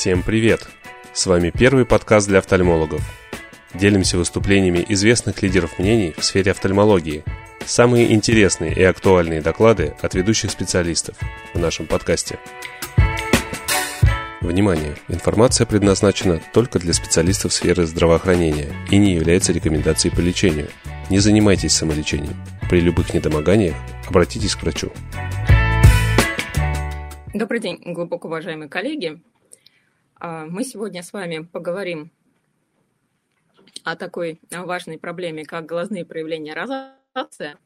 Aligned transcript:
Всем 0.00 0.22
привет! 0.22 0.66
С 1.12 1.26
вами 1.26 1.52
первый 1.54 1.84
подкаст 1.84 2.26
для 2.26 2.38
офтальмологов. 2.38 3.02
Делимся 3.74 4.16
выступлениями 4.16 4.82
известных 4.88 5.42
лидеров 5.42 5.78
мнений 5.78 6.14
в 6.16 6.24
сфере 6.24 6.52
офтальмологии. 6.52 7.22
Самые 7.66 8.14
интересные 8.14 8.72
и 8.74 8.82
актуальные 8.82 9.42
доклады 9.42 9.94
от 10.00 10.14
ведущих 10.14 10.52
специалистов 10.52 11.18
в 11.52 11.58
нашем 11.58 11.84
подкасте. 11.84 12.38
Внимание! 14.40 14.96
Информация 15.08 15.66
предназначена 15.66 16.40
только 16.54 16.78
для 16.78 16.94
специалистов 16.94 17.52
сферы 17.52 17.84
здравоохранения 17.84 18.72
и 18.90 18.96
не 18.96 19.12
является 19.12 19.52
рекомендацией 19.52 20.16
по 20.16 20.20
лечению. 20.20 20.68
Не 21.10 21.18
занимайтесь 21.18 21.74
самолечением. 21.74 22.36
При 22.70 22.80
любых 22.80 23.12
недомоганиях 23.12 23.76
обратитесь 24.08 24.56
к 24.56 24.62
врачу. 24.62 24.90
Добрый 27.34 27.60
день, 27.60 27.82
глубоко 27.84 28.28
уважаемые 28.28 28.70
коллеги. 28.70 29.20
А, 30.22 30.44
мы 30.44 30.64
сегодня 30.64 31.02
с 31.02 31.14
вами 31.14 31.48
поговорим 31.50 32.10
о 33.84 33.96
такой 33.96 34.38
важной 34.50 34.98
проблеме, 34.98 35.46
как 35.46 35.64
глазные 35.64 36.04
проявления 36.04 36.52
розации. 36.52 37.56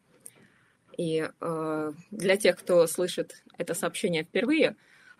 И 0.96 1.28
э, 1.40 1.92
для 2.12 2.36
тех, 2.36 2.56
кто 2.56 2.86
слышит 2.86 3.42
это 3.59 3.74
сообщение 3.74 4.22
впервые, 4.22 4.76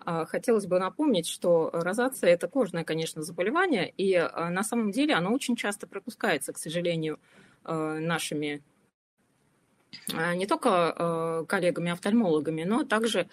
э, 0.07 0.25
хотелось 0.29 0.67
бы 0.67 0.79
напомнить, 0.79 1.27
что 1.27 1.71
розация– 1.73 2.31
это 2.31 2.47
кожное, 2.47 2.85
конечно, 2.85 3.23
заболевание, 3.23 3.93
и 3.97 4.17
на 4.17 4.63
самом 4.63 4.93
деле 4.93 5.15
оно 5.15 5.33
очень 5.33 5.57
часто 5.57 5.89
пропускается, 5.89 6.53
к 6.53 6.59
сожалению, 6.59 7.19
нашими 7.65 8.63
не 10.35 10.47
только 10.47 11.45
коллегами-офтальмологами, 11.49 12.65
но 12.65 12.85
также 12.85 13.29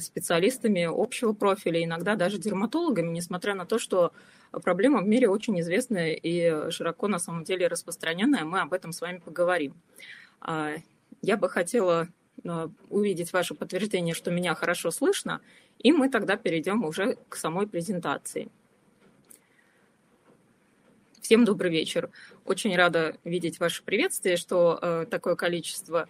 специалистами 0.00 0.84
общего 0.84 1.32
профиля, 1.32 1.82
иногда 1.82 2.14
даже 2.14 2.38
дерматологами, 2.38 3.08
несмотря 3.08 3.54
на 3.54 3.64
то, 3.64 3.78
что 3.78 4.12
проблема 4.62 5.00
в 5.00 5.06
мире 5.06 5.28
очень 5.28 5.58
известная 5.60 6.12
и 6.12 6.70
широко 6.70 7.08
на 7.08 7.18
самом 7.18 7.44
деле 7.44 7.68
распространенная. 7.68 8.44
Мы 8.44 8.60
об 8.60 8.72
этом 8.74 8.92
с 8.92 9.00
вами 9.00 9.18
поговорим. 9.18 9.74
А, 10.40 10.72
я 11.22 11.36
бы 11.36 11.48
хотела 11.48 12.08
э, 12.44 12.68
увидеть 12.90 13.32
ваше 13.32 13.54
подтверждение, 13.54 14.14
что 14.14 14.30
меня 14.30 14.54
хорошо 14.54 14.90
слышно, 14.90 15.40
и 15.78 15.92
мы 15.92 16.10
тогда 16.10 16.36
перейдем 16.36 16.84
уже 16.84 17.16
к 17.28 17.36
самой 17.36 17.66
презентации. 17.66 18.50
Всем 21.20 21.44
добрый 21.44 21.70
вечер. 21.70 22.10
Очень 22.44 22.76
рада 22.76 23.16
видеть 23.22 23.60
ваше 23.60 23.84
приветствие, 23.84 24.36
что 24.36 24.78
э, 24.82 25.06
такое 25.08 25.36
количество 25.36 26.08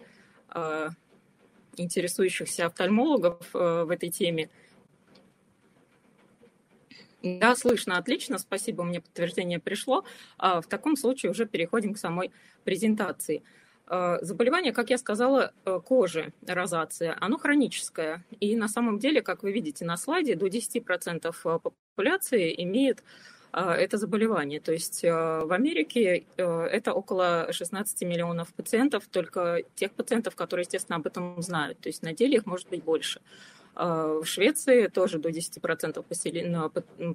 э, 0.49 0.89
интересующихся 1.77 2.65
офтальмологов 2.65 3.49
э, 3.53 3.83
в 3.83 3.89
этой 3.89 4.09
теме. 4.09 4.49
Да, 7.21 7.55
слышно 7.55 7.97
отлично, 7.97 8.37
спасибо, 8.37 8.83
мне 8.83 8.99
подтверждение 8.99 9.59
пришло. 9.59 10.03
А 10.37 10.61
в 10.61 10.67
таком 10.67 10.97
случае 10.97 11.31
уже 11.31 11.45
переходим 11.45 11.93
к 11.93 11.97
самой 11.97 12.31
презентации. 12.65 13.43
Э, 13.87 14.17
заболевание, 14.21 14.73
как 14.73 14.89
я 14.89 14.97
сказала, 14.97 15.53
э, 15.65 15.79
кожи, 15.85 16.33
розация, 16.45 17.15
оно 17.19 17.37
хроническое. 17.37 18.23
И 18.39 18.55
на 18.55 18.67
самом 18.67 18.99
деле, 18.99 19.21
как 19.21 19.43
вы 19.43 19.51
видите 19.51 19.85
на 19.85 19.97
слайде, 19.97 20.35
до 20.35 20.47
10% 20.47 21.33
популяции 21.41 22.53
имеет 22.63 23.03
это 23.53 23.97
заболевание. 23.97 24.59
То 24.59 24.71
есть 24.71 25.05
а, 25.05 25.45
в 25.45 25.51
Америке 25.53 26.25
э, 26.37 26.43
это 26.43 26.93
около 26.93 27.47
16 27.51 28.01
миллионов 28.01 28.53
пациентов, 28.53 29.03
только 29.11 29.61
тех 29.75 29.91
пациентов, 29.91 30.35
которые, 30.35 30.63
естественно, 30.63 30.95
об 30.97 31.05
этом 31.05 31.41
знают. 31.41 31.79
То 31.79 31.89
есть 31.89 32.01
на 32.01 32.13
деле 32.13 32.37
их 32.37 32.45
может 32.45 32.67
быть 32.69 32.83
больше. 32.83 33.21
А, 33.75 34.19
в 34.19 34.25
Швеции 34.25 34.87
тоже 34.87 35.17
до 35.17 35.29
10% 35.29 36.03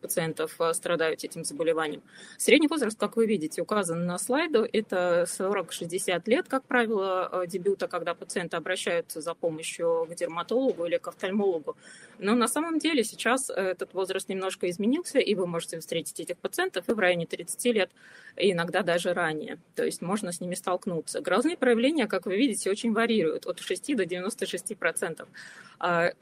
пациентов 0.00 0.54
а, 0.58 0.74
страдают 0.74 1.22
этим 1.22 1.44
заболеванием. 1.44 2.02
Средний 2.36 2.68
возраст, 2.68 2.98
как 2.98 3.16
вы 3.16 3.26
видите, 3.26 3.62
указан 3.62 4.06
на 4.06 4.18
слайду, 4.18 4.66
это 4.72 5.26
40-60 5.28 6.22
лет, 6.26 6.48
как 6.48 6.64
правило, 6.64 7.26
а, 7.26 7.46
дебюта, 7.46 7.86
когда 7.86 8.14
пациенты 8.14 8.56
обращаются 8.56 9.20
за 9.20 9.34
помощью 9.34 10.06
к 10.10 10.14
дерматологу 10.14 10.86
или 10.86 10.96
к 10.96 11.06
офтальмологу. 11.06 11.76
Но 12.18 12.34
на 12.34 12.48
самом 12.48 12.80
деле 12.80 13.04
сейчас 13.04 13.50
этот 13.50 13.94
возраст 13.94 14.28
немножко 14.28 14.68
изменился, 14.68 15.20
и 15.20 15.34
вы 15.36 15.46
можете 15.46 15.78
встретить 15.78 16.18
этих 16.18 16.38
пациентов 16.38 16.88
и 16.88 16.92
в 16.92 16.98
районе 16.98 17.26
30 17.26 17.64
лет, 17.66 17.90
иногда 18.36 18.82
даже 18.82 19.14
ранее. 19.14 19.58
То 19.76 19.84
есть 19.84 20.02
можно 20.02 20.32
с 20.32 20.40
ними 20.40 20.56
столкнуться. 20.56 21.20
Глазные 21.20 21.56
проявления, 21.56 22.08
как 22.08 22.26
вы 22.26 22.36
видите, 22.36 22.68
очень 22.70 22.92
варьируют 22.92 23.46
от 23.46 23.60
6 23.60 23.96
до 23.96 24.02
96%. 24.02 25.28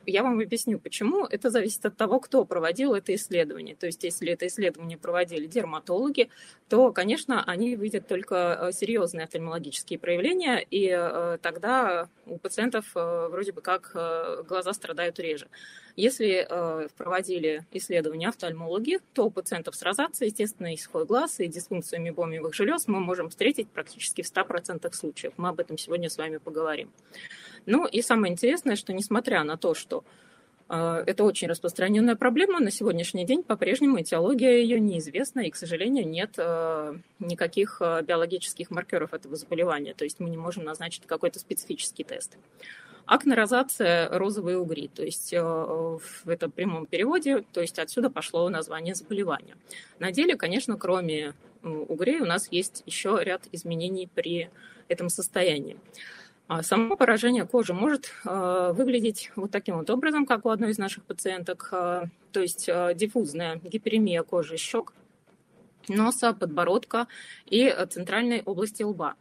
Я 0.05 0.23
вам 0.27 0.41
объясню, 0.41 0.79
почему. 0.79 1.25
Это 1.25 1.51
зависит 1.51 1.85
от 1.87 1.97
того, 1.97 2.21
кто 2.21 2.45
проводил 2.45 2.95
это 2.95 3.15
исследование. 3.15 3.75
То 3.75 3.87
есть, 3.87 4.05
если 4.05 4.31
это 4.33 4.47
исследование 4.47 4.99
проводили 4.99 5.47
дерматологи, 5.47 6.29
то, 6.69 6.93
конечно, 6.93 7.45
они 7.45 7.77
видят 7.77 8.09
только 8.09 8.59
э, 8.61 8.73
серьезные 8.73 9.25
офтальмологические 9.25 9.99
проявления, 9.99 10.59
и 10.71 10.89
э, 10.91 11.39
тогда 11.41 12.09
у 12.27 12.39
пациентов 12.39 12.87
э, 12.95 13.29
вроде 13.31 13.53
бы 13.53 13.61
как 13.61 13.93
глаза 14.49 14.73
страдают 14.73 15.19
реже. 15.19 15.49
Если 15.97 16.47
проводили 16.99 17.65
исследования 17.73 18.29
офтальмологи, 18.29 18.99
то 19.15 19.27
у 19.27 19.31
пациентов 19.31 19.77
с 19.77 19.83
розацией, 19.83 20.29
естественно, 20.29 20.75
исход 20.75 21.07
глаз 21.09 21.41
и 21.41 21.47
дисфункцию 21.47 22.03
мебомиевых 22.03 22.53
желез 22.55 22.87
мы 22.87 23.01
можем 23.01 23.31
встретить 23.31 23.71
практически 23.71 24.21
в 24.21 24.31
100% 24.31 24.93
случаев. 24.93 25.33
Мы 25.39 25.49
об 25.49 25.59
этом 25.59 25.79
сегодня 25.79 26.11
с 26.11 26.19
вами 26.19 26.37
поговорим. 26.37 26.91
Ну 27.67 27.87
и 27.87 28.01
самое 28.01 28.33
интересное, 28.33 28.77
что 28.77 28.93
несмотря 28.93 29.45
на 29.45 29.57
то, 29.57 29.75
что 29.75 30.05
а, 30.69 31.03
это 31.07 31.25
очень 31.25 31.49
распространенная 31.49 32.17
проблема. 32.17 32.61
На 32.61 32.71
сегодняшний 32.71 33.25
день 33.25 33.43
по-прежнему 33.43 34.01
этиология 34.01 34.59
ее 34.59 34.81
неизвестна, 34.81 35.41
и, 35.41 35.51
к 35.51 35.57
сожалению, 35.57 36.09
нет 36.09 36.35
а, 36.39 36.97
никаких 37.19 37.79
а, 37.81 38.03
биологических 38.03 38.71
маркеров 38.71 39.15
этого 39.15 39.37
заболевания. 39.37 39.95
То 39.95 40.05
есть 40.05 40.19
мы 40.19 40.29
не 40.29 40.37
можем 40.37 40.65
назначить 40.65 41.07
какой-то 41.07 41.39
специфический 41.39 42.05
тест. 42.05 42.37
Акнорозация 43.05 44.09
розовые 44.19 44.59
угри, 44.59 44.91
то 44.93 45.05
есть 45.05 45.33
в 45.33 46.01
этом 46.27 46.51
прямом 46.51 46.87
переводе, 46.87 47.45
то 47.53 47.61
есть 47.61 47.79
отсюда 47.79 48.11
пошло 48.11 48.49
название 48.49 48.97
заболевания. 48.97 49.57
На 50.01 50.11
деле, 50.11 50.35
конечно, 50.35 50.77
кроме 50.77 51.35
угрей 51.63 52.21
у 52.21 52.25
нас 52.25 52.49
есть 52.51 52.83
еще 52.85 53.21
ряд 53.23 53.43
изменений 53.53 54.09
при 54.13 54.51
этом 54.89 55.09
состоянии. 55.09 55.77
А 56.49 56.63
само 56.63 56.97
поражение 56.97 57.45
кожи 57.45 57.75
может 57.75 58.13
э, 58.25 58.73
выглядеть 58.73 59.33
вот 59.35 59.51
таким 59.51 59.79
вот 59.79 59.91
образом, 59.91 60.27
как 60.27 60.47
у 60.47 60.51
одной 60.51 60.71
из 60.71 60.79
наших 60.79 61.03
пациенток, 61.05 61.69
э, 61.73 62.05
то 62.31 62.41
есть 62.41 62.69
э, 62.69 62.93
диффузная 62.95 63.57
гиперемия 63.57 64.23
кожи 64.23 64.57
щек, 64.57 64.93
носа, 65.89 66.33
подбородка 66.33 67.09
и 67.47 67.75
центральной 67.91 68.43
области 68.43 68.83
лба. 68.83 69.15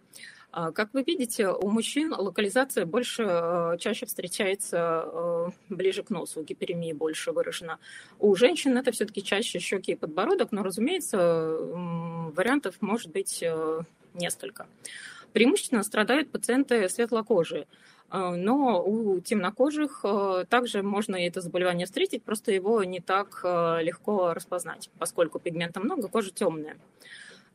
Как 0.52 0.94
вы 0.94 1.04
видите, 1.04 1.50
у 1.50 1.70
мужчин 1.70 2.14
локализация 2.14 2.86
больше, 2.86 3.78
чаще 3.78 4.06
встречается 4.06 5.52
ближе 5.68 6.02
к 6.02 6.10
носу, 6.10 6.44
гиперемия 6.44 6.96
больше 6.96 7.34
выражена. 7.34 7.78
У 8.20 8.34
женщин 8.38 8.78
это 8.78 8.94
все-таки 8.94 9.22
чаще 9.22 9.60
щеки 9.60 9.92
и 9.92 9.96
подбородок, 9.96 10.54
но, 10.54 10.64
разумеется, 10.64 11.58
вариантов 11.60 12.76
может 12.80 13.12
быть 13.12 13.44
несколько. 14.14 14.66
Преимущественно 15.36 15.84
страдают 15.84 16.32
пациенты 16.32 16.88
светлокожие. 16.88 17.68
А, 18.10 18.38
но 18.38 18.82
у 18.82 19.20
темнокожих 19.20 20.00
а, 20.04 20.46
также 20.46 20.82
можно 20.82 21.18
это 21.18 21.42
заболевание 21.42 21.86
встретить, 21.86 22.24
просто 22.24 22.54
его 22.54 22.82
не 22.86 23.02
так 23.02 23.42
а, 23.44 23.82
легко 23.82 24.34
распознать, 24.34 24.90
поскольку 24.98 25.40
пигмента 25.40 25.82
много, 25.82 26.08
кожа 26.08 26.32
темная. 26.32 26.78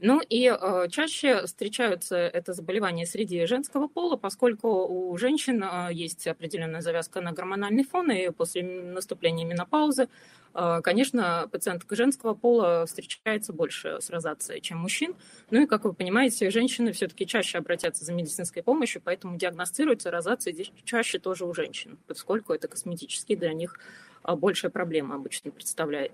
Ну 0.03 0.21
и 0.27 0.51
э, 0.51 0.89
чаще 0.89 1.45
встречаются 1.45 2.17
это 2.17 2.55
заболевание 2.55 3.05
среди 3.05 3.45
женского 3.45 3.87
пола, 3.87 4.17
поскольку 4.17 4.87
у 4.87 5.17
женщин 5.19 5.63
э, 5.63 5.89
есть 5.93 6.27
определенная 6.27 6.81
завязка 6.81 7.21
на 7.21 7.33
гормональный 7.33 7.85
фон, 7.85 8.11
и 8.11 8.31
после 8.31 8.63
наступления 8.63 9.45
менопаузы, 9.45 10.09
э, 10.55 10.81
конечно, 10.83 11.49
пациентка 11.53 11.97
женского 11.97 12.33
пола 12.33 12.87
встречается 12.87 13.53
больше 13.53 14.01
с 14.01 14.09
розацией, 14.09 14.63
чем 14.63 14.79
мужчин. 14.79 15.15
Ну 15.51 15.63
и, 15.63 15.67
как 15.67 15.85
вы 15.85 15.93
понимаете, 15.93 16.51
женщины 16.51 16.93
все-таки 16.93 17.27
чаще 17.27 17.59
обратятся 17.59 18.03
за 18.07 18.15
медицинской 18.15 18.63
помощью, 18.63 19.03
поэтому 19.05 19.37
диагностируется 19.37 20.11
розация 20.11 20.55
чаще 20.85 21.19
тоже 21.19 21.45
у 21.45 21.53
женщин, 21.53 21.99
поскольку 22.07 22.55
это 22.55 22.69
косметически 22.69 23.37
для 23.37 23.53
них 23.53 23.79
большая 24.25 24.71
проблема 24.71 25.17
обычно 25.17 25.51
представляет. 25.51 26.13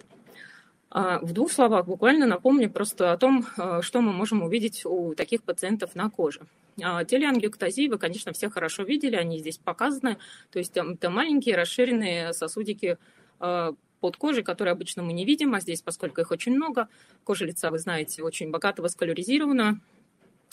А, 0.90 1.18
в 1.20 1.32
двух 1.32 1.52
словах 1.52 1.86
буквально 1.86 2.26
напомню 2.26 2.70
просто 2.70 3.12
о 3.12 3.18
том, 3.18 3.46
а, 3.56 3.82
что 3.82 4.00
мы 4.00 4.12
можем 4.12 4.42
увидеть 4.42 4.84
у 4.84 5.14
таких 5.14 5.42
пациентов 5.42 5.94
на 5.94 6.10
коже. 6.10 6.40
А, 6.82 7.04
телеангиоктазии 7.04 7.88
вы, 7.88 7.98
конечно, 7.98 8.32
все 8.32 8.48
хорошо 8.48 8.82
видели, 8.84 9.16
они 9.16 9.38
здесь 9.38 9.58
показаны. 9.58 10.18
То 10.50 10.58
есть 10.58 10.76
это 10.76 11.10
маленькие 11.10 11.56
расширенные 11.56 12.32
сосудики 12.32 12.98
под 13.38 14.16
кожей, 14.16 14.42
которые 14.42 14.72
обычно 14.72 15.02
мы 15.02 15.12
не 15.12 15.24
видим, 15.24 15.54
а 15.54 15.60
здесь, 15.60 15.82
поскольку 15.82 16.20
их 16.20 16.30
очень 16.30 16.54
много, 16.54 16.88
кожа 17.24 17.44
лица, 17.44 17.70
вы 17.70 17.78
знаете, 17.78 18.22
очень 18.22 18.50
богато 18.50 18.80
васкуляризирована, 18.80 19.80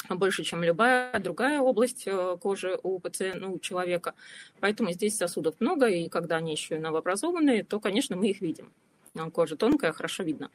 больше, 0.10 0.44
чем 0.44 0.64
любая 0.64 1.18
другая 1.20 1.62
область 1.62 2.04
э, 2.08 2.38
кожи 2.42 2.78
у 2.84 3.00
пациента, 3.00 3.40
ну, 3.40 3.54
у 3.54 3.60
человека. 3.60 4.16
Поэтому 4.60 4.92
здесь 4.92 5.16
сосудов 5.16 5.56
много, 5.60 5.88
и 5.88 6.10
когда 6.10 6.38
они 6.38 6.52
еще 6.52 6.78
новообразованные, 6.78 7.64
то, 7.64 7.80
конечно, 7.80 8.16
мы 8.16 8.30
их 8.30 8.42
видим. 8.42 8.72
Кожа 9.32 9.56
тонкая, 9.56 9.92
хорошо 9.92 10.24
видно. 10.24 10.50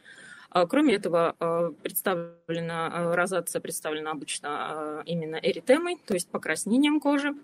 Кроме 0.68 0.94
этого, 0.94 1.74
представлена, 1.82 3.14
розация 3.14 3.60
представлена 3.60 4.12
обычно 4.12 5.02
именно 5.04 5.36
эритемой, 5.36 5.98
то 6.06 6.14
есть 6.14 6.28
покраснением 6.28 7.00
кожи, 7.00 7.34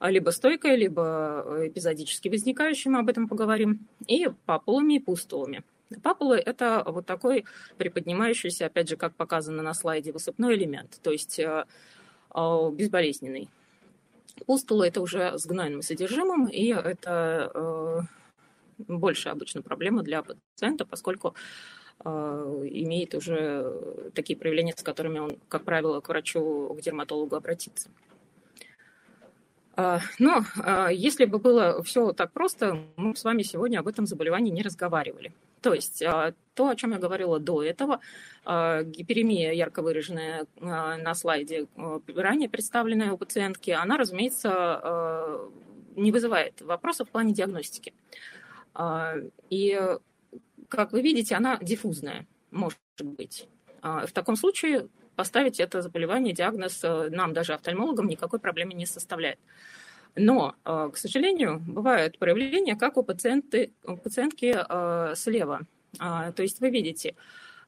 либо 0.00 0.30
стойкой, 0.30 0.76
либо 0.76 1.44
эпизодически 1.66 2.28
возникающей, 2.28 2.90
мы 2.90 3.00
об 3.00 3.08
этом 3.08 3.28
поговорим, 3.28 3.86
и 4.06 4.28
папулами 4.46 4.94
и 4.94 4.98
пустулами. 4.98 5.62
Папулы– 6.02 6.36
это 6.38 6.82
вот 6.86 7.06
такой 7.06 7.44
приподнимающийся, 7.76 8.66
опять 8.66 8.88
же, 8.88 8.96
как 8.96 9.14
показано 9.14 9.62
на 9.62 9.74
слайде, 9.74 10.12
высыпной 10.12 10.54
элемент, 10.54 10.98
то 11.02 11.10
есть 11.10 11.38
безболезненный. 11.38 13.48
Пустула– 14.46 14.84
это 14.88 15.00
уже 15.00 15.38
с 15.38 15.46
гнойным 15.46 15.82
содержимым, 15.82 16.46
и 16.46 16.68
это 16.68 18.06
э, 18.88 18.92
больше 18.92 19.28
обычно 19.28 19.62
проблема 19.62 20.02
для 20.02 20.22
пациента, 20.22 20.84
поскольку 20.84 21.34
э, 22.04 22.08
имеет 22.08 23.14
уже 23.14 24.10
такие 24.14 24.38
проявления, 24.38 24.74
с 24.76 24.82
которыми 24.82 25.18
он, 25.18 25.38
как 25.48 25.64
правило, 25.64 26.00
к 26.00 26.08
врачу, 26.08 26.74
к 26.74 26.80
дерматологу 26.80 27.36
обратится. 27.36 27.90
А, 29.76 30.00
но 30.18 30.44
а, 30.62 30.88
если 30.88 31.24
бы 31.24 31.38
было 31.38 31.82
все 31.82 32.12
так 32.12 32.32
просто, 32.32 32.82
мы 32.96 33.16
с 33.16 33.24
вами 33.24 33.42
сегодня 33.42 33.78
об 33.78 33.88
этом 33.88 34.06
заболевании 34.06 34.50
не 34.50 34.62
разговаривали. 34.62 35.32
То 35.62 35.74
есть 35.74 36.02
то, 36.54 36.68
о 36.68 36.74
чем 36.74 36.92
я 36.92 36.98
говорила 36.98 37.38
до 37.38 37.62
этого, 37.62 38.00
гиперемия, 38.46 39.52
ярко 39.52 39.82
выраженная 39.82 40.46
на 40.58 41.14
слайде, 41.14 41.66
ранее 42.14 42.48
представленная 42.48 43.12
у 43.12 43.18
пациентки, 43.18 43.70
она, 43.70 43.98
разумеется, 43.98 45.50
не 45.96 46.12
вызывает 46.12 46.60
вопросов 46.62 47.08
в 47.08 47.10
плане 47.10 47.34
диагностики. 47.34 47.92
И, 49.50 49.80
как 50.68 50.92
вы 50.92 51.02
видите, 51.02 51.34
она 51.34 51.58
диффузная, 51.60 52.26
может 52.50 52.78
быть. 53.02 53.48
В 53.82 54.12
таком 54.12 54.36
случае 54.36 54.88
поставить 55.20 55.60
это 55.60 55.82
заболевание, 55.82 56.32
диагноз 56.32 56.80
э, 56.82 57.10
нам, 57.10 57.34
даже 57.34 57.52
офтальмологам, 57.52 58.06
никакой 58.06 58.38
проблемы 58.38 58.72
не 58.72 58.86
составляет. 58.86 59.38
Но, 60.16 60.54
э, 60.64 60.90
к 60.94 60.96
сожалению, 60.96 61.60
бывают 61.60 62.18
проявления, 62.18 62.74
как 62.74 62.96
у, 62.96 63.02
пациенты, 63.02 63.74
у 63.84 63.98
пациентки 63.98 64.56
э, 64.56 65.14
слева. 65.14 65.60
А, 65.98 66.32
то 66.32 66.42
есть 66.42 66.60
вы 66.60 66.70
видите, 66.70 67.16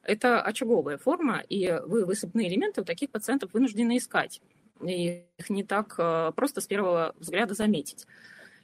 это 0.01 0.41
очаговая 0.41 0.97
форма, 0.97 1.43
и 1.47 1.79
вы 1.85 2.05
высыпные 2.05 2.47
элементы 2.47 2.81
у 2.81 2.85
таких 2.85 3.11
пациентов 3.11 3.53
вынуждены 3.53 3.97
искать. 3.97 4.41
Их 4.81 5.49
не 5.49 5.63
так 5.63 5.95
просто 6.35 6.59
с 6.59 6.65
первого 6.65 7.13
взгляда 7.19 7.53
заметить. 7.53 8.07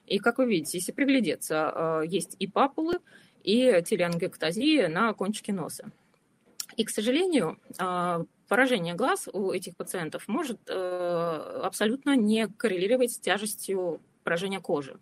И, 0.09 0.19
как 0.19 0.39
вы 0.39 0.47
видите, 0.47 0.79
если 0.79 0.91
приглядеться, 0.91 2.03
есть 2.05 2.35
и 2.39 2.47
папулы, 2.47 2.99
и 3.43 3.81
телеангектазия 3.85 4.89
на 4.89 5.13
кончике 5.13 5.53
носа. 5.53 5.91
И, 6.75 6.83
к 6.83 6.89
сожалению, 6.89 7.57
поражение 8.49 8.95
глаз 8.95 9.29
у 9.31 9.51
этих 9.51 9.77
пациентов 9.77 10.27
может 10.27 10.59
э, 10.67 11.61
абсолютно 11.63 12.15
не 12.15 12.47
коррелировать 12.47 13.13
с 13.13 13.19
тяжестью 13.19 14.01
поражения 14.23 14.59
кожи. 14.59 14.97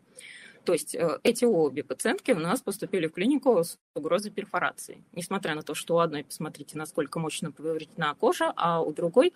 То 0.66 0.74
есть 0.74 0.94
э, 0.96 1.20
эти 1.24 1.46
обе 1.46 1.84
пациентки 1.84 2.32
у 2.32 2.40
нас 2.40 2.62
поступили 2.62 3.08
в 3.08 3.14
клинику 3.14 3.64
с 3.64 3.80
угрозой 3.96 4.32
перфорации. 4.32 5.04
Несмотря 5.14 5.56
на 5.56 5.64
то, 5.64 5.74
что 5.74 5.96
у 5.96 6.00
одной, 6.00 6.26
посмотрите, 6.26 6.78
насколько 6.78 7.20
мощно 7.20 7.52
повреждена 7.52 8.14
кожа, 8.16 8.54
а 8.58 8.82
у 8.82 8.92
другой 8.92 9.30
э, 9.30 9.32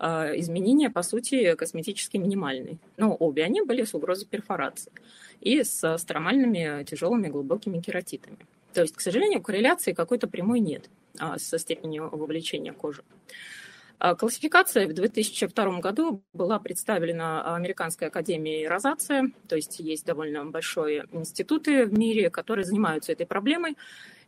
изменения, 0.00 0.90
по 0.90 1.02
сути, 1.02 1.54
косметически 1.54 2.16
минимальные. 2.16 2.78
Но 2.96 3.14
обе 3.14 3.44
они 3.44 3.62
были 3.62 3.84
с 3.84 3.94
угрозой 3.94 4.26
перфорации 4.26 4.92
и 5.40 5.62
с 5.62 5.98
стромальными 5.98 6.84
тяжелыми 6.84 7.28
глубокими 7.28 7.80
кератитами. 7.80 8.38
То 8.72 8.82
есть, 8.82 8.96
к 8.96 9.00
сожалению, 9.00 9.42
корреляции 9.42 9.92
какой-то 9.92 10.26
прямой 10.26 10.60
нет. 10.60 10.88
А, 11.18 11.38
со 11.38 11.58
степенью 11.58 12.08
вовлечения 12.10 12.72
кожи. 12.72 13.02
А, 13.98 14.14
классификация 14.14 14.88
в 14.88 14.94
2002 14.94 15.80
году 15.80 16.22
была 16.32 16.58
представлена 16.58 17.54
Американской 17.54 18.08
академией 18.08 18.66
розация, 18.66 19.30
то 19.46 19.56
есть 19.56 19.78
есть 19.78 20.06
довольно 20.06 20.44
большие 20.46 21.06
институты 21.12 21.84
в 21.84 21.92
мире, 21.92 22.30
которые 22.30 22.64
занимаются 22.64 23.12
этой 23.12 23.26
проблемой, 23.26 23.76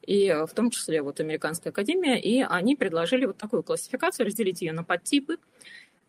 и 0.06 0.44
в 0.46 0.54
том 0.54 0.70
числе 0.70 1.02
вот 1.02 1.20
Американская 1.20 1.72
академия, 1.72 2.20
и 2.20 2.42
они 2.42 2.76
предложили 2.76 3.26
вот 3.26 3.38
такую 3.38 3.62
классификацию, 3.62 4.26
разделить 4.26 4.62
ее 4.62 4.72
на 4.72 4.84
подтипы. 4.84 5.38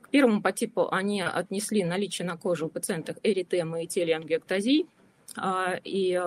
К 0.01 0.09
первому 0.09 0.41
подтипу 0.41 0.89
они 0.91 1.21
отнесли 1.21 1.83
наличие 1.83 2.27
на 2.27 2.37
коже 2.37 2.65
у 2.65 2.69
пациентов 2.69 3.17
эритемы 3.23 3.83
и 3.83 3.87
телеангиоктазий, 3.87 4.87
а, 5.35 5.79
и 5.83 6.19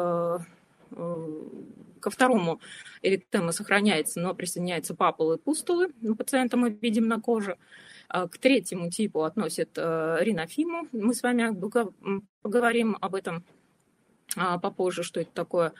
Ко 2.00 2.10
второму 2.10 2.60
эритема 3.02 3.52
сохраняется, 3.52 4.20
но 4.20 4.34
присоединяются 4.34 4.94
папулы 4.94 5.36
и 5.36 5.38
пустулы. 5.38 5.88
У 6.02 6.14
пациента 6.14 6.56
мы 6.56 6.70
видим 6.70 7.08
на 7.08 7.20
коже. 7.20 7.58
А 8.08 8.26
к 8.26 8.38
третьему 8.38 8.90
типу 8.90 9.24
относят 9.24 9.70
э, 9.76 10.18
ринофиму. 10.20 10.88
Мы 10.92 11.12
с 11.14 11.22
вами 11.22 11.54
поговорим 12.40 12.96
об 13.00 13.14
этом 13.14 13.44
попозже, 14.34 15.02
что 15.02 15.20
это 15.20 15.30
такое. 15.32 15.72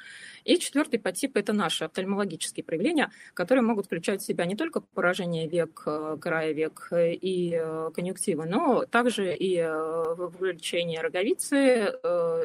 И 0.45 0.59
четвертый 0.59 0.99
подтип– 0.99 1.33
это 1.37 1.53
наши 1.53 1.85
офтальмологические 1.85 2.65
проявления, 2.65 3.11
которые 3.35 3.63
могут 3.63 3.87
включать 3.87 4.23
в 4.23 4.27
себя 4.27 4.47
не 4.47 4.57
только 4.57 4.81
поражение 4.81 5.47
век, 5.47 5.83
э, 5.87 6.17
края 6.21 6.53
век 6.53 6.89
и 6.93 7.53
э, 7.55 7.91
конъюнктивы, 7.95 8.47
но 8.47 8.85
также 8.87 9.35
и 9.35 9.63
вовлечение 9.63 11.01
роговицы, 11.01 11.93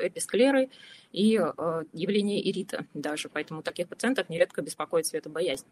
эписклеры 0.03 0.69
и 1.13 1.39
э, 1.39 1.83
явление 1.93 2.49
ирита 2.49 2.85
даже. 2.93 3.29
Поэтому 3.29 3.61
таких 3.61 3.87
пациентов 3.87 4.29
нередко 4.29 4.61
беспокоит 4.61 5.05
светобоязнь 5.05 5.67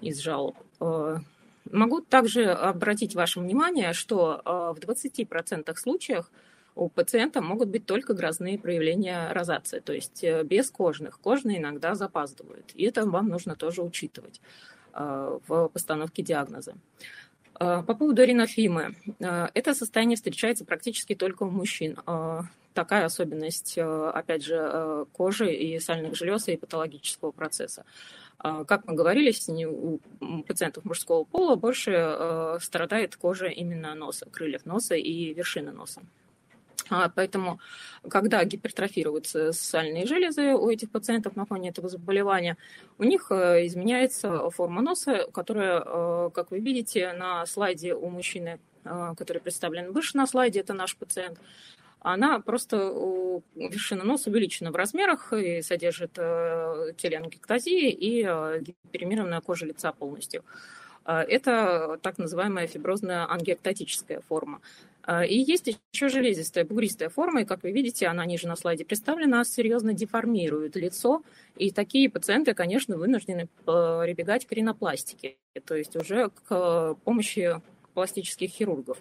из 0.00 0.18
жалоб. 0.18 0.56
Э, 0.80 1.18
могу 1.70 2.00
также 2.00 2.46
обратить 2.46 3.14
ваше 3.14 3.40
внимание, 3.40 3.92
что 3.92 4.40
э, 4.44 4.50
в 4.74 4.78
20% 4.78 5.76
случаях 5.76 6.32
у 6.74 6.88
пациента 6.88 7.40
могут 7.42 7.68
быть 7.68 7.86
только 7.86 8.14
грозные 8.14 8.58
проявления 8.58 9.32
розации, 9.32 9.80
то 9.80 9.92
есть 9.92 10.24
без 10.44 10.70
кожных. 10.70 11.20
Кожные 11.20 11.58
иногда 11.58 11.94
запаздывают. 11.94 12.72
И 12.74 12.84
это 12.84 13.08
вам 13.08 13.28
нужно 13.28 13.56
тоже 13.56 13.82
учитывать 13.82 14.40
в 14.94 15.68
постановке 15.68 16.22
диагноза. 16.22 16.74
По 17.54 17.82
поводу 17.82 18.24
ринофимы. 18.24 18.96
Это 19.18 19.74
состояние 19.74 20.16
встречается 20.16 20.64
практически 20.64 21.14
только 21.14 21.44
у 21.44 21.50
мужчин 21.50 21.98
такая 22.72 23.04
особенность, 23.04 23.76
э, 23.76 24.10
опять 24.14 24.44
же, 24.44 24.56
э, 24.56 25.04
кожи 25.12 25.52
и 25.52 25.78
сальных 25.78 26.14
желез 26.16 26.48
и 26.48 26.56
патологического 26.56 27.30
процесса. 27.30 27.84
Как 28.38 28.86
мы 28.86 28.94
говорили, 28.94 29.32
у 29.66 30.00
пациентов 30.42 30.84
мужского 30.84 31.22
пола 31.22 31.54
больше 31.54 31.92
э, 31.94 32.58
страдает 32.60 33.14
кожа 33.14 33.46
именно 33.46 33.94
носа, 33.94 34.26
крыльев 34.26 34.66
носа 34.66 34.96
и 34.96 35.32
вершины 35.32 35.70
носа. 35.70 36.02
А, 36.92 37.08
поэтому, 37.08 37.58
когда 38.08 38.44
гипертрофируются 38.44 39.52
сальные 39.52 40.06
железы 40.06 40.54
у 40.54 40.68
этих 40.68 40.90
пациентов 40.90 41.36
на 41.36 41.46
фоне 41.46 41.70
этого 41.70 41.88
заболевания, 41.88 42.56
у 42.98 43.04
них 43.04 43.30
изменяется 43.30 44.50
форма 44.50 44.82
носа, 44.82 45.26
которая, 45.32 46.30
как 46.30 46.50
вы 46.50 46.60
видите 46.60 47.12
на 47.14 47.46
слайде 47.46 47.94
у 47.94 48.10
мужчины, 48.10 48.60
который 49.16 49.40
представлен 49.40 49.92
выше 49.92 50.16
на 50.16 50.26
слайде, 50.26 50.60
это 50.60 50.74
наш 50.74 50.96
пациент, 50.96 51.38
она 52.02 52.40
просто 52.40 52.76
вершина 53.54 54.04
носа 54.04 54.28
увеличена 54.30 54.72
в 54.72 54.76
размерах 54.76 55.32
и 55.32 55.62
содержит 55.62 56.12
э, 56.16 56.92
телеангектазии 56.96 57.90
и 57.90 58.24
э, 58.26 58.60
гиперемированная 58.60 59.40
кожа 59.40 59.66
лица 59.66 59.92
полностью. 59.92 60.44
Э, 61.04 61.20
это 61.20 62.00
так 62.02 62.18
называемая 62.18 62.66
фиброзная 62.66 63.30
ангиоктатическая 63.30 64.20
форма. 64.20 64.60
И 65.28 65.36
есть 65.36 65.66
еще 65.92 66.08
железистая 66.08 66.64
бугристая 66.64 67.08
форма, 67.08 67.42
и, 67.42 67.44
как 67.44 67.64
вы 67.64 67.72
видите, 67.72 68.06
она 68.06 68.24
ниже 68.24 68.46
на 68.46 68.54
слайде 68.54 68.84
представлена, 68.84 69.44
серьезно 69.44 69.94
деформирует 69.94 70.76
лицо, 70.76 71.24
и 71.56 71.72
такие 71.72 72.08
пациенты, 72.08 72.54
конечно, 72.54 72.96
вынуждены 72.96 73.48
прибегать 73.64 74.46
к 74.46 74.52
ринопластике, 74.52 75.36
то 75.66 75.74
есть 75.74 75.96
уже 75.96 76.30
к 76.30 76.94
помощи 77.04 77.60
пластических 77.94 78.50
хирургов. 78.50 78.98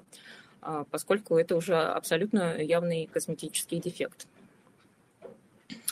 А, 0.62 0.86
поскольку 0.92 1.38
это 1.38 1.56
уже 1.56 1.76
абсолютно 1.76 2.62
явный 2.62 3.08
косметический 3.12 3.80
дефект. 3.80 4.28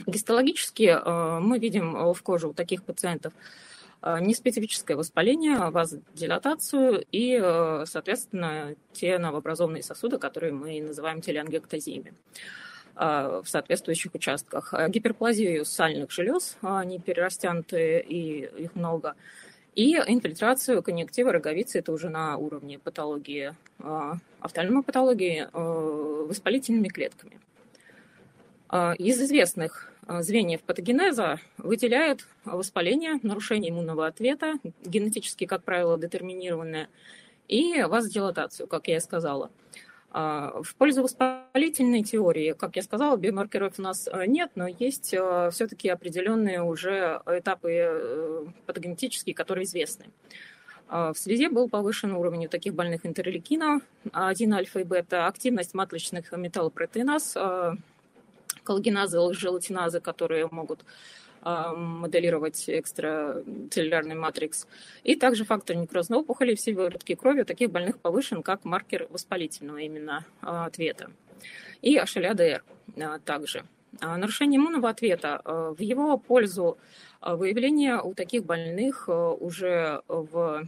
Гистологически 0.06 0.96
а, 0.96 1.40
мы 1.40 1.58
видим 1.58 2.14
в 2.14 2.22
коже 2.22 2.48
у 2.48 2.54
таких 2.54 2.84
пациентов 2.84 3.34
а, 3.34 3.40
неспецифическое 4.04 4.96
воспаление, 4.96 5.58
вазодилатацию 5.70 7.06
и, 7.12 7.38
соответственно, 7.86 8.76
те 8.94 9.18
новообразованные 9.18 9.84
сосуды, 9.84 10.18
которые 10.18 10.54
мы 10.54 10.82
называем 10.82 11.22
телеангектазиями 11.22 12.14
в 12.96 13.44
соответствующих 13.46 14.14
участках. 14.16 14.74
Гиперплазию 14.90 15.66
сальных 15.66 16.12
желез, 16.12 16.58
они 16.62 17.00
перерастянутые 17.00 18.02
и 18.02 18.46
их 18.64 18.76
много, 18.76 19.16
и 19.76 19.96
инфильтрацию 19.96 20.84
конъюнктива 20.84 21.32
роговицы, 21.32 21.80
это 21.80 21.92
уже 21.94 22.10
на 22.10 22.36
уровне 22.38 22.80
патологии, 22.80 23.54
офтальмопатологии 24.42 25.48
патологии 25.54 26.28
воспалительными 26.28 26.88
клетками. 26.90 27.40
Из 28.98 29.22
известных 29.22 29.89
звеньев 30.20 30.62
патогенеза 30.62 31.40
выделяют 31.58 32.28
воспаление, 32.46 33.20
нарушение 33.22 33.72
иммунного 33.72 34.08
ответа, 34.08 34.56
генетически, 34.84 35.46
как 35.46 35.64
правило, 35.64 35.98
детерминированное, 35.98 36.90
и 37.48 37.82
вазодилатацию, 37.84 38.68
как 38.68 38.88
я 38.88 38.98
и 38.98 39.00
сказала. 39.00 39.50
А, 40.12 40.62
в 40.64 40.76
пользу 40.76 41.04
воспалительной 41.04 42.04
теории, 42.04 42.54
как 42.54 42.76
я 42.76 42.82
сказала, 42.82 43.16
биомаркеров 43.16 43.78
у 43.78 43.82
нас 43.82 44.10
э, 44.12 44.26
нет, 44.26 44.52
но 44.56 44.68
есть 44.68 45.14
э, 45.14 45.50
все-таки 45.52 45.88
определенные 45.88 46.64
уже 46.64 47.22
этапы 47.28 47.72
э, 47.72 48.46
патогенетические, 48.66 49.36
которые 49.36 49.66
известны. 49.66 50.06
А, 50.88 51.14
в 51.14 51.18
связи 51.18 51.48
был 51.48 51.70
повышен 51.70 52.14
уровень 52.14 52.48
у 52.48 52.50
таких 52.50 52.74
больных 52.74 53.06
интерлейкина 53.06 53.82
1 54.12 54.54
альфа 54.54 54.80
и 54.80 54.84
бета, 54.84 55.28
активность 55.28 55.76
матричных 55.76 56.32
металлопротеиназ, 56.32 57.38
коллагеназы, 58.64 59.34
желатиназы, 59.34 60.00
которые 60.00 60.48
могут 60.52 60.84
а, 61.42 61.74
моделировать 61.74 62.66
экстрацеллюлярный 62.68 64.16
матрикс. 64.16 64.68
И 65.04 65.16
также 65.16 65.46
фактор 65.46 65.78
некрозной 65.78 66.20
опухоли 66.20 66.56
в 66.56 66.60
сыворотке 66.60 67.16
крови 67.16 67.42
у 67.42 67.46
таких 67.46 67.72
больных 67.72 68.00
повышен 68.00 68.44
как 68.44 68.66
маркер 68.66 69.08
воспалительного 69.10 69.78
именно 69.78 70.26
а, 70.42 70.66
ответа. 70.66 71.12
И 71.82 71.98
HLA-DR 71.98 72.62
а, 73.02 73.20
также. 73.20 73.64
Нарушение 74.02 74.60
иммунного 74.60 74.90
ответа 74.90 75.42
в 75.44 75.82
его 75.82 76.16
пользу 76.18 76.78
выявление 77.22 78.00
у 78.00 78.14
таких 78.14 78.46
больных 78.46 79.10
уже 79.10 80.04
в 80.08 80.68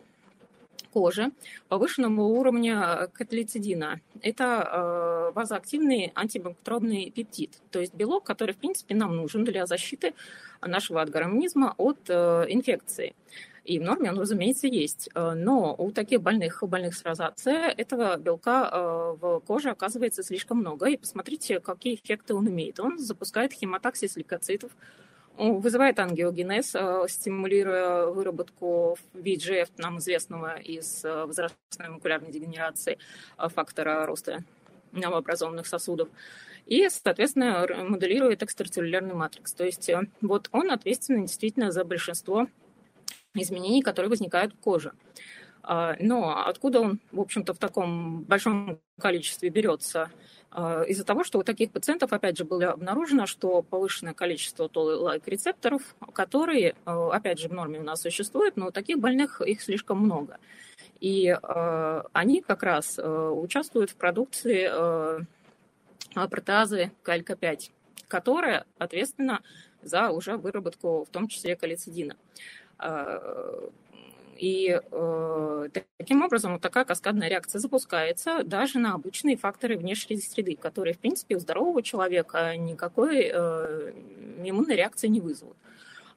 кожи 0.91 1.31
повышенного 1.69 2.21
уровня 2.21 3.09
каталицидина. 3.13 4.01
Это 4.21 4.45
э, 4.45 5.31
вазоактивный 5.33 6.11
антибактериальный 6.15 7.11
пептид, 7.11 7.51
то 7.71 7.79
есть 7.79 7.93
белок, 7.93 8.23
который, 8.23 8.53
в 8.53 8.57
принципе, 8.57 8.95
нам 8.95 9.15
нужен 9.15 9.43
для 9.43 9.65
защиты 9.65 10.13
нашего 10.61 11.01
организма 11.01 11.73
от 11.77 11.99
э, 12.09 12.45
инфекции. 12.49 13.15
И 13.63 13.77
в 13.77 13.83
норме 13.83 14.09
он, 14.09 14.19
разумеется, 14.19 14.67
есть. 14.67 15.09
Э, 15.15 15.33
но 15.33 15.75
у 15.77 15.91
таких 15.91 16.21
больных, 16.21 16.63
у 16.63 16.67
больных 16.67 16.95
с 16.95 17.03
розацией 17.03 17.73
этого 17.77 18.17
белка 18.17 19.15
в 19.21 19.39
коже 19.41 19.69
оказывается 19.69 20.23
слишком 20.23 20.57
много. 20.57 20.87
И 20.87 20.97
посмотрите, 20.97 21.59
какие 21.59 21.95
эффекты 21.95 22.33
он 22.33 22.47
имеет. 22.49 22.79
Он 22.79 22.97
запускает 22.97 23.53
хемотаксис 23.53 24.15
лейкоцитов, 24.15 24.71
вызывает 25.37 25.99
ангиогенез, 25.99 26.75
э, 26.75 27.05
стимулируя 27.07 28.07
выработку 28.07 28.97
VEGF, 29.13 29.69
нам 29.77 29.97
известного 29.99 30.57
из 30.57 31.03
э, 31.03 31.25
возрастной 31.25 31.89
макулярной 31.89 32.31
дегенерации, 32.31 32.97
э, 33.37 33.49
фактора 33.49 34.05
роста 34.05 34.43
новообразованных 34.91 35.67
сосудов. 35.67 36.09
И, 36.65 36.87
соответственно, 36.89 37.65
моделирует 37.87 38.43
экстрацеллюлярный 38.43 39.15
матрикс. 39.15 39.53
То 39.53 39.65
есть 39.65 39.89
вот 40.21 40.49
он 40.51 40.69
ответственен 40.69 41.25
действительно 41.25 41.71
за 41.71 41.83
большинство 41.83 42.47
изменений, 43.33 43.81
которые 43.81 44.09
возникают 44.09 44.53
в 44.53 44.59
коже. 44.59 44.93
А, 45.63 45.95
но 45.99 46.45
откуда 46.45 46.81
он, 46.81 46.99
в 47.11 47.19
общем-то, 47.19 47.53
в 47.53 47.57
таком 47.57 48.23
большом 48.23 48.79
количестве 48.99 49.49
берется? 49.49 50.11
А, 50.51 50.83
из-за 50.83 51.05
того, 51.05 51.23
что 51.23 51.39
у 51.39 51.43
таких 51.43 51.71
пациентов, 51.71 52.11
опять 52.11 52.37
же, 52.37 52.43
было 52.43 52.71
обнаружено, 52.71 53.25
что 53.25 53.61
повышенное 53.61 54.13
количество 54.13 54.67
толы-лайк 54.67 55.25
рецепторов, 55.27 55.95
которые, 56.13 56.75
а, 56.85 57.09
опять 57.15 57.39
же, 57.39 57.47
в 57.47 57.53
норме 57.53 57.79
у 57.79 57.83
нас 57.83 58.01
существуют, 58.01 58.57
но 58.57 58.67
у 58.67 58.71
таких 58.71 58.99
больных 58.99 59.41
их 59.41 59.61
слишком 59.61 59.99
много. 59.99 60.37
И 60.99 61.27
э, 61.29 62.03
они 62.13 62.41
как 62.41 62.61
раз 62.61 62.99
участвуют 62.99 63.89
в 63.89 63.95
продукции 63.95 64.69
протеазы 66.13 66.91
КЛК5, 67.03 67.71
которая 68.07 68.65
ответственна 68.77 69.41
за 69.81 70.11
уже 70.11 70.37
выработку, 70.37 71.05
в 71.05 71.09
том 71.09 71.27
числе, 71.27 71.55
калицидина. 71.55 72.15
И 74.41 74.75
э, 74.81 75.69
таким 75.97 76.23
образом 76.23 76.53
вот 76.53 76.61
такая 76.61 76.83
каскадная 76.83 77.29
реакция 77.29 77.59
запускается 77.59 78.41
даже 78.43 78.79
на 78.79 78.95
обычные 78.95 79.37
факторы 79.37 79.77
внешней 79.77 80.17
среды, 80.17 80.55
которые, 80.55 80.95
в 80.95 80.97
принципе, 80.97 81.35
у 81.35 81.39
здорового 81.39 81.83
человека 81.83 82.57
никакой 82.57 83.29
э, 83.31 83.93
иммунной 84.43 84.75
реакции 84.75 85.09
не 85.09 85.21
вызовут. 85.21 85.55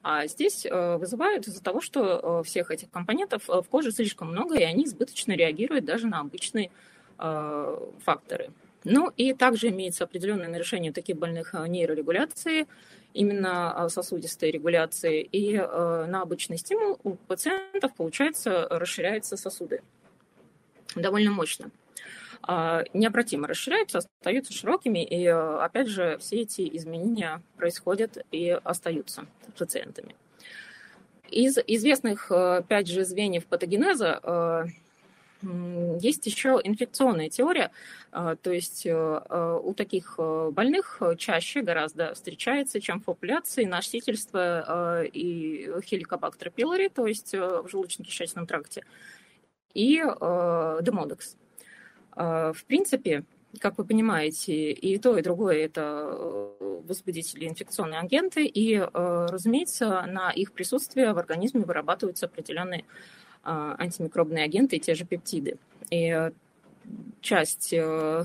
А 0.02 0.26
здесь 0.26 0.64
э, 0.64 0.97
вызывают 0.97 1.49
из-за 1.49 1.62
того, 1.62 1.83
что 1.83 2.40
э, 2.40 2.45
всех 2.45 2.71
этих 2.71 2.90
компонентов 2.90 3.50
э, 3.50 3.61
в 3.61 3.69
коже 3.69 3.93
слишком 3.93 4.28
много, 4.33 4.59
и 4.59 4.62
они 4.62 4.87
избыточно 4.87 5.33
реагируют 5.33 5.85
даже 5.85 6.07
на 6.07 6.21
обычные 6.21 6.71
факторы. 7.16 8.50
Ну 8.85 9.11
и 9.17 9.33
также 9.33 9.69
имеется 9.69 10.05
определенное 10.05 10.49
нарушение 10.49 10.93
таких 10.93 11.17
больных 11.17 11.55
э, 11.55 11.67
нейрорегуляции, 11.67 12.67
именно 13.14 13.75
э, 13.76 13.88
сосудистой 13.88 14.50
регуляции. 14.50 15.23
И 15.23 15.55
э, 15.55 16.07
на 16.07 16.21
обычный 16.21 16.59
стимул 16.59 17.00
у 17.03 17.14
пациентов, 17.14 17.95
получается, 17.95 18.67
расширяются 18.71 19.37
сосуды 19.37 19.83
довольно 20.95 21.31
мощно. 21.31 21.71
А, 22.47 22.85
необратимо 22.93 23.49
расширяются, 23.49 23.99
остаются 23.99 24.53
широкими, 24.53 25.03
и 25.03 25.26
опять 25.26 25.88
же 25.88 26.19
все 26.19 26.43
эти 26.43 26.76
изменения 26.76 27.43
происходят 27.57 28.19
и 28.31 28.50
остаются 28.50 29.26
пациентами. 29.59 30.14
Из 31.31 31.57
известных, 31.67 32.31
опять 32.31 32.87
же, 32.87 33.05
звеньев 33.05 33.47
патогенеза 33.47 34.69
есть 36.00 36.26
еще 36.26 36.60
инфекционная 36.62 37.28
теория, 37.28 37.70
а, 38.12 38.36
то 38.36 38.52
есть 38.52 38.86
э, 38.86 38.90
э, 38.90 39.60
у 39.62 39.74
таких 39.74 40.14
э, 40.18 40.50
больных 40.52 41.02
чаще 41.18 41.62
гораздо 41.62 42.14
встречается, 42.14 42.80
чем 42.80 43.00
в 43.00 43.04
популяции, 43.04 43.64
носительство 43.64 45.04
и 45.04 45.70
хеликобактер 45.84 46.50
пилори, 46.50 46.88
то 46.88 47.06
есть 47.06 47.32
в 47.32 47.66
желудочно-кишечном 47.66 48.46
тракте, 48.46 48.84
и 49.72 49.96
демодекс. 49.96 51.36
В 52.14 52.56
принципе, 52.66 53.24
как 53.58 53.78
вы 53.78 53.84
понимаете, 53.84 54.70
и 54.72 54.98
то, 54.98 55.18
и 55.18 55.22
другое– 55.22 55.56
это 55.64 56.16
возбудители, 56.60 57.48
инфекционные 57.48 58.00
агенты, 58.00 58.46
и, 58.46 58.78
разумеется, 58.78 60.04
на 60.06 60.30
их 60.30 60.52
присутствие 60.52 61.12
в 61.12 61.18
организме 61.18 61.62
вырабатываются 61.62 62.26
определенные 62.26 62.82
а, 62.82 62.84
антимикробные 63.78 64.44
агенты 64.44 64.76
и 64.76 64.80
те 64.80 64.94
же 64.94 65.04
пептиды. 65.04 65.58
И 65.90 66.08
э, 66.08 66.32
часть 67.20 67.72
э, 67.72 68.24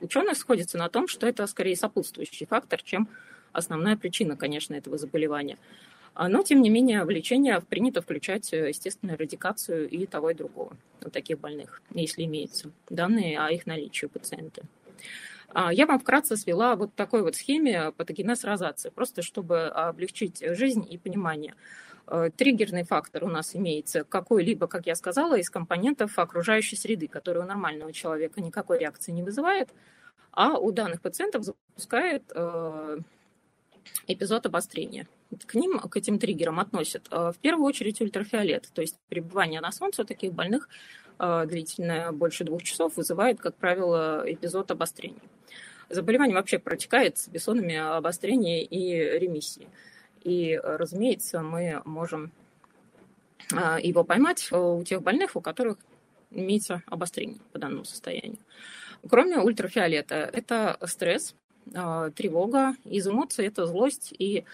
ученых 0.00 0.36
сходится 0.36 0.78
на 0.78 0.88
том, 0.88 1.08
что 1.08 1.26
это 1.26 1.46
скорее 1.46 1.76
сопутствующий 1.76 2.46
фактор, 2.46 2.82
чем 2.82 3.08
основная 3.52 3.96
причина, 3.96 4.36
конечно, 4.36 4.74
этого 4.74 4.98
заболевания. 4.98 5.58
А, 6.14 6.28
но, 6.28 6.42
тем 6.42 6.60
не 6.60 6.68
менее, 6.68 7.04
в 7.04 7.10
лечение 7.10 7.60
принято 7.60 8.02
включать, 8.02 8.52
э, 8.52 8.68
естественно, 8.68 9.16
радикацию 9.16 9.88
и 9.88 10.06
того, 10.06 10.30
и 10.30 10.34
другого 10.34 10.76
у 11.04 11.10
таких 11.10 11.40
больных, 11.40 11.82
если 11.94 12.24
имеются 12.24 12.70
данные 12.90 13.38
о 13.38 13.50
их 13.50 13.66
наличии 13.66 14.06
у 14.06 14.08
пациента. 14.08 14.62
А, 15.54 15.72
я 15.72 15.86
вам 15.86 15.98
вкратце 15.98 16.36
свела 16.36 16.76
вот 16.76 16.94
такой 16.94 17.22
вот 17.22 17.36
схеме 17.36 17.92
патогенез 17.92 18.44
розации, 18.44 18.90
просто 18.90 19.22
чтобы 19.22 19.68
облегчить 19.68 20.42
жизнь 20.56 20.86
и 20.88 20.98
понимание. 20.98 21.54
Э, 22.14 22.30
триггерный 22.36 22.82
фактор 22.82 23.24
у 23.24 23.28
нас 23.28 23.56
имеется 23.56 24.04
какой-либо, 24.04 24.66
как 24.66 24.86
я 24.86 24.94
сказала, 24.94 25.38
из 25.38 25.48
компонентов 25.48 26.18
окружающей 26.18 26.76
среды, 26.76 27.08
который 27.08 27.42
у 27.42 27.46
нормального 27.46 27.90
человека 27.90 28.42
никакой 28.42 28.78
реакции 28.78 29.12
не 29.12 29.22
вызывает, 29.22 29.70
а 30.30 30.58
у 30.58 30.72
данных 30.72 31.00
пациентов 31.00 31.44
запускает 31.44 32.22
э, 32.34 32.98
эпизод 34.08 34.44
обострения. 34.44 35.08
К 35.46 35.54
ним, 35.54 35.78
к 35.78 35.96
этим 35.96 36.18
триггерам 36.18 36.60
относят 36.60 37.08
э, 37.10 37.32
в 37.34 37.38
первую 37.38 37.64
очередь 37.64 38.02
ультрафиолет, 38.02 38.68
то 38.74 38.82
есть 38.82 38.98
пребывание 39.08 39.62
на 39.62 39.72
солнце 39.72 40.02
у 40.02 40.04
таких 40.04 40.34
больных 40.34 40.68
длительное, 41.18 42.10
больше 42.10 42.42
двух 42.42 42.64
часов, 42.64 42.96
вызывает, 42.96 43.38
как 43.38 43.54
правило, 43.54 44.24
эпизод 44.26 44.72
обострения. 44.72 45.20
Заболевание 45.88 46.34
вообще 46.34 46.58
протекает 46.58 47.16
с 47.18 47.28
эпизодами 47.28 47.76
обострения 47.76 48.64
и 48.64 49.18
ремиссии. 49.20 49.68
И, 50.24 50.58
разумеется, 50.62 51.42
мы 51.42 51.82
можем 51.84 52.32
а, 53.52 53.78
его 53.80 54.04
поймать 54.04 54.50
у 54.52 54.82
тех 54.84 55.02
больных, 55.02 55.36
у 55.36 55.40
которых 55.40 55.78
имеется 56.30 56.82
обострение 56.86 57.38
по 57.52 57.58
данному 57.58 57.84
состоянию. 57.84 58.38
Кроме 59.08 59.38
ультрафиолета, 59.38 60.30
это 60.32 60.78
стресс, 60.86 61.34
а, 61.74 62.10
тревога, 62.10 62.74
из 62.84 63.06
это 63.42 63.66
злость 63.66 64.14
и 64.16 64.44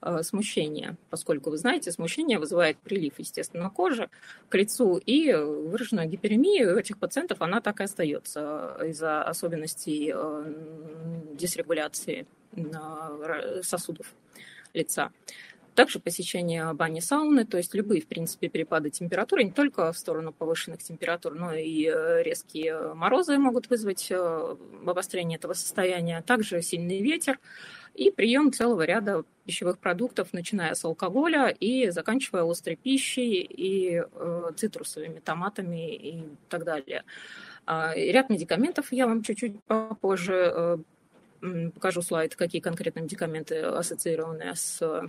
а, 0.00 0.22
смущение, 0.22 0.96
поскольку, 1.10 1.50
вы 1.50 1.58
знаете, 1.58 1.90
смущение 1.90 2.38
вызывает 2.38 2.78
прилив, 2.78 3.14
естественно, 3.18 3.68
кожи 3.68 4.08
к 4.48 4.54
лицу 4.54 4.96
и 4.96 5.32
выраженную 5.32 6.08
гиперемию 6.08 6.74
у 6.74 6.78
этих 6.78 6.98
пациентов 6.98 7.42
она 7.42 7.60
так 7.60 7.80
и 7.80 7.84
остается 7.84 8.78
из-за 8.84 9.22
особенностей 9.22 10.14
дисрегуляции 11.34 12.26
сосудов 13.62 14.14
лица. 14.76 15.10
Также 15.76 16.00
посещение 16.00 16.72
бани 16.72 17.00
сауны, 17.00 17.44
то 17.44 17.58
есть 17.58 17.74
любые, 17.74 18.00
в 18.00 18.06
принципе, 18.06 18.48
перепады 18.48 18.88
температуры, 18.88 19.44
не 19.44 19.52
только 19.52 19.92
в 19.92 19.98
сторону 19.98 20.32
повышенных 20.32 20.82
температур, 20.82 21.34
но 21.34 21.52
и 21.52 21.84
э, 21.84 22.22
резкие 22.22 22.94
морозы 22.94 23.36
могут 23.36 23.68
вызвать 23.68 24.10
э, 24.10 24.56
обострение 24.86 25.36
этого 25.36 25.52
состояния. 25.52 26.22
Также 26.22 26.62
сильный 26.62 27.02
ветер 27.02 27.38
и 27.94 28.10
прием 28.10 28.54
целого 28.54 28.86
ряда 28.86 29.24
пищевых 29.44 29.78
продуктов, 29.78 30.32
начиная 30.32 30.72
с 30.72 30.82
алкоголя 30.82 31.48
и 31.48 31.90
заканчивая 31.90 32.50
острой 32.50 32.76
пищей 32.76 33.42
и 33.42 34.00
э, 34.00 34.50
цитрусовыми, 34.56 35.18
томатами 35.18 35.94
и 35.94 36.24
так 36.48 36.64
далее. 36.64 37.04
Э, 37.66 37.92
ряд 37.94 38.30
медикаментов 38.30 38.92
я 38.92 39.06
вам 39.06 39.22
чуть-чуть 39.22 39.62
попозже 39.64 40.78
покажу 41.74 42.02
слайд, 42.02 42.36
какие 42.36 42.60
конкретно 42.60 43.00
медикаменты 43.00 43.60
ассоциированы 43.60 44.54
с 44.54 45.08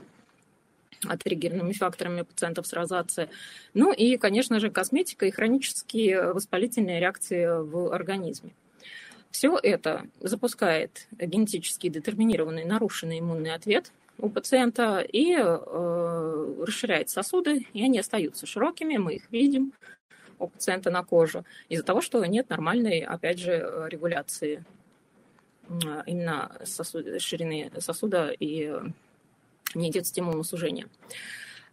триггерными 1.24 1.74
факторами 1.74 2.24
пациентов 2.24 2.68
с 2.68 2.74
розацией. 2.74 3.30
Ну 3.74 3.94
и, 3.94 4.18
конечно 4.18 4.60
же, 4.60 4.72
косметика 4.72 5.26
и 5.26 5.32
хронические 5.32 6.34
воспалительные 6.34 7.00
реакции 7.00 7.46
в 7.46 7.94
организме. 7.94 8.52
Все 9.32 9.60
это 9.62 10.08
запускает 10.20 11.08
генетически 11.12 11.90
детерминированный 11.90 12.66
нарушенный 12.66 13.20
иммунный 13.20 13.54
ответ 13.54 13.92
у 14.18 14.30
пациента 14.30 15.00
и 15.00 15.36
э, 15.38 16.64
расширяет 16.66 17.10
сосуды, 17.10 17.68
и 17.74 17.84
они 17.84 18.00
остаются 18.00 18.48
широкими, 18.48 18.98
мы 18.98 19.16
их 19.16 19.30
видим 19.30 19.74
у 20.40 20.48
пациента 20.48 20.90
на 20.90 21.04
коже, 21.04 21.44
из-за 21.70 21.84
того, 21.84 22.02
что 22.02 22.24
нет 22.26 22.50
нормальной, 22.50 23.02
опять 23.02 23.40
же, 23.40 23.88
регуляции 23.90 24.64
именно 26.06 26.58
сосуд, 26.64 27.22
ширины 27.22 27.72
сосуда 27.80 28.30
и 28.30 28.74
не 29.76 29.90
идет 29.90 30.08
стимул 30.08 30.34
на 30.34 30.44
сужение. 30.44 30.88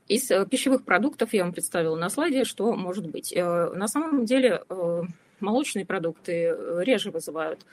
Из 0.08 0.30
э, 0.30 0.46
пищевых 0.46 0.84
продуктов 0.84 1.32
я 1.32 1.44
вам 1.44 1.52
представила 1.52 1.96
на 1.96 2.10
слайде, 2.10 2.44
что 2.44 2.74
может 2.74 3.08
быть. 3.08 3.32
Э, 3.32 3.70
на 3.70 3.88
самом 3.88 4.26
деле 4.26 4.62
э, 4.68 5.02
молочные 5.40 5.86
продукты 5.86 6.54
реже 6.80 7.10
вызывают 7.10 7.64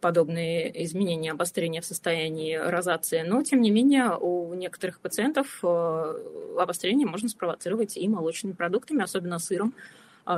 подобные 0.00 0.84
изменения, 0.84 1.30
обострения 1.30 1.80
в 1.80 1.86
состоянии 1.86 2.54
розации, 2.54 3.22
но, 3.22 3.42
тем 3.42 3.62
не 3.62 3.70
менее, 3.70 4.14
у 4.14 4.52
некоторых 4.52 5.00
пациентов 5.00 5.64
обострение 5.64 7.06
можно 7.06 7.30
спровоцировать 7.30 7.96
и 7.96 8.06
молочными 8.08 8.52
продуктами, 8.52 9.02
особенно 9.02 9.38
сыром, 9.38 9.72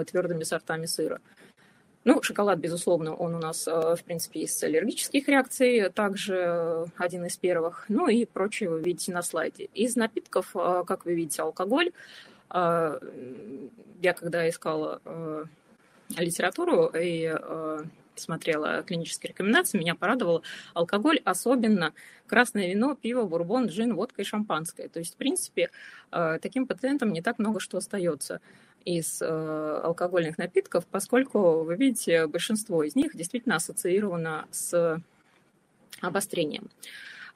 твердыми 0.07 0.45
сортами 0.45 0.87
сыра. 0.87 1.21
Ну, 2.05 2.23
шоколад, 2.23 2.59
безусловно, 2.59 3.15
он 3.15 3.35
у 3.35 3.39
нас, 3.39 3.69
э, 3.69 3.95
в 3.95 4.03
принципе, 4.05 4.41
из 4.41 4.63
аллергических 4.63 5.29
реакций, 5.29 5.91
также 5.91 6.35
э, 6.35 6.87
один 6.97 7.27
из 7.27 7.37
первых. 7.37 7.85
Ну 7.89 8.09
и 8.09 8.25
прочее 8.25 8.71
вы 8.71 8.81
видите 8.81 9.13
на 9.13 9.21
слайде. 9.21 9.69
Из 9.75 9.97
напитков, 9.97 10.57
э, 10.57 10.85
как 10.87 11.05
вы 11.05 11.15
видите, 11.15 11.43
алкоголь. 11.43 11.93
Я 12.53 14.13
когда 14.17 14.49
искала 14.49 15.01
литературу 16.19 16.91
и 16.93 17.33
смотрела 18.17 18.83
клинические 18.83 19.31
рекомендации, 19.31 19.79
меня 19.79 19.95
порадовал 19.95 20.43
алкоголь, 20.75 21.21
особенно 21.25 21.93
красное 22.27 22.67
вино, 22.67 22.97
пиво, 22.97 23.23
бурбон, 23.23 23.67
джин, 23.67 23.95
водка 23.95 24.23
и 24.23 24.25
шампанское. 24.25 24.89
То 24.89 24.99
есть, 24.99 25.15
в 25.15 25.17
принципе, 25.17 25.71
таким 26.11 26.67
пациентам 26.67 27.13
не 27.13 27.23
так 27.23 27.39
много 27.39 27.61
что 27.61 27.79
остается 27.79 28.41
из 28.85 29.21
э, 29.23 29.81
алкогольных 29.85 30.39
напитков, 30.39 30.87
поскольку, 30.87 31.65
вы 31.65 31.77
видите, 31.77 32.27
большинство 32.27 32.83
из 32.83 32.95
них 32.95 33.17
действительно 33.17 33.57
ассоциировано 33.57 34.47
с 34.51 35.01
обострением. 36.01 36.71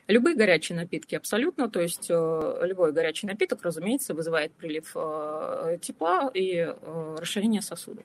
Любые 0.07 0.37
горячие 0.37 0.77
напитки 0.77 1.15
абсолютно, 1.15 1.71
то 1.71 1.81
есть 1.81 2.07
э, 2.11 2.59
любой 2.63 2.93
горячий 2.93 3.27
напиток, 3.27 3.63
разумеется, 3.63 4.13
вызывает 4.13 4.53
прилив 4.53 4.93
э, 4.95 5.79
тепла 5.81 6.31
и 6.35 6.57
э, 6.57 7.17
расширение 7.19 7.63
сосудов. 7.63 8.05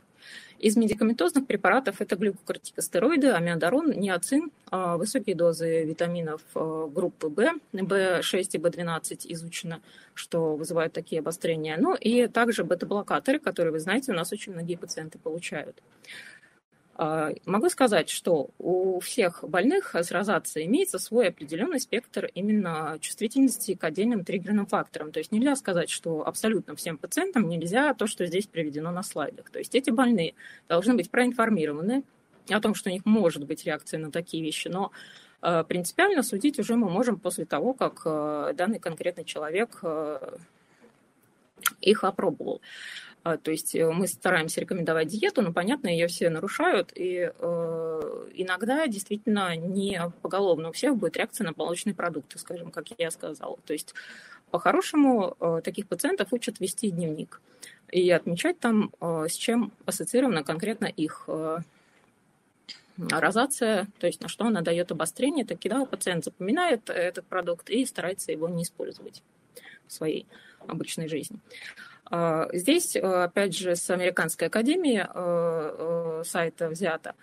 Из 0.59 0.77
медикаментозных 0.77 1.45
препаратов 1.45 1.99
это 1.99 2.15
глюкокортикостероиды, 2.15 3.31
амиодарон, 3.31 3.91
ниацин, 3.91 4.51
высокие 4.69 5.33
дозы 5.33 5.85
витаминов 5.85 6.41
группы 6.53 7.29
В, 7.29 7.39
В6 7.71 8.49
и 8.51 8.57
В12 8.57 9.25
изучено, 9.29 9.81
что 10.13 10.57
вызывают 10.57 10.91
такие 10.91 11.19
обострения. 11.19 11.77
Ну 11.79 11.95
и 11.95 12.27
также 12.27 12.65
бета-блокаторы, 12.65 13.39
которые, 13.39 13.71
вы 13.71 13.79
знаете, 13.79 14.11
у 14.11 14.15
нас 14.15 14.33
очень 14.33 14.51
многие 14.51 14.75
пациенты 14.75 15.17
получают. 15.17 15.81
А, 17.01 17.31
могу 17.45 17.69
сказать, 17.69 18.09
что 18.09 18.49
у 18.57 18.99
всех 18.99 19.45
больных 19.47 19.95
с 19.95 20.11
розацией 20.11 20.67
имеется 20.67 20.99
свой 20.99 21.29
определенный 21.29 21.79
спектр 21.79 22.29
именно 22.33 22.97
чувствительности 22.99 23.73
к 23.73 23.85
отдельным 23.85 24.25
триггерным 24.25 24.65
факторам. 24.65 25.13
То 25.13 25.19
есть 25.19 25.31
нельзя 25.31 25.55
сказать, 25.55 25.89
что 25.89 26.27
абсолютно 26.27 26.75
всем 26.75 26.97
пациентам 26.97 27.47
нельзя 27.47 27.93
то, 27.93 28.05
что 28.05 28.25
здесь 28.25 28.47
приведено 28.47 28.91
на 28.91 29.01
слайдах. 29.01 29.49
То 29.49 29.59
есть 29.59 29.75
эти 29.75 29.91
больные 29.91 30.33
должны 30.67 30.93
быть 30.93 31.09
проинформированы 31.09 32.03
о 32.49 32.59
том, 32.59 32.75
что 32.75 32.89
у 32.89 32.91
них 32.91 33.05
может 33.05 33.45
быть 33.45 33.63
реакция 33.63 33.97
на 34.01 34.11
такие 34.11 34.43
вещи, 34.43 34.67
но 34.67 34.91
а, 35.39 35.63
принципиально 35.63 36.21
судить 36.21 36.59
уже 36.59 36.75
мы 36.75 36.89
можем 36.89 37.17
после 37.17 37.45
того, 37.45 37.73
как 37.73 38.01
а, 38.03 38.51
данный 38.51 38.79
конкретный 38.79 39.23
человек 39.23 39.81
их 41.81 42.03
опробовал. 42.03 42.61
А, 43.23 43.37
то 43.37 43.51
есть 43.51 43.75
э, 43.75 43.89
мы 43.91 44.07
стараемся 44.07 44.61
рекомендовать 44.61 45.07
диету, 45.07 45.41
но, 45.41 45.51
понятно, 45.51 45.89
ее 45.89 46.07
все 46.07 46.29
нарушают, 46.29 46.91
и 46.95 47.31
э, 47.37 48.29
иногда 48.33 48.87
действительно 48.87 49.55
не 49.55 50.01
поголовно 50.21 50.69
у 50.69 50.71
всех 50.71 50.95
будет 50.95 51.17
реакция 51.17 51.45
на 51.45 51.53
молочные 51.55 51.93
продукты, 51.93 52.39
скажем, 52.39 52.71
как 52.71 52.85
я 52.97 53.11
сказала. 53.11 53.57
То 53.65 53.73
есть 53.73 53.93
по-хорошему 54.51 55.35
э, 55.39 55.61
таких 55.63 55.87
пациентов 55.87 56.31
учат 56.31 56.59
вести 56.59 56.91
дневник 56.91 57.41
и 57.91 58.09
отмечать 58.11 58.59
там, 58.59 58.91
с 59.01 59.33
чем 59.33 59.71
ассоциирована 59.85 60.43
конкретно 60.43 60.85
их 60.85 61.27
розация, 62.97 63.87
то 63.97 64.05
есть 64.05 64.21
на 64.21 64.27
что 64.27 64.45
она 64.45 64.61
дает 64.61 64.91
обострение, 64.91 65.43
тогда 65.43 65.83
пациент 65.85 66.23
запоминает 66.23 66.87
этот 66.91 67.25
продукт 67.25 67.67
и 67.71 67.83
старается 67.85 68.31
его 68.31 68.47
не 68.47 68.61
использовать 68.61 69.23
в 69.87 69.93
своей 69.93 70.27
обычной 70.67 71.07
жизни. 71.07 71.39
А, 72.09 72.47
здесь, 72.53 72.95
э, 72.95 72.99
опять 72.99 73.55
же, 73.55 73.75
с 73.75 73.89
Американской 73.89 74.47
академии 74.47 75.05
э, 75.07 76.23
сайта 76.25 76.69
взято 76.69 77.15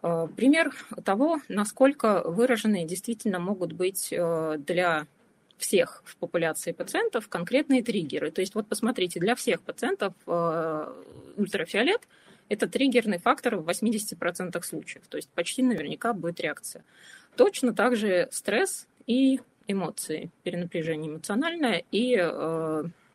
пример 0.00 0.72
того, 1.04 1.40
насколько 1.48 2.22
выраженные 2.24 2.86
действительно 2.86 3.40
могут 3.40 3.72
быть 3.72 4.10
для 4.10 5.08
всех 5.56 6.04
в 6.04 6.16
популяции 6.18 6.70
пациентов 6.70 7.28
конкретные 7.28 7.82
триггеры. 7.82 8.30
То 8.30 8.40
есть 8.40 8.54
вот 8.54 8.68
посмотрите, 8.68 9.18
для 9.18 9.34
всех 9.34 9.60
пациентов 9.60 10.12
ультрафиолет– 11.36 12.02
это 12.48 12.68
триггерный 12.68 13.18
фактор 13.18 13.56
в 13.56 13.68
80% 13.68 14.62
случаев. 14.62 15.02
То 15.08 15.16
есть 15.16 15.30
почти 15.30 15.64
наверняка 15.64 16.12
будет 16.12 16.38
реакция. 16.38 16.84
Точно 17.36 17.74
так 17.74 17.96
же 17.96 18.28
стресс 18.30 18.86
и 19.08 19.40
эмоции, 19.66 20.30
перенапряжение 20.44 21.10
эмоциональное 21.10 21.82
и 21.90 22.14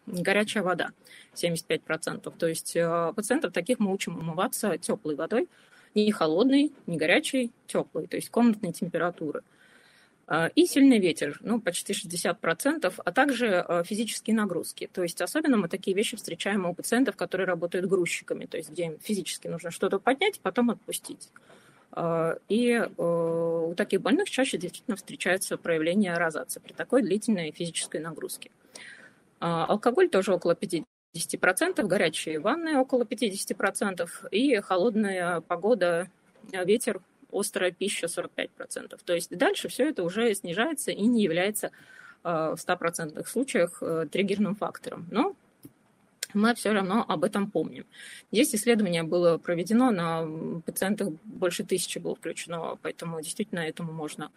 горячая 0.06 0.64
вода 0.64 0.92
75%. 1.36 2.34
То 2.38 2.48
есть 2.48 2.76
э, 2.76 3.14
пациентов 3.16 3.54
таких 3.54 3.80
мы 3.80 3.94
учим 3.94 4.18
умываться 4.18 4.78
теплой 4.78 5.16
водой, 5.16 5.48
не 5.96 6.12
холодной, 6.12 6.72
не 6.88 6.98
горячей, 6.98 7.52
теплой, 7.68 8.08
то 8.08 8.18
есть 8.18 8.30
комнатной 8.30 8.74
температуры. 8.74 9.44
Э, 10.28 10.50
и 10.56 10.66
сильный 10.66 11.00
ветер, 11.00 11.38
ну, 11.42 11.62
почти 11.62 11.94
60%, 11.94 12.94
а 12.98 13.12
также 13.12 13.66
э, 13.68 13.84
физические 13.86 14.36
нагрузки. 14.36 14.90
То 14.92 15.04
есть 15.04 15.22
особенно 15.22 15.58
мы 15.58 15.70
такие 15.70 15.96
вещи 15.96 16.18
встречаем 16.18 16.66
у 16.66 16.74
пациентов, 16.74 17.16
которые 17.16 17.48
работают 17.48 17.86
грузчиками, 17.86 18.46
то 18.46 18.58
есть 18.58 18.70
где 18.70 18.86
им 18.86 19.00
физически 19.02 19.48
нужно 19.48 19.72
что-то 19.72 20.00
поднять, 20.00 20.40
потом 20.40 20.70
отпустить. 20.70 21.30
И 22.50 22.88
у 22.98 23.74
таких 23.78 24.02
больных 24.02 24.28
чаще 24.28 24.58
действительно 24.58 24.98
встречаются 24.98 25.58
проявления 25.58 26.16
розации 26.16 26.60
при 26.60 26.74
такой 26.74 27.04
длительной 27.04 27.52
физической 27.52 28.02
нагрузке. 28.02 28.50
А, 29.46 29.66
алкоголь 29.66 30.08
тоже 30.08 30.34
около 30.34 30.54
50%, 30.54 31.86
горячие 31.86 32.40
ванны 32.40 32.78
около 32.78 33.04
50%, 33.04 34.08
и 34.32 34.56
холодная 34.62 35.42
погода, 35.42 36.08
а, 36.54 36.64
ветер, 36.64 37.02
острая 37.30 37.72
пища 37.72 38.08
45%. 38.08 38.98
То 39.04 39.14
есть 39.14 39.38
дальше 39.38 39.68
все 39.68 39.90
это 39.90 40.04
уже 40.04 40.34
снижается 40.34 40.92
и 40.92 41.02
не 41.06 41.24
является 41.24 41.72
а, 42.24 42.56
в 42.56 42.60
100% 42.60 43.28
случаях 43.28 43.80
э, 43.82 44.08
триггерным 44.10 44.56
фактором. 44.56 45.08
Но 45.12 45.36
мы 46.34 46.56
все 46.56 46.72
равно 46.72 47.04
об 47.06 47.26
этом 47.26 47.52
помним. 47.52 47.86
Здесь 48.32 48.56
исследование 48.56 49.04
было 49.04 49.38
проведено 49.38 49.92
на 49.92 50.26
пациентах, 50.66 51.10
больше 51.26 51.66
тысячи 51.66 52.00
было 52.00 52.16
включено, 52.16 52.78
поэтому 52.82 53.22
действительно 53.22 53.60
этому 53.60 53.92
можно 53.92 54.32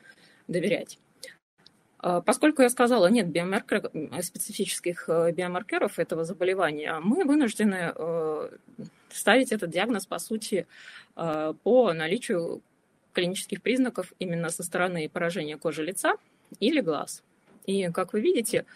доверять. 0.49 0.99
А, 1.99 2.21
поскольку 2.21 2.63
я 2.63 2.69
сказала, 2.69 3.07
нет 3.09 3.29
биомаркер, 3.29 3.91
специфических 4.23 5.09
э, 5.09 5.33
биомаркеров 5.33 5.99
этого 5.99 6.25
заболевания, 6.25 6.99
мы 7.01 7.25
вынуждены 7.25 7.93
э, 7.95 8.51
ставить 9.11 9.53
этот 9.53 9.71
диагноз, 9.71 10.07
по 10.07 10.19
сути, 10.19 10.67
э, 11.17 11.55
по 11.63 11.93
наличию 11.93 12.63
клинических 13.13 13.63
признаков 13.63 14.13
именно 14.19 14.51
со 14.51 14.63
стороны 14.63 15.09
поражения 15.09 15.57
кожи 15.57 15.83
лица 15.83 16.17
или 16.61 16.81
глаз. 16.81 17.23
И, 17.65 17.91
как 17.91 18.13
вы 18.13 18.21
видите, 18.21 18.67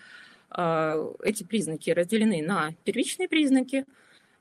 эти 0.50 1.44
признаки 1.44 1.90
разделены 1.90 2.42
на 2.42 2.72
первичные 2.84 3.28
признаки, 3.28 3.84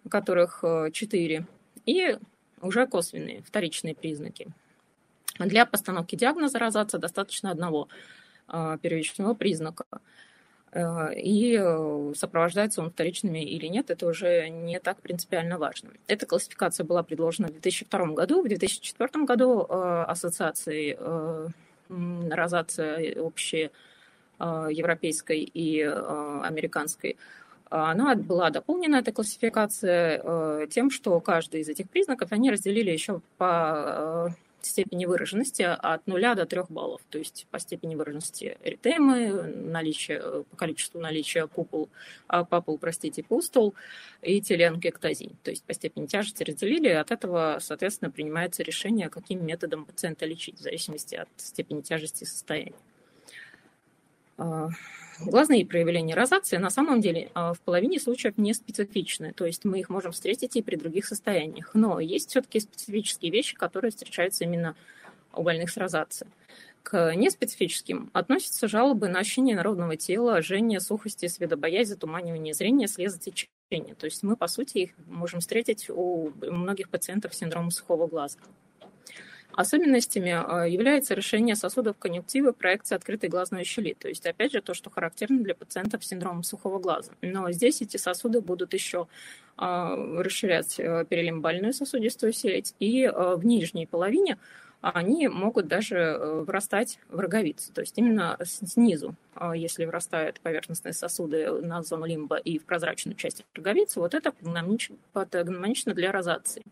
которых 0.10 0.63
четыре, 0.92 1.46
и 1.86 2.18
уже 2.62 2.88
косвенные, 2.88 3.44
вторичные 3.44 3.94
признаки. 3.94 4.48
Для 5.38 5.65
постановки 5.65 6.15
диагноза 6.15 6.58
розация 6.58 7.00
достаточно 7.00 7.52
одного 7.52 7.89
первичного 8.82 9.34
признака. 9.34 9.86
Э, 10.72 11.14
и 11.16 11.58
э, 11.60 12.14
сопровождается 12.16 12.82
он 12.82 12.92
вторичными 12.92 13.44
или 13.44 13.68
нет, 13.68 13.90
это 13.90 14.08
уже 14.08 14.50
не 14.50 14.80
так 14.80 15.02
принципиально 15.02 15.58
важно. 15.58 15.92
Эта 16.08 16.26
классификация 16.26 16.84
была 16.84 17.04
предложена 17.04 17.48
в 17.48 17.52
2002 17.52 18.06
году. 18.08 18.44
В 18.44 18.48
2004 18.48 19.26
году 19.26 19.66
э, 19.68 20.04
ассоциацией 20.08 20.98
розация 21.90 23.20
общей 23.20 23.72
европейской 24.40 25.40
и 25.40 25.82
американской 25.82 27.18
она 27.72 28.14
была 28.14 28.52
дополнена, 28.52 28.98
эта 28.98 29.12
классификация, 29.12 30.68
тем, 30.68 30.92
что 30.92 31.20
каждый 31.20 31.62
из 31.62 31.68
этих 31.68 31.90
признаков 31.90 32.32
они 32.32 32.52
разделили 32.52 32.92
еще 32.92 33.22
по 33.40 34.34
степени 34.62 35.06
выраженности 35.06 35.62
от 35.63 36.06
0 36.08 36.36
до 36.36 36.45
3 36.45 36.62
баллов, 36.69 37.02
то 37.10 37.17
есть 37.17 37.48
по 37.52 37.60
степени 37.60 37.95
выраженности 37.95 38.58
эритемы, 38.63 39.43
наличие, 39.43 40.43
по 40.50 40.56
количеству 40.56 41.00
наличия 41.00 41.48
пупул, 41.48 41.89
а, 42.28 42.43
папул, 42.43 42.78
простите, 42.78 43.24
пустул 43.24 43.74
и 44.22 44.41
теленгектазий, 44.41 45.36
то 45.43 45.52
есть 45.52 45.63
по 45.63 45.74
степени 45.74 46.06
тяжести 46.06 46.43
разделили, 46.43 46.89
и 46.89 46.93
от 46.93 47.12
этого, 47.12 47.58
соответственно, 47.62 48.12
принимается 48.12 48.63
решение, 48.63 49.10
каким 49.10 49.45
методом 49.45 49.86
пациента 49.86 50.26
лечить, 50.26 50.60
в 50.60 50.62
зависимости 50.62 51.15
от 51.15 51.30
степени 51.38 51.82
тяжести 51.82 52.24
состояния. 52.24 52.74
Глазные 55.25 55.65
проявления 55.65 56.15
розации 56.15 56.58
на 56.58 56.69
самом 56.69 57.01
деле 57.01 57.29
а, 57.34 57.53
в 57.53 57.60
половине 57.60 57.99
случаев 57.99 58.38
не 58.38 58.53
специфичны, 58.53 59.34
то 59.34 59.45
есть 59.45 59.65
мы 59.65 59.79
их 59.79 59.89
можем 59.89 60.12
встретить 60.12 60.55
и 60.55 60.62
при 60.62 60.75
других 60.75 61.05
состояниях. 61.05 61.71
Но 61.73 61.99
есть 61.99 62.29
все-таки 62.29 62.60
специфические 62.60 63.32
вещи, 63.32 63.55
которые 63.55 63.91
встречаются 63.91 64.45
именно 64.45 64.75
у 65.34 65.43
больных 65.43 65.69
с 65.69 65.77
розацией. 65.77 66.32
К 66.84 67.13
неспецифическим 67.15 68.10
относятся 68.13 68.67
жалобы 68.67 69.10
на 69.10 69.19
ощущение 69.19 69.55
народного 69.55 69.97
тела, 69.97 70.41
жжение, 70.41 70.79
сухости, 70.79 71.27
светобоязнь, 71.27 71.91
затуманивание 71.91 72.53
зрения, 72.53 72.88
слезотечение. 72.88 73.95
То 73.97 74.05
есть 74.05 74.23
мы, 74.23 74.38
по 74.38 74.47
сути, 74.47 74.77
их 74.77 74.91
можем 75.05 75.41
встретить 75.41 75.89
у 75.89 76.32
многих 76.41 76.89
пациентов 76.89 77.36
с 77.36 77.38
синдромом 77.38 77.71
сухого 77.71 78.08
глаза. 78.08 78.39
Особенностями 79.54 80.32
а, 80.32 80.66
является 80.66 81.14
решение 81.14 81.56
сосудов 81.56 81.98
конъюнктивы 81.98 82.54
проекции 82.54 82.96
открытой 82.96 83.30
глазной 83.30 83.64
щели. 83.64 83.94
То 83.94 84.08
есть, 84.08 84.26
опять 84.26 84.52
же, 84.52 84.62
то, 84.62 84.74
что 84.74 84.90
характерно 84.90 85.42
для 85.44 85.56
пациентов 85.56 86.04
с 86.04 86.08
синдромом 86.08 86.44
сухого 86.44 86.80
глаза. 86.80 87.12
Но 87.22 87.52
здесь 87.52 87.82
эти 87.82 87.98
сосуды 87.98 88.42
будут 88.42 88.74
еще 88.74 89.08
а, 89.62 89.96
расширять 89.96 90.80
э, 90.80 91.04
перелимбальную 91.10 91.74
сосудистую 91.74 92.32
сеть, 92.32 92.76
и 92.80 93.04
э, 93.04 93.36
в 93.36 93.46
нижней 93.46 93.86
половине 93.86 94.38
они 94.80 95.28
могут 95.28 95.68
даже 95.68 95.98
э, 95.98 96.44
вырастать 96.46 96.98
в 97.10 97.20
роговицу, 97.20 97.74
то 97.74 97.82
есть 97.82 97.98
именно 97.98 98.38
снизу, 98.46 99.16
если 99.54 99.84
вырастают 99.84 100.40
поверхностные 100.40 100.94
сосуды 100.94 101.52
на 101.62 101.84
зону 101.84 102.06
лимба 102.06 102.38
и 102.38 102.58
в 102.58 102.64
прозрачную 102.64 103.18
часть 103.18 103.44
роговицы, 103.54 104.00
вот 104.00 104.14
это 104.14 104.34
патогномонично 105.12 105.94
для 105.94 106.14
розации. 106.14 106.64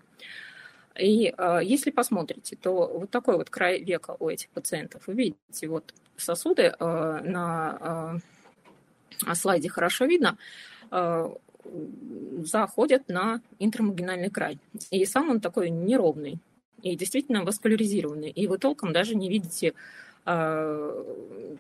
И 1.00 1.34
э, 1.38 1.60
если 1.64 1.92
посмотрите, 1.92 2.56
то 2.56 3.00
вот 3.00 3.10
такой 3.10 3.38
вот 3.38 3.50
край 3.50 3.84
века 3.84 4.16
у 4.20 4.30
этих 4.30 4.50
пациентов. 4.50 5.04
Вы 5.08 5.14
видите, 5.14 5.68
вот 5.68 5.94
сосуды 6.16 6.64
э, 6.64 7.22
на 7.24 8.20
э, 9.26 9.36
слайде 9.36 9.70
хорошо 9.70 10.06
видно, 10.06 10.38
э, 10.92 11.30
заходят 12.44 13.10
на 13.10 13.42
интрамагинальный 13.60 14.30
край. 14.30 14.60
И 14.92 15.06
сам 15.06 15.30
он 15.30 15.40
такой 15.40 15.70
неровный 15.70 16.40
и 16.82 16.96
действительно 16.96 17.44
васкуляризированный. 17.44 18.30
И 18.30 18.48
вы 18.48 18.58
толком 18.58 18.94
даже 18.94 19.16
не 19.16 19.30
видите 19.30 19.74
э, 20.26 21.56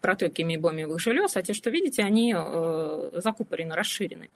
протоки 0.00 0.42
мейбомиевых 0.42 1.00
желез, 1.00 1.36
а 1.36 1.42
те, 1.42 1.54
что 1.54 1.70
видите, 1.70 2.02
они 2.02 2.34
э, 2.36 3.10
закупорены, 3.14 3.74
расширены. 3.74 4.30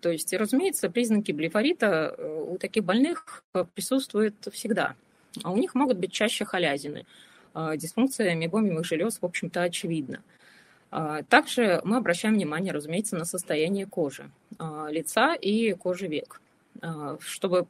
То 0.00 0.10
есть, 0.10 0.32
разумеется, 0.32 0.90
признаки 0.90 1.32
блефорита 1.32 2.14
э, 2.16 2.44
у 2.48 2.58
таких 2.58 2.84
больных 2.84 3.44
присутствуют 3.74 4.34
всегда. 4.52 4.94
А 5.42 5.50
у 5.50 5.56
них 5.56 5.74
могут 5.74 5.98
быть 5.98 6.12
чаще 6.12 6.44
халязины. 6.44 7.06
А 7.54 7.76
дисфункция 7.76 8.34
мебомимых 8.34 8.84
желез, 8.84 9.18
в 9.20 9.24
общем-то, 9.24 9.62
очевидна. 9.62 10.22
А 10.90 11.22
также 11.24 11.80
мы 11.84 11.96
обращаем 11.96 12.34
внимание, 12.34 12.72
разумеется, 12.72 13.16
на 13.16 13.24
состояние 13.24 13.86
кожи, 13.86 14.30
а, 14.58 14.88
лица 14.90 15.34
и 15.34 15.74
кожи 15.74 16.06
век, 16.06 16.40
чтобы 17.20 17.66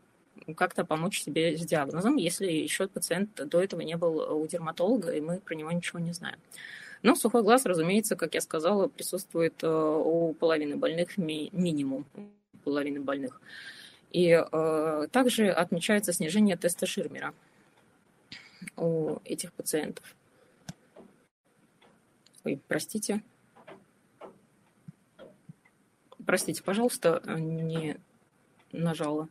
как-то 0.57 0.85
помочь 0.85 1.23
себе 1.23 1.57
с 1.57 1.61
диагнозом, 1.63 2.17
если 2.17 2.47
еще 2.47 2.87
пациент 2.87 3.35
до 3.35 3.61
этого 3.61 3.81
не 3.81 3.97
был 3.97 4.19
у 4.19 4.47
дерматолога, 4.47 5.11
и 5.11 5.21
мы 5.21 5.41
про 5.41 5.55
него 5.55 5.73
ничего 5.73 5.99
не 5.99 6.13
знаем. 6.13 6.39
Но 7.03 7.15
сухой 7.15 7.43
глаз, 7.43 7.65
разумеется, 7.65 8.17
как 8.17 8.35
я 8.35 8.41
сказала, 8.41 8.89
присутствует 8.89 9.63
э, 9.63 9.69
у 9.69 10.33
половины 10.35 10.77
больных 10.77 11.17
ми- 11.17 11.51
минимум, 11.53 12.07
половины 12.65 13.01
больных. 13.01 13.41
И 14.11 14.31
э, 14.31 15.09
также 15.13 15.51
отмечается 15.51 16.13
снижение 16.13 16.57
теста 16.57 16.87
Ширмера 16.87 17.35
у 18.77 19.19
этих 19.25 19.53
пациентов. 19.53 20.17
Ой, 22.45 22.61
простите. 22.67 23.23
Простите, 26.25 26.63
пожалуйста, 26.63 27.23
не 27.27 27.97
нажала. 28.73 29.29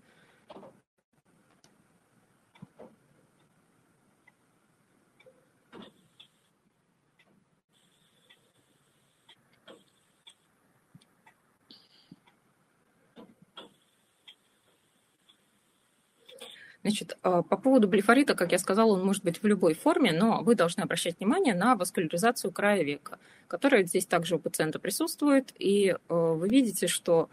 Значит, 16.88 17.17
а, 17.21 17.41
по 17.41 17.58
поводу 17.58 17.89
блефорита, 17.89 18.34
как 18.34 18.54
я 18.54 18.60
сказала, 18.60 18.93
он 18.93 19.04
может 19.04 19.21
быть 19.21 19.43
в 19.43 19.45
любой 19.45 19.73
форме, 19.73 20.13
но 20.13 20.41
вы 20.41 20.56
должны 20.56 20.84
обращать 20.84 21.19
внимание 21.19 21.54
на 21.54 21.76
васкуляризацию 21.76 22.54
края 22.54 22.82
века, 22.82 23.19
которая 23.50 23.84
здесь 23.84 24.06
также 24.06 24.36
у 24.36 24.39
пациента 24.39 24.80
присутствует, 24.80 25.52
и 25.60 25.97
а, 26.08 26.34
вы 26.36 26.47
видите, 26.47 26.88
что 26.88 27.30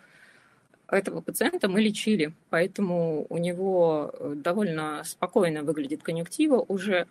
этого 0.88 1.20
пациента 1.20 1.68
мы 1.68 1.80
лечили, 1.80 2.32
поэтому 2.50 3.26
у 3.28 3.38
него 3.38 4.10
э, 4.12 4.32
довольно 4.34 5.02
спокойно 5.04 5.62
выглядит 5.62 6.02
конъюнктива 6.02 6.56
уже, 6.66 7.06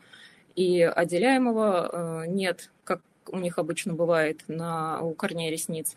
и 0.58 0.82
отделяемого 0.82 2.24
э, 2.26 2.28
нет, 2.28 2.72
как 2.84 3.00
у 3.28 3.38
них 3.38 3.58
обычно 3.58 3.94
бывает 3.94 4.44
на, 4.50 5.00
у 5.02 5.14
корней 5.14 5.50
ресниц. 5.50 5.96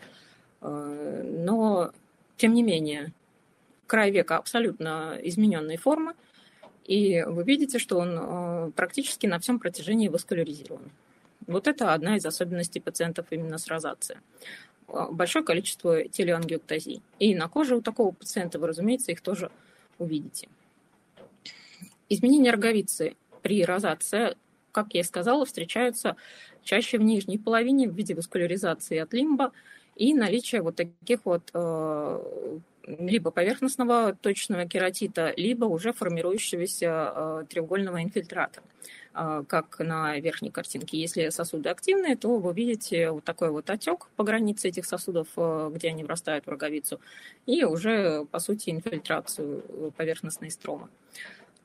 Э, 0.60 1.22
но, 1.44 1.90
тем 2.36 2.54
не 2.54 2.62
менее, 2.62 3.12
край 3.88 4.12
века 4.12 4.36
абсолютно 4.36 5.18
измененной 5.20 5.76
формы, 5.76 6.14
и 6.86 7.24
вы 7.24 7.42
видите, 7.42 7.78
что 7.78 7.98
он 7.98 8.16
э, 8.16 8.70
практически 8.76 9.26
на 9.26 9.38
всем 9.40 9.58
протяжении 9.58 10.08
васкуляризирован. 10.08 10.90
Вот 11.46 11.66
это 11.66 11.92
одна 11.92 12.16
из 12.16 12.24
особенностей 12.24 12.80
пациентов 12.80 13.26
именно 13.30 13.58
с 13.58 13.66
розацией. 13.66 14.20
Э, 14.88 15.06
большое 15.10 15.44
количество 15.44 16.04
телеангиоктазий. 16.04 17.02
И 17.18 17.34
на 17.34 17.48
коже 17.48 17.76
у 17.76 17.82
такого 17.82 18.12
пациента 18.12 18.58
вы, 18.58 18.68
разумеется, 18.68 19.10
их 19.10 19.20
тоже 19.20 19.50
увидите. 19.98 20.48
Изменения 22.08 22.52
роговицы 22.52 23.16
при 23.42 23.64
розации, 23.64 24.36
как 24.70 24.94
я 24.94 25.00
и 25.00 25.04
сказала, 25.04 25.44
встречаются 25.44 26.16
чаще 26.62 26.98
в 26.98 27.02
нижней 27.02 27.38
половине 27.38 27.88
в 27.88 27.94
виде 27.94 28.14
васкуляризации 28.14 28.98
от 28.98 29.12
лимба 29.12 29.52
и 29.96 30.14
наличия 30.14 30.62
вот 30.62 30.76
таких 30.76 31.20
вот 31.24 31.50
э, 31.52 32.58
либо 32.86 33.30
поверхностного 33.30 34.14
точного 34.14 34.66
кератита, 34.66 35.32
либо 35.36 35.64
уже 35.64 35.92
формирующегося 35.92 37.12
э, 37.14 37.44
треугольного 37.48 38.02
инфильтрата 38.02 38.62
э, 39.14 39.44
как 39.48 39.78
на 39.80 40.18
верхней 40.18 40.50
картинке. 40.50 40.98
Если 40.98 41.28
сосуды 41.30 41.68
активные, 41.68 42.16
то 42.16 42.38
вы 42.38 42.52
видите 42.54 43.10
вот 43.10 43.24
такой 43.24 43.50
вот 43.50 43.68
отек 43.70 44.08
по 44.16 44.24
границе 44.24 44.68
этих 44.68 44.86
сосудов, 44.86 45.28
э, 45.36 45.70
где 45.74 45.88
они 45.88 46.04
врастают 46.04 46.46
в 46.46 46.50
роговицу, 46.50 47.00
и 47.44 47.64
уже, 47.64 48.24
по 48.30 48.38
сути, 48.38 48.70
инфильтрацию 48.70 49.92
поверхностной 49.96 50.50
стромы. 50.50 50.88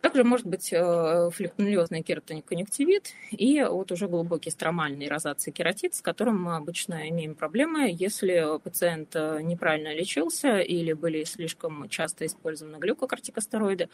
Также 0.01 0.23
может 0.23 0.47
быть 0.47 0.73
э, 0.73 1.29
флектонеллезный 1.31 2.01
кератоконъюнктивит 2.01 3.13
и 3.29 3.61
вот 3.61 3.91
уже 3.91 4.07
глубокий 4.07 4.49
стромальный 4.49 5.07
розаций 5.07 5.53
кератит, 5.53 5.93
с 5.93 6.01
которым 6.01 6.41
мы 6.41 6.55
обычно 6.55 7.07
имеем 7.09 7.35
проблемы, 7.35 7.87
если 7.93 8.59
пациент 8.63 9.15
э, 9.15 9.41
неправильно 9.43 9.93
лечился 9.93 10.57
или 10.57 10.93
были 10.93 11.23
слишком 11.23 11.87
часто 11.87 12.25
использованы 12.25 12.77
глюкокортикостероиды. 12.77 13.89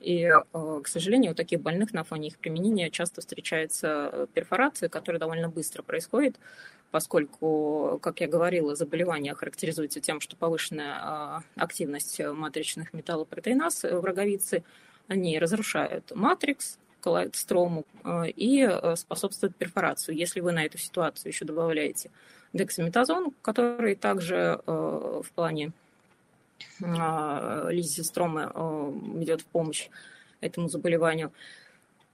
И, 0.00 0.24
э, 0.24 0.80
к 0.82 0.88
сожалению, 0.88 1.30
у 1.30 1.34
таких 1.36 1.60
больных 1.60 1.92
на 1.92 2.02
фоне 2.02 2.28
их 2.28 2.38
применения 2.38 2.90
часто 2.90 3.20
встречается 3.20 4.28
перфорация, 4.34 4.88
которая 4.88 5.20
довольно 5.20 5.48
быстро 5.48 5.84
происходит, 5.84 6.40
поскольку, 6.90 8.00
как 8.02 8.20
я 8.20 8.26
говорила, 8.26 8.74
заболевание 8.74 9.32
характеризуется 9.34 10.00
тем, 10.00 10.20
что 10.20 10.36
повышенная 10.36 11.44
активность 11.54 12.18
матричных 12.18 12.92
металлопротеиназ 12.92 13.84
в 13.84 14.04
роговице– 14.04 14.64
они 15.12 15.38
разрушают 15.38 16.10
матрикс, 16.14 16.78
коллайд-строму 17.00 17.84
и 18.04 18.68
способствует 18.96 19.54
перфорации. 19.56 20.14
Если 20.14 20.40
вы 20.40 20.52
на 20.52 20.64
эту 20.64 20.78
ситуацию 20.78 21.30
еще 21.32 21.44
добавляете 21.44 22.10
дексаметазон, 22.52 23.32
который 23.42 23.94
также 23.94 24.60
в 24.66 25.26
плане 25.34 25.72
лизистромы 26.80 28.42
идет 29.22 29.40
в 29.40 29.46
помощь 29.46 29.88
этому 30.40 30.68
заболеванию, 30.68 31.32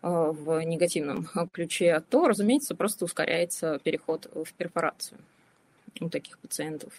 в 0.00 0.60
негативном 0.64 1.28
ключе, 1.52 2.00
то, 2.08 2.28
разумеется, 2.28 2.76
просто 2.76 3.04
ускоряется 3.04 3.80
переход 3.80 4.30
в 4.32 4.52
перфорацию 4.54 5.18
у 6.00 6.08
таких 6.08 6.38
пациентов. 6.38 6.92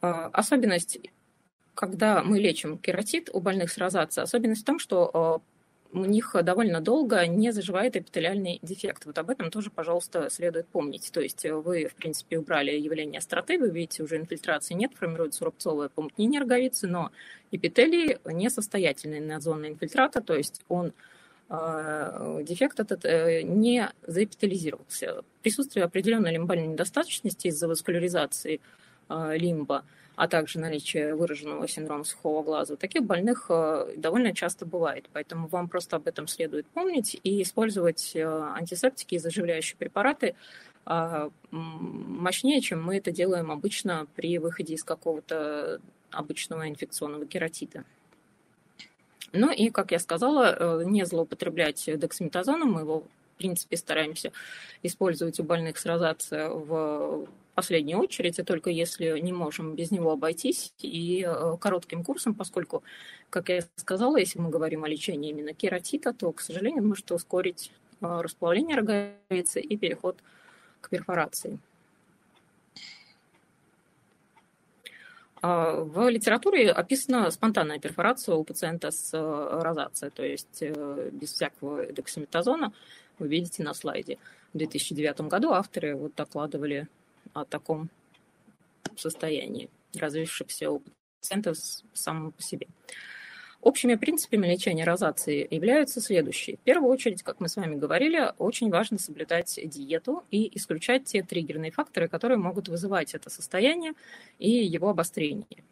Особенность, 0.00 0.98
когда 1.74 2.22
мы 2.22 2.38
лечим 2.38 2.78
кератит 2.78 3.30
у 3.32 3.40
больных 3.40 3.70
с 3.70 3.78
розацией, 3.78 4.24
особенность 4.24 4.62
в 4.62 4.64
том, 4.64 4.78
что 4.78 5.42
у 5.94 6.04
них 6.04 6.34
довольно 6.42 6.80
долго 6.80 7.24
не 7.26 7.52
заживает 7.52 7.96
эпителиальный 7.96 8.58
дефект. 8.62 9.06
Вот 9.06 9.16
об 9.16 9.30
этом 9.30 9.50
тоже, 9.50 9.70
пожалуйста, 9.70 10.28
следует 10.28 10.66
помнить. 10.66 11.10
То 11.12 11.20
есть 11.20 11.44
вы, 11.44 11.86
в 11.86 11.94
принципе, 11.94 12.38
убрали 12.38 12.72
явление 12.72 13.18
остроты, 13.18 13.60
вы 13.60 13.70
видите, 13.70 14.02
уже 14.02 14.16
инфильтрации 14.16 14.74
нет, 14.74 14.90
формируется 14.94 15.44
рубцовое 15.44 15.88
помутнение 15.88 16.40
роговицы, 16.40 16.88
но 16.88 17.12
эпителий 17.52 18.18
несостоятельный 18.24 19.20
на 19.20 19.38
зоне 19.38 19.68
инфильтрата, 19.68 20.20
то 20.20 20.34
есть 20.34 20.62
он 20.68 20.92
а, 21.48 22.42
дефект 22.42 22.80
этот 22.80 23.04
э, 23.04 23.42
не 23.42 23.88
заэпителизировался. 24.04 25.22
Присутствие 25.42 25.84
определенной 25.84 26.32
лимбальной 26.32 26.66
недостаточности 26.66 27.48
из-за 27.48 27.68
васкуляризации 27.68 28.60
лимба– 29.08 29.84
а 30.16 30.28
также 30.28 30.60
наличие 30.60 31.14
выраженного 31.14 31.66
синдрома 31.66 32.04
сухого 32.04 32.42
глаза, 32.42 32.76
таких 32.76 33.02
больных 33.02 33.46
э, 33.48 33.94
довольно 33.96 34.34
часто 34.34 34.64
бывает. 34.64 35.08
Поэтому 35.12 35.48
вам 35.48 35.68
просто 35.68 35.96
об 35.96 36.06
этом 36.06 36.28
следует 36.28 36.66
помнить 36.66 37.18
и 37.22 37.42
использовать 37.42 38.12
э, 38.14 38.24
антисептики 38.24 39.16
и 39.16 39.18
заживляющие 39.18 39.76
препараты 39.76 40.34
а, 40.86 41.30
мощнее, 41.50 42.60
чем 42.60 42.82
мы 42.82 42.98
это 42.98 43.10
делаем 43.10 43.50
обычно 43.50 44.06
при 44.16 44.38
выходе 44.38 44.74
из 44.74 44.84
какого-то 44.84 45.80
обычного 46.10 46.68
инфекционного 46.68 47.24
кератита. 47.26 47.84
Ну 49.32 49.50
и, 49.50 49.70
как 49.70 49.90
я 49.90 49.98
сказала, 49.98 50.54
э, 50.54 50.84
не 50.84 51.04
злоупотреблять 51.06 51.84
дексаметазоном, 51.86 52.72
мы 52.72 52.80
его, 52.82 53.00
в 53.00 53.38
принципе, 53.38 53.76
стараемся 53.76 54.30
использовать 54.82 55.40
у 55.40 55.42
больных 55.42 55.78
с 55.78 55.86
розацией 55.86 56.48
в 56.50 57.26
последнюю 57.54 57.98
очередь, 58.00 58.38
а 58.38 58.44
только 58.44 58.70
если 58.70 59.18
не 59.18 59.32
можем 59.32 59.74
без 59.74 59.90
него 59.90 60.12
обойтись, 60.12 60.72
и 60.78 61.24
э, 61.26 61.56
коротким 61.60 62.04
курсом, 62.04 62.34
поскольку, 62.34 62.82
как 63.30 63.48
я 63.48 63.62
сказала, 63.76 64.16
если 64.16 64.38
мы 64.38 64.50
говорим 64.50 64.84
о 64.84 64.88
лечении 64.88 65.30
именно 65.30 65.54
кератита, 65.54 66.12
то, 66.12 66.32
к 66.32 66.40
сожалению, 66.40 66.86
может 66.86 67.10
ускорить 67.12 67.70
э, 68.00 68.20
расплавление 68.20 68.76
роговицы 68.76 69.60
и 69.60 69.76
переход 69.76 70.18
к 70.80 70.90
перфорации. 70.90 71.58
А, 75.40 75.80
в 75.80 76.08
литературе 76.08 76.70
описана 76.70 77.30
спонтанная 77.30 77.78
перфорация 77.78 78.34
у 78.34 78.44
пациента 78.44 78.90
с 78.90 79.10
э, 79.12 79.62
розацией, 79.62 80.10
то 80.10 80.24
есть 80.24 80.62
без 81.12 81.32
всякого 81.32 81.86
дексаметазона. 81.86 82.72
Вы 83.18 83.28
видите 83.28 83.62
на 83.62 83.74
слайде. 83.74 84.18
В 84.52 84.58
2009 84.58 85.20
году 85.22 85.52
авторы 85.52 85.94
вот 85.94 86.14
докладывали 86.14 86.88
о 87.34 87.44
таком 87.44 87.90
состоянии 88.96 89.68
развившихся 89.94 90.70
у 90.70 90.82
пациентов 91.20 91.58
самому 91.92 92.32
по 92.32 92.42
себе. 92.42 92.66
Общими 93.60 93.94
принципами 93.94 94.46
лечения 94.46 94.84
розации 94.84 95.48
являются 95.50 96.02
следующие. 96.02 96.58
В 96.58 96.60
первую 96.60 96.92
очередь, 96.92 97.22
как 97.22 97.40
мы 97.40 97.48
с 97.48 97.56
вами 97.56 97.76
говорили, 97.76 98.34
очень 98.36 98.68
важно 98.68 98.98
соблюдать 98.98 99.58
диету 99.64 100.22
и 100.30 100.54
исключать 100.58 101.06
те 101.06 101.22
триггерные 101.22 101.70
факторы, 101.70 102.08
которые 102.08 102.36
могут 102.36 102.68
вызывать 102.68 103.14
это 103.14 103.30
состояние 103.30 103.94
и 104.38 104.50
его 104.50 104.90
обострение. 104.90 105.64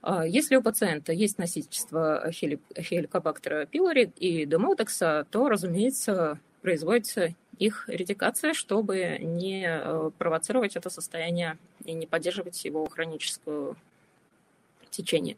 А, 0.00 0.26
если 0.26 0.56
у 0.56 0.62
пациента 0.62 1.12
есть 1.12 1.38
носительство 1.38 2.28
хеликобактера 2.32 3.66
пилори 3.66 4.10
и 4.16 4.44
демодекса, 4.44 5.24
то, 5.30 5.48
разумеется, 5.48 6.40
производится 6.62 7.34
их 7.58 7.84
редикация, 7.88 8.54
чтобы 8.54 9.18
не 9.20 9.66
э, 9.68 10.10
провоцировать 10.18 10.76
это 10.76 10.90
состояние 10.90 11.58
и 11.84 11.92
не 11.92 12.06
поддерживать 12.06 12.64
его 12.64 12.88
хроническое 12.88 13.74
течение. 14.90 15.36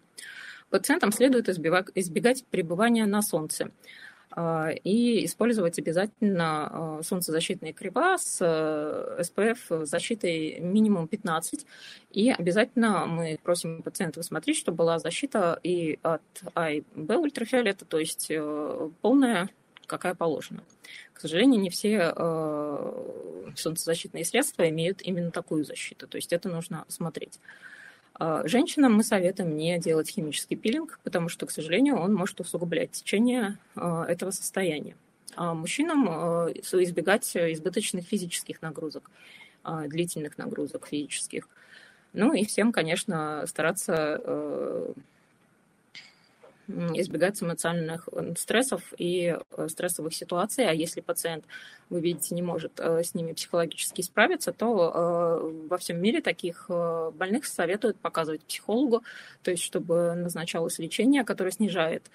Пациентам 0.70 1.12
следует 1.12 1.48
избегать, 1.48 2.44
пребывания 2.46 3.06
на 3.06 3.22
солнце 3.22 3.70
а, 4.30 4.70
и 4.70 5.24
использовать 5.24 5.78
обязательно 5.78 6.98
э, 7.00 7.02
солнцезащитные 7.04 7.72
крема 7.72 8.18
с 8.18 8.40
SPF 8.40 9.58
э, 9.70 9.84
защитой 9.84 10.58
минимум 10.60 11.06
15. 11.06 11.66
И 12.10 12.30
обязательно 12.30 13.06
мы 13.06 13.38
просим 13.42 13.82
пациентов 13.82 14.24
смотреть, 14.24 14.56
чтобы 14.56 14.78
была 14.78 14.98
защита 14.98 15.60
и 15.62 15.98
от 16.02 16.22
А 16.54 16.70
и 16.70 16.82
Б 16.94 17.16
ультрафиолета, 17.16 17.84
то 17.84 17.98
есть 17.98 18.32
полная 19.02 19.50
какая 19.86 20.14
положена. 20.14 20.62
К 21.12 21.20
сожалению, 21.20 21.60
не 21.60 21.70
все 21.70 22.12
э, 22.14 23.52
солнцезащитные 23.56 24.24
средства 24.24 24.68
имеют 24.68 25.02
именно 25.02 25.30
такую 25.30 25.64
защиту, 25.64 26.06
то 26.06 26.16
есть 26.16 26.32
это 26.32 26.48
нужно 26.48 26.84
смотреть. 26.88 27.38
Э, 28.18 28.42
женщинам 28.44 28.94
мы 28.94 29.04
советуем 29.04 29.56
не 29.56 29.78
делать 29.78 30.08
химический 30.08 30.56
пилинг, 30.56 30.98
потому 31.02 31.28
что, 31.28 31.46
к 31.46 31.50
сожалению, 31.50 31.96
он 31.96 32.14
может 32.14 32.40
усугублять 32.40 32.92
течение 32.92 33.58
э, 33.76 34.04
этого 34.08 34.30
состояния. 34.30 34.96
А 35.36 35.54
мужчинам 35.54 36.08
э, 36.08 36.52
избегать 36.54 37.36
избыточных 37.36 38.06
физических 38.06 38.62
нагрузок, 38.62 39.10
э, 39.64 39.84
длительных 39.86 40.38
нагрузок 40.38 40.86
физических. 40.86 41.48
Ну 42.12 42.32
и 42.32 42.44
всем, 42.44 42.72
конечно, 42.72 43.44
стараться 43.46 44.20
э, 44.22 44.92
избегать 46.68 47.42
эмоциональных 47.42 48.08
э, 48.12 48.34
стрессов 48.36 48.82
и 48.96 49.36
э, 49.56 49.68
стрессовых 49.68 50.14
ситуаций. 50.14 50.68
А 50.68 50.72
если 50.72 51.00
пациент, 51.00 51.44
вы 51.90 52.00
видите, 52.00 52.34
не 52.34 52.42
может 52.42 52.80
э, 52.80 53.02
с 53.02 53.14
ними 53.14 53.32
психологически 53.32 54.02
справиться, 54.02 54.52
то 54.52 55.52
во 55.68 55.78
всем 55.78 56.00
мире 56.00 56.20
таких 56.20 56.66
больных 56.68 57.46
советуют 57.46 57.98
показывать 57.98 58.42
психологу, 58.42 59.02
то 59.42 59.50
есть 59.50 59.62
чтобы 59.62 60.14
назначалось 60.14 60.78
лечение, 60.78 61.24
которое 61.24 61.50
снижает 61.50 62.10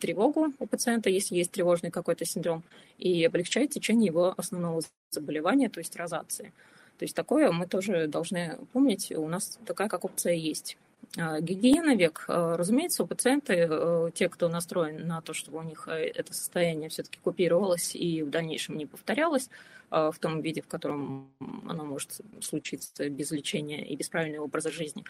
тревогу 0.00 0.48
у 0.58 0.66
пациента, 0.66 1.10
если 1.10 1.36
есть 1.36 1.50
тревожный 1.50 1.90
какой-то 1.90 2.24
синдром, 2.24 2.62
и 2.96 3.24
облегчает 3.24 3.70
течение 3.70 4.06
его 4.06 4.34
основного 4.36 4.82
заболевания, 5.10 5.68
то 5.68 5.80
есть 5.80 5.94
розации. 5.96 6.52
То 6.98 7.04
есть 7.04 7.14
такое 7.14 7.52
мы 7.52 7.66
тоже 7.66 8.06
должны 8.08 8.58
помнить, 8.72 9.12
у 9.12 9.28
нас 9.28 9.58
такая 9.66 9.88
как 9.88 10.04
опция 10.04 10.34
есть. 10.34 10.78
А, 11.16 11.40
гигиена 11.40 11.96
век. 11.96 12.24
А, 12.28 12.56
разумеется, 12.56 13.02
у 13.02 13.06
пациента, 13.06 13.54
э, 13.54 14.10
те, 14.14 14.28
кто 14.28 14.48
настроен 14.48 15.06
на 15.06 15.20
то, 15.22 15.32
чтобы 15.32 15.58
у 15.58 15.62
них 15.62 15.88
э, 15.88 16.12
это 16.14 16.34
состояние 16.34 16.90
все-таки 16.90 17.18
купировалось 17.18 17.94
и 17.96 18.22
в 18.22 18.30
дальнейшем 18.30 18.76
не 18.76 18.86
повторялось 18.86 19.48
в 19.90 20.16
том 20.20 20.42
виде, 20.42 20.60
в 20.60 20.66
котором 20.66 21.30
оно 21.66 21.86
может 21.86 22.20
случиться 22.42 23.08
без 23.08 23.30
лечения 23.30 23.82
и 23.82 23.96
без 23.96 24.10
правильного 24.10 24.44
образа 24.44 24.70
жизни, 24.70 25.02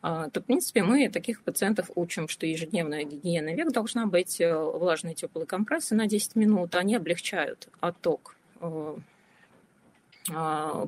то, 0.00 0.30
в 0.34 0.40
принципе, 0.44 0.82
мы 0.82 1.10
таких 1.10 1.42
пациентов 1.42 1.90
учим, 1.94 2.28
что 2.28 2.46
ежедневная 2.46 3.04
гигиена 3.04 3.54
век 3.54 3.70
должна 3.70 4.06
быть 4.06 4.40
э, 4.40 4.50
влажные 4.54 5.14
теплые 5.14 5.46
компрессы 5.46 5.94
на 5.94 6.06
10 6.06 6.36
минут. 6.36 6.74
Они 6.74 6.94
облегчают 6.94 7.68
отток 7.80 8.36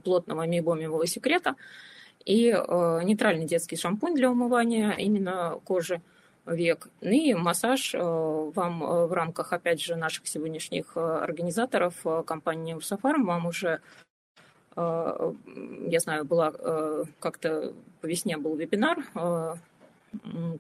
плотного 0.03 0.47
мейбомиевого 0.47 1.07
секрета, 1.07 1.57
и 2.27 2.51
э, 2.51 3.01
нейтральный 3.05 3.47
детский 3.47 3.77
шампунь 3.77 4.15
для 4.15 4.31
умывания 4.31 4.91
именно 4.91 5.59
кожи 5.65 6.03
век. 6.45 6.89
Ну 7.01 7.11
и 7.11 7.35
массаж 7.35 7.95
э, 7.95 7.99
вам 7.99 8.83
э, 8.83 9.07
в 9.07 9.13
рамках, 9.13 9.53
опять 9.53 9.81
же, 9.81 9.97
наших 9.97 10.27
сегодняшних 10.27 10.93
э, 10.97 11.01
организаторов 11.01 11.95
э, 12.05 12.23
компании 12.27 12.75
Урсофарм 12.75 13.25
вам 13.25 13.47
уже 13.47 13.81
я 14.79 16.01
знаю, 16.01 16.27
была 16.27 16.53
как-то 17.19 17.73
по 18.03 18.07
весне 18.07 18.37
был 18.37 18.57
вебинар, 18.57 18.99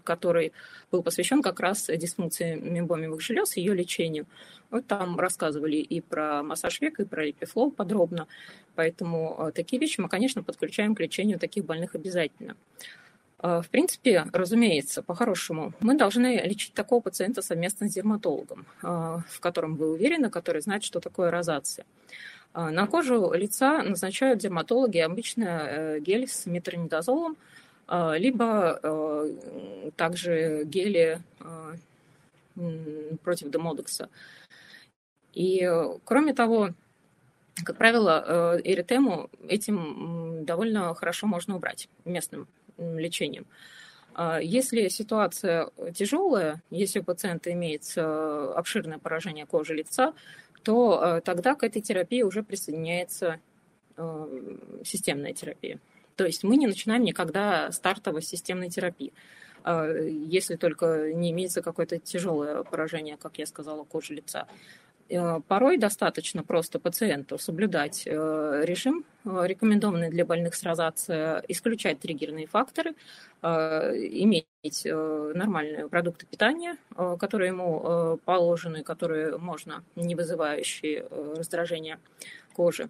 который 0.04 0.52
был 0.90 1.02
посвящен 1.02 1.42
как 1.42 1.60
раз 1.60 1.86
дисфункции 1.86 2.54
мембомиевых 2.54 3.20
желез 3.20 3.56
и 3.56 3.60
ее 3.60 3.74
лечению. 3.74 4.26
Вот 4.70 4.86
там 4.86 5.18
рассказывали 5.18 5.76
и 5.76 6.00
про 6.00 6.42
массаж 6.42 6.80
века, 6.80 7.02
и 7.02 7.06
про 7.06 7.24
липифлоу 7.24 7.70
подробно. 7.70 8.26
Поэтому 8.74 9.36
э, 9.38 9.52
такие 9.52 9.80
вещи 9.80 10.00
мы, 10.00 10.08
конечно, 10.08 10.42
подключаем 10.42 10.94
к 10.94 11.00
лечению 11.00 11.38
таких 11.38 11.64
больных 11.64 11.94
обязательно. 11.94 12.56
Э, 13.42 13.62
в 13.62 13.68
принципе, 13.70 14.26
разумеется, 14.32 15.02
по-хорошему, 15.02 15.72
мы 15.80 15.96
должны 15.96 16.40
лечить 16.44 16.74
такого 16.74 17.00
пациента 17.00 17.42
совместно 17.42 17.88
с 17.88 17.94
дерматологом, 17.94 18.66
э, 18.82 18.86
в 18.86 19.40
котором 19.40 19.76
вы 19.76 19.92
уверены, 19.92 20.30
который 20.30 20.62
знает, 20.62 20.84
что 20.84 21.00
такое 21.00 21.30
розация. 21.30 21.86
На 22.54 22.86
кожу 22.86 23.34
лица 23.34 23.82
назначают 23.82 24.38
дерматологи 24.38 24.96
обычно 24.96 25.98
гель 26.00 26.26
с 26.26 26.46
метронидозолом, 26.46 27.36
либо 27.88 29.30
также 29.96 30.64
гели 30.64 31.20
против 33.22 33.50
демодекса. 33.50 34.08
И, 35.34 35.70
кроме 36.04 36.34
того, 36.34 36.70
как 37.64 37.76
правило, 37.76 38.58
эритему 38.64 39.30
этим 39.48 40.44
довольно 40.44 40.94
хорошо 40.94 41.26
можно 41.26 41.56
убрать 41.56 41.88
местным 42.04 42.48
лечением. 42.78 43.46
Если 44.40 44.88
ситуация 44.88 45.70
тяжелая, 45.94 46.62
если 46.70 47.00
у 47.00 47.04
пациента 47.04 47.52
имеется 47.52 48.52
обширное 48.54 48.98
поражение 48.98 49.44
кожи 49.44 49.74
лица, 49.74 50.14
то 50.66 51.00
э, 51.00 51.20
тогда 51.20 51.54
к 51.54 51.62
этой 51.62 51.80
терапии 51.80 52.22
уже 52.22 52.42
присоединяется 52.42 53.38
э, 53.96 54.56
системная 54.84 55.32
терапия. 55.32 55.78
То 56.16 56.24
есть 56.24 56.44
мы 56.44 56.56
не 56.56 56.66
начинаем 56.66 57.04
никогда 57.04 57.70
стартовой 57.72 58.22
системной 58.22 58.70
терапии, 58.70 59.12
а, 59.62 59.86
если 59.92 60.56
только 60.56 61.12
не 61.12 61.30
имеется 61.30 61.62
какое-то 61.62 61.98
тяжелое 61.98 62.62
поражение, 62.62 63.16
как 63.16 63.38
я 63.38 63.46
сказала, 63.46 63.84
кожи 63.84 64.14
лица. 64.14 64.46
Э, 65.08 65.40
порой 65.46 65.78
достаточно 65.78 66.42
просто 66.42 66.80
пациенту 66.80 67.38
соблюдать 67.38 68.02
э, 68.06 68.62
режим, 68.64 69.04
э, 69.24 69.42
рекомендованный 69.44 70.10
для 70.10 70.24
больных 70.24 70.54
с 70.54 70.62
розацией, 70.64 71.44
исключать 71.48 72.00
триггерные 72.00 72.46
факторы, 72.46 72.94
иметь 73.42 74.46
нормальные 74.84 75.88
продукты 75.88 76.26
питания, 76.26 76.76
которые 77.20 77.48
ему 77.48 78.18
положены, 78.24 78.82
которые 78.82 79.38
можно, 79.38 79.84
не 79.94 80.16
вызывающие 80.16 81.06
раздражения 81.36 82.00
кожи, 82.54 82.88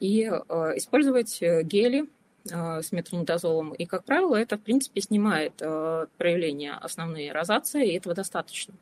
и 0.00 0.24
использовать 0.24 1.40
гели 1.40 2.06
с 2.48 2.92
метронидозолом. 2.92 3.72
И, 3.74 3.86
как 3.86 4.04
правило, 4.04 4.36
это, 4.36 4.56
в 4.56 4.60
принципе, 4.60 5.00
снимает 5.00 5.56
проявления 5.56 6.74
основные 6.74 7.32
розации, 7.32 7.88
и 7.88 7.96
этого 7.96 8.14
достаточно. 8.14 8.74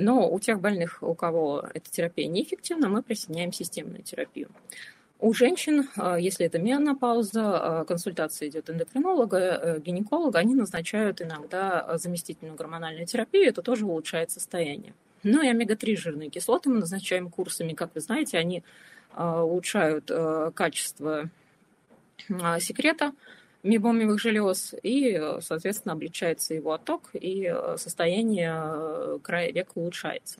Но 0.00 0.30
у 0.30 0.40
тех 0.40 0.60
больных, 0.60 0.98
у 1.02 1.14
кого 1.14 1.64
эта 1.74 1.90
терапия 1.90 2.26
неэффективна, 2.26 2.88
мы 2.88 3.02
присоединяем 3.02 3.52
системную 3.52 4.02
терапию. 4.02 4.48
У 5.18 5.34
женщин, 5.34 5.86
а, 5.96 6.18
если 6.18 6.46
это 6.46 6.58
менопауза, 6.58 7.84
консультация 7.86 8.48
идет 8.48 8.70
эндокринолога, 8.70 9.38
э, 9.38 9.80
гинеколога, 9.80 10.38
они 10.38 10.54
назначают 10.54 11.20
иногда 11.20 11.98
заместительную 11.98 12.56
гормональную 12.56 13.06
терапию, 13.06 13.48
это 13.48 13.60
тоже 13.60 13.84
улучшает 13.84 14.30
состояние. 14.30 14.94
Ну 15.22 15.42
и 15.42 15.48
омега-3 15.48 15.96
жирные 15.96 16.30
кислоты 16.30 16.70
мы 16.70 16.78
назначаем 16.78 17.28
курсами, 17.28 17.74
как 17.74 17.94
вы 17.94 18.00
знаете, 18.00 18.38
они 18.38 18.64
улучшают 19.14 20.04
э, 20.08 20.52
качество 20.54 21.28
секрета, 22.60 23.12
мебомиевых 23.62 24.20
желез, 24.20 24.74
и, 24.82 25.20
соответственно, 25.40 25.92
облегчается 25.92 26.54
его 26.54 26.72
отток, 26.72 27.10
и 27.12 27.46
э, 27.52 27.76
состояние 27.76 28.54
э, 28.54 29.18
края 29.22 29.52
века 29.52 29.72
улучшается. 29.74 30.38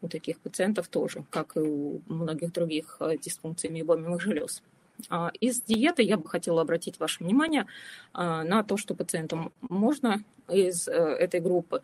У 0.00 0.08
таких 0.08 0.38
пациентов 0.38 0.88
тоже, 0.88 1.24
как 1.30 1.56
и 1.56 1.60
у 1.60 2.00
многих 2.06 2.52
других 2.52 2.96
э, 3.00 3.16
дисфункций 3.18 3.70
мебомиевых 3.70 4.20
желез. 4.20 4.62
А, 5.08 5.30
из 5.40 5.62
диеты 5.62 6.02
я 6.02 6.16
бы 6.16 6.28
хотела 6.28 6.62
обратить 6.62 6.98
ваше 6.98 7.22
внимание 7.22 7.66
на 8.12 8.64
то, 8.64 8.76
что 8.76 8.94
пациентам 8.94 9.52
можно 9.60 10.24
из 10.48 10.88
этой 10.88 11.40
группы. 11.40 11.82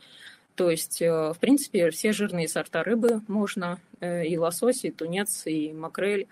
То 0.56 0.68
есть, 0.70 1.00
в 1.00 1.36
принципе, 1.40 1.90
все 1.90 2.12
жирные 2.12 2.48
сорта 2.48 2.82
рыбы 2.82 3.22
можно, 3.28 3.78
и 4.00 4.36
лосось, 4.36 4.84
и 4.84 4.90
тунец, 4.90 5.46
и 5.46 5.72
макрель. 5.72 6.26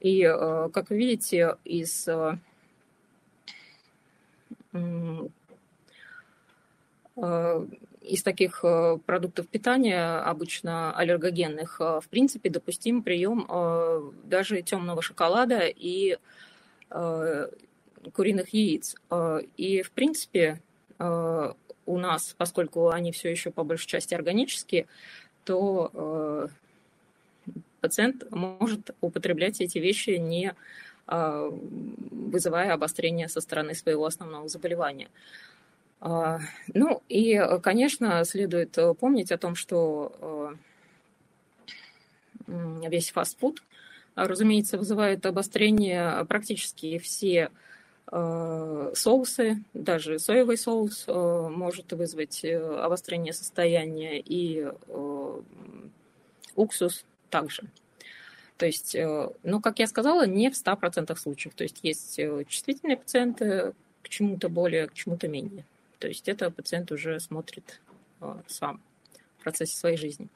И, 0.00 0.22
как 0.72 0.90
вы 0.90 0.96
видите, 0.98 1.56
из 1.64 2.08
Э, 7.16 7.66
из 8.02 8.22
таких 8.22 8.60
э, 8.62 8.98
продуктов 9.04 9.48
питания, 9.48 10.18
обычно 10.18 10.96
аллергогенных, 10.96 11.80
э, 11.80 12.00
в 12.00 12.08
принципе, 12.08 12.50
допустим 12.50 13.02
прием 13.02 14.12
даже 14.24 14.62
темного 14.62 15.02
шоколада 15.02 15.62
и 15.66 16.18
куриных 18.12 18.50
яиц. 18.50 18.94
И, 19.56 19.82
в 19.82 19.90
принципе, 19.90 20.60
у 21.00 21.98
нас, 21.98 22.34
поскольку 22.38 22.90
они 22.90 23.10
все 23.10 23.28
еще 23.28 23.50
по 23.50 23.64
большей 23.64 23.88
части 23.88 24.14
органические, 24.14 24.86
то 25.44 26.48
пациент 27.80 28.30
может 28.30 28.90
употреблять 29.00 29.60
эти 29.60 29.78
вещи 29.78 30.10
не 30.10 30.54
а, 31.08 31.48
вызывая 31.50 32.72
обострение 32.72 33.28
со 33.28 33.40
стороны 33.40 33.74
своего 33.74 34.06
основного 34.06 34.48
заболевания. 34.48 35.08
А, 36.00 36.40
ну 36.74 37.00
и, 37.08 37.40
конечно, 37.62 38.24
следует 38.24 38.76
э, 38.76 38.92
помнить 38.94 39.30
о 39.30 39.38
том, 39.38 39.54
что 39.54 40.56
э, 42.48 42.88
весь 42.88 43.12
фастфуд, 43.12 43.62
разумеется, 44.16 44.78
вызывает 44.78 45.24
обострение 45.26 46.24
практически 46.24 46.98
все 46.98 47.50
э, 48.10 48.92
соусы, 48.94 49.62
даже 49.74 50.18
соевый 50.18 50.58
соус 50.58 51.06
может 51.06 51.92
вызвать 51.92 52.44
обострение 52.44 53.32
состояния 53.32 54.20
и 54.20 54.66
уксус 56.56 57.04
также. 57.40 57.62
То 58.56 58.64
есть, 58.64 58.96
ну, 59.42 59.60
как 59.60 59.78
я 59.78 59.86
сказала, 59.86 60.26
не 60.26 60.50
в 60.50 60.54
100% 60.54 61.14
случаев. 61.16 61.54
То 61.54 61.64
есть 61.64 61.80
есть 61.82 62.18
э, 62.18 62.44
чувствительные 62.48 62.96
пациенты 62.96 63.74
к 64.02 64.08
чему-то 64.08 64.48
более, 64.48 64.86
к 64.86 64.94
чему-то 64.94 65.28
менее. 65.28 65.64
То 65.98 66.08
есть 66.08 66.26
это 66.28 66.50
пациент 66.50 66.90
уже 66.90 67.20
смотрит 67.20 67.80
э, 68.22 68.34
сам 68.46 68.80
в 69.38 69.42
процессе 69.42 69.76
своей 69.76 69.98
жизни. 69.98 70.28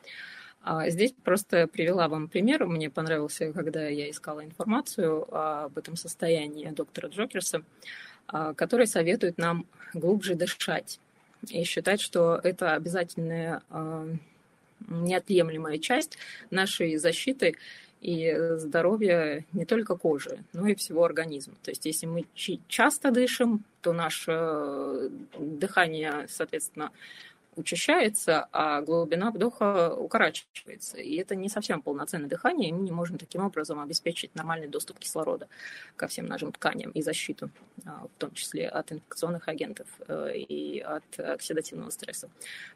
А 0.62 0.90
здесь 0.90 1.14
просто 1.24 1.66
привела 1.66 2.08
вам 2.08 2.28
пример. 2.28 2.66
Мне 2.66 2.90
понравился, 2.90 3.50
когда 3.54 3.88
я 3.88 4.10
искала 4.10 4.44
информацию 4.44 5.26
об 5.34 5.78
этом 5.78 5.96
состоянии 5.96 6.68
доктора 6.68 7.08
Джокерса, 7.08 7.62
который 8.26 8.86
советует 8.86 9.38
нам 9.38 9.64
глубже 9.94 10.34
дышать 10.34 11.00
и 11.48 11.64
считать, 11.64 12.02
что 12.02 12.38
это 12.44 12.74
обязательная 12.74 13.62
неотъемлемая 14.88 15.78
часть 15.78 16.18
нашей 16.50 16.96
защиты 16.96 17.56
и 18.00 18.34
здоровья 18.56 19.44
не 19.52 19.64
только 19.66 19.94
кожи, 19.96 20.42
но 20.52 20.66
и 20.68 20.74
всего 20.74 21.04
организма. 21.04 21.54
То 21.62 21.70
есть 21.70 21.84
если 21.84 22.06
мы 22.06 22.24
часто 22.68 23.10
дышим, 23.10 23.64
то 23.82 23.92
наше 23.92 24.32
э, 24.32 25.08
дыхание, 25.38 26.26
соответственно, 26.28 26.90
учащается, 27.60 28.48
а 28.52 28.80
глубина 28.82 29.30
вдоха 29.30 29.94
укорачивается. 29.94 30.98
И 30.98 31.16
это 31.16 31.36
не 31.36 31.48
совсем 31.48 31.82
полноценное 31.82 32.28
дыхание, 32.28 32.70
и 32.70 32.72
мы 32.72 32.82
не 32.82 32.90
можем 32.90 33.18
таким 33.18 33.44
образом 33.44 33.80
обеспечить 33.80 34.34
нормальный 34.34 34.68
доступ 34.68 34.98
кислорода 34.98 35.48
ко 35.96 36.08
всем 36.08 36.26
нашим 36.26 36.52
тканям 36.52 36.90
и 36.90 37.02
защиту, 37.02 37.50
а, 37.86 38.06
в 38.06 38.18
том 38.18 38.32
числе 38.32 38.68
от 38.68 38.92
инфекционных 38.92 39.48
агентов 39.48 39.86
э, 40.08 40.36
и 40.36 40.80
от 40.80 41.18
оксидативного 41.18 41.90
стресса. 41.90 42.28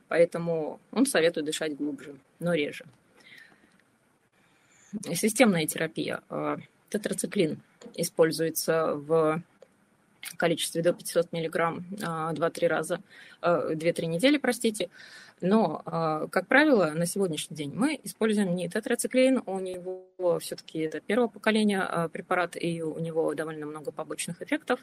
Поэтому 0.09 0.81
он 0.93 1.07
советует 1.07 1.47
дышать 1.47 1.77
глубже, 1.77 2.17
но 2.39 2.55
реже. 2.55 2.85
Системная 5.13 5.67
терапия. 5.67 6.23
Э, 6.31 6.57
тетрациклин 6.89 7.61
используется 7.95 8.95
в 8.95 9.43
количестве 10.37 10.83
до 10.83 10.93
500 10.93 11.33
миллиграмм 11.33 11.85
2-3 11.91 12.67
раза, 12.67 13.01
2-3 13.43 13.75
э, 13.83 14.07
недели, 14.07 14.39
простите. 14.39 14.91
Но, 15.41 15.83
э, 15.85 16.29
как 16.31 16.47
правило, 16.47 16.93
на 16.95 17.07
сегодняшний 17.07 17.57
день 17.57 17.73
мы 17.75 17.99
используем 18.03 18.55
не 18.55 18.69
тетрациклин, 18.69 19.43
у 19.47 19.59
него 19.59 20.39
все-таки 20.41 20.81
это 20.81 21.01
первого 21.01 21.29
поколения 21.29 22.09
препарат, 22.13 22.57
и 22.61 22.83
у 22.83 22.99
него 22.99 23.35
довольно 23.35 23.67
много 23.67 23.93
побочных 23.93 24.43
эффектов, 24.43 24.81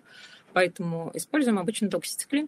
поэтому 0.54 1.12
используем 1.14 1.60
обычно 1.60 1.90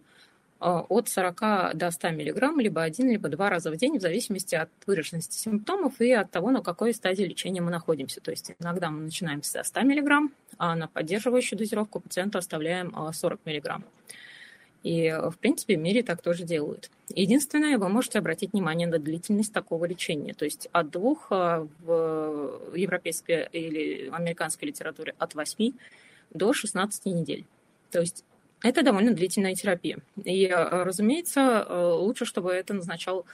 от 0.64 1.08
40 1.08 1.76
до 1.76 1.90
100 1.90 2.08
мг, 2.08 2.56
либо 2.56 2.82
один, 2.82 3.10
либо 3.10 3.28
два 3.28 3.50
раза 3.50 3.70
в 3.70 3.76
день, 3.76 3.98
в 3.98 4.00
зависимости 4.00 4.54
от 4.54 4.70
выраженности 4.86 5.36
симптомов 5.36 6.00
и 6.00 6.10
от 6.12 6.30
того, 6.30 6.50
на 6.50 6.62
какой 6.62 6.94
стадии 6.94 7.24
лечения 7.24 7.60
мы 7.60 7.70
находимся. 7.70 8.20
То 8.22 8.30
есть 8.30 8.52
иногда 8.58 8.90
мы 8.90 9.02
начинаем 9.02 9.42
со 9.42 9.62
100 9.62 9.80
мг, 9.82 10.30
а 10.56 10.74
на 10.74 10.88
поддерживающую 10.88 11.58
дозировку 11.58 12.00
пациенту 12.00 12.38
оставляем 12.38 12.94
40 13.12 13.40
э, 13.44 13.50
мг. 13.50 13.84
И, 14.84 15.04
э, 15.04 15.30
в 15.30 15.36
принципе, 15.36 15.76
в 15.76 15.80
мире 15.80 16.02
так 16.02 16.22
тоже 16.22 16.44
делают. 16.44 16.90
Единственное, 17.14 17.76
вы 17.76 17.90
можете 17.90 18.18
обратить 18.18 18.54
внимание 18.54 18.88
на 18.88 18.98
длительность 18.98 19.52
такого 19.52 19.84
лечения. 19.84 20.32
То 20.32 20.46
есть 20.46 20.68
от 20.72 20.90
двух 20.90 21.30
в 21.30 22.74
европейской 22.74 23.48
или 23.52 24.08
американской 24.10 24.68
литературе 24.68 25.14
от 25.18 25.34
8 25.34 25.72
до 26.32 26.54
16 26.54 27.04
недель. 27.06 27.44
То 27.90 28.00
есть 28.00 28.24
это 28.64 28.82
довольно 28.82 29.12
длительная 29.12 29.54
терапия. 29.54 29.98
И, 30.24 30.46
э, 30.46 30.82
разумеется, 30.82 31.66
э, 31.68 31.92
лучше, 31.98 32.24
чтобы 32.24 32.50
это 32.50 32.72
назначал 32.72 33.26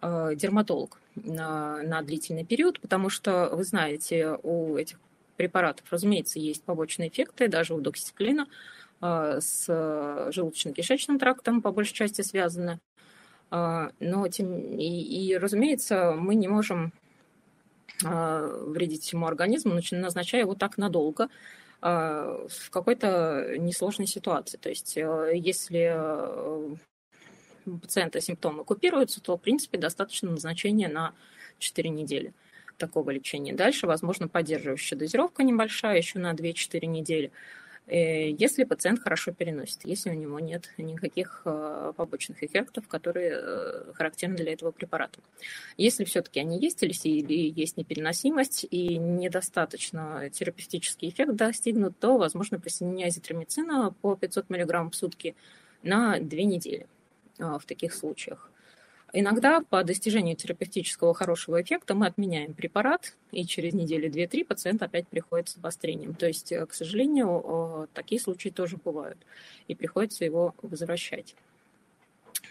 э, 0.00 0.32
дерматолог 0.34 0.98
на, 1.14 1.82
на 1.82 2.00
длительный 2.00 2.44
период, 2.44 2.80
потому 2.80 3.10
что, 3.10 3.50
вы 3.52 3.64
знаете, 3.64 4.38
у 4.42 4.76
этих 4.78 4.98
препаратов, 5.36 5.86
разумеется, 5.90 6.38
есть 6.38 6.64
побочные 6.64 7.10
эффекты, 7.10 7.48
даже 7.48 7.74
у 7.74 7.80
доксициклина 7.80 8.46
с 9.00 9.68
желудочно-кишечным 9.68 11.18
трактом 11.18 11.60
по 11.60 11.72
большей 11.72 11.94
части 11.94 12.22
связаны. 12.22 12.78
Но, 13.50 14.28
тем, 14.30 14.78
и, 14.78 14.84
и, 14.84 15.36
разумеется, 15.36 16.14
мы 16.16 16.36
не 16.36 16.46
можем 16.46 16.92
вредить 18.00 19.02
всему 19.02 19.26
организму, 19.26 19.80
назначая 19.90 20.42
его 20.42 20.54
так 20.54 20.78
надолго, 20.78 21.28
в 21.82 22.70
какой-то 22.70 23.56
несложной 23.58 24.06
ситуации. 24.06 24.56
То 24.56 24.68
есть, 24.68 24.96
если 24.96 26.78
у 27.66 27.78
пациента 27.78 28.20
симптомы 28.20 28.64
купируются, 28.64 29.20
то, 29.20 29.36
в 29.36 29.40
принципе, 29.40 29.78
достаточно 29.78 30.30
назначения 30.30 30.88
на 30.88 31.12
4 31.58 31.90
недели 31.90 32.32
такого 32.78 33.10
лечения. 33.10 33.52
Дальше, 33.52 33.86
возможно, 33.86 34.28
поддерживающая 34.28 34.98
дозировка 34.98 35.42
небольшая, 35.42 35.96
еще 35.96 36.18
на 36.18 36.32
2-4 36.32 36.86
недели, 36.86 37.28
э, 37.28 37.30
если 37.88 38.64
пациент 38.64 39.00
хорошо 39.00 39.32
переносит, 39.32 39.80
если 39.84 40.10
у 40.10 40.14
него 40.14 40.38
нет 40.38 40.70
никаких 40.78 41.42
э, 41.44 41.92
побочных 41.96 42.42
эффектов, 42.42 42.86
которые 42.86 43.32
э, 43.34 43.92
характерны 43.94 44.36
для 44.36 44.52
этого 44.52 44.70
препарата. 44.70 45.18
Если 45.76 46.04
все-таки 46.04 46.38
они 46.38 46.60
есть 46.60 46.82
или 46.82 47.50
есть 47.50 47.76
непереносимость 47.76 48.66
и 48.70 48.96
недостаточно 48.98 50.30
терапевтический 50.30 51.08
эффект 51.08 51.34
достигнут, 51.34 51.98
то 51.98 52.16
возможно 52.18 52.60
присоединение 52.60 53.08
азитромицина 53.08 53.92
по 54.00 54.14
500 54.14 54.48
мг 54.48 54.90
в 54.90 54.94
сутки 54.94 55.34
на 55.82 56.20
2 56.20 56.38
недели. 56.42 56.86
В 57.38 57.62
таких 57.66 57.94
случаях. 57.94 58.51
Иногда 59.12 59.60
по 59.60 59.84
достижению 59.84 60.36
терапевтического 60.36 61.12
хорошего 61.12 61.60
эффекта 61.60 61.94
мы 61.94 62.06
отменяем 62.06 62.54
препарат, 62.54 63.14
и 63.30 63.44
через 63.44 63.74
неделю 63.74 64.10
2-3 64.10 64.44
пациент 64.46 64.82
опять 64.82 65.06
приходит 65.06 65.50
с 65.50 65.56
обострением. 65.56 66.14
То 66.14 66.26
есть, 66.26 66.50
э, 66.50 66.64
к 66.64 66.72
сожалению, 66.72 67.88
такие 67.92 68.20
случаи 68.20 68.48
тоже 68.48 68.78
бывают, 68.82 69.18
и 69.68 69.74
приходится 69.74 70.24
его 70.24 70.54
возвращать. 70.62 71.34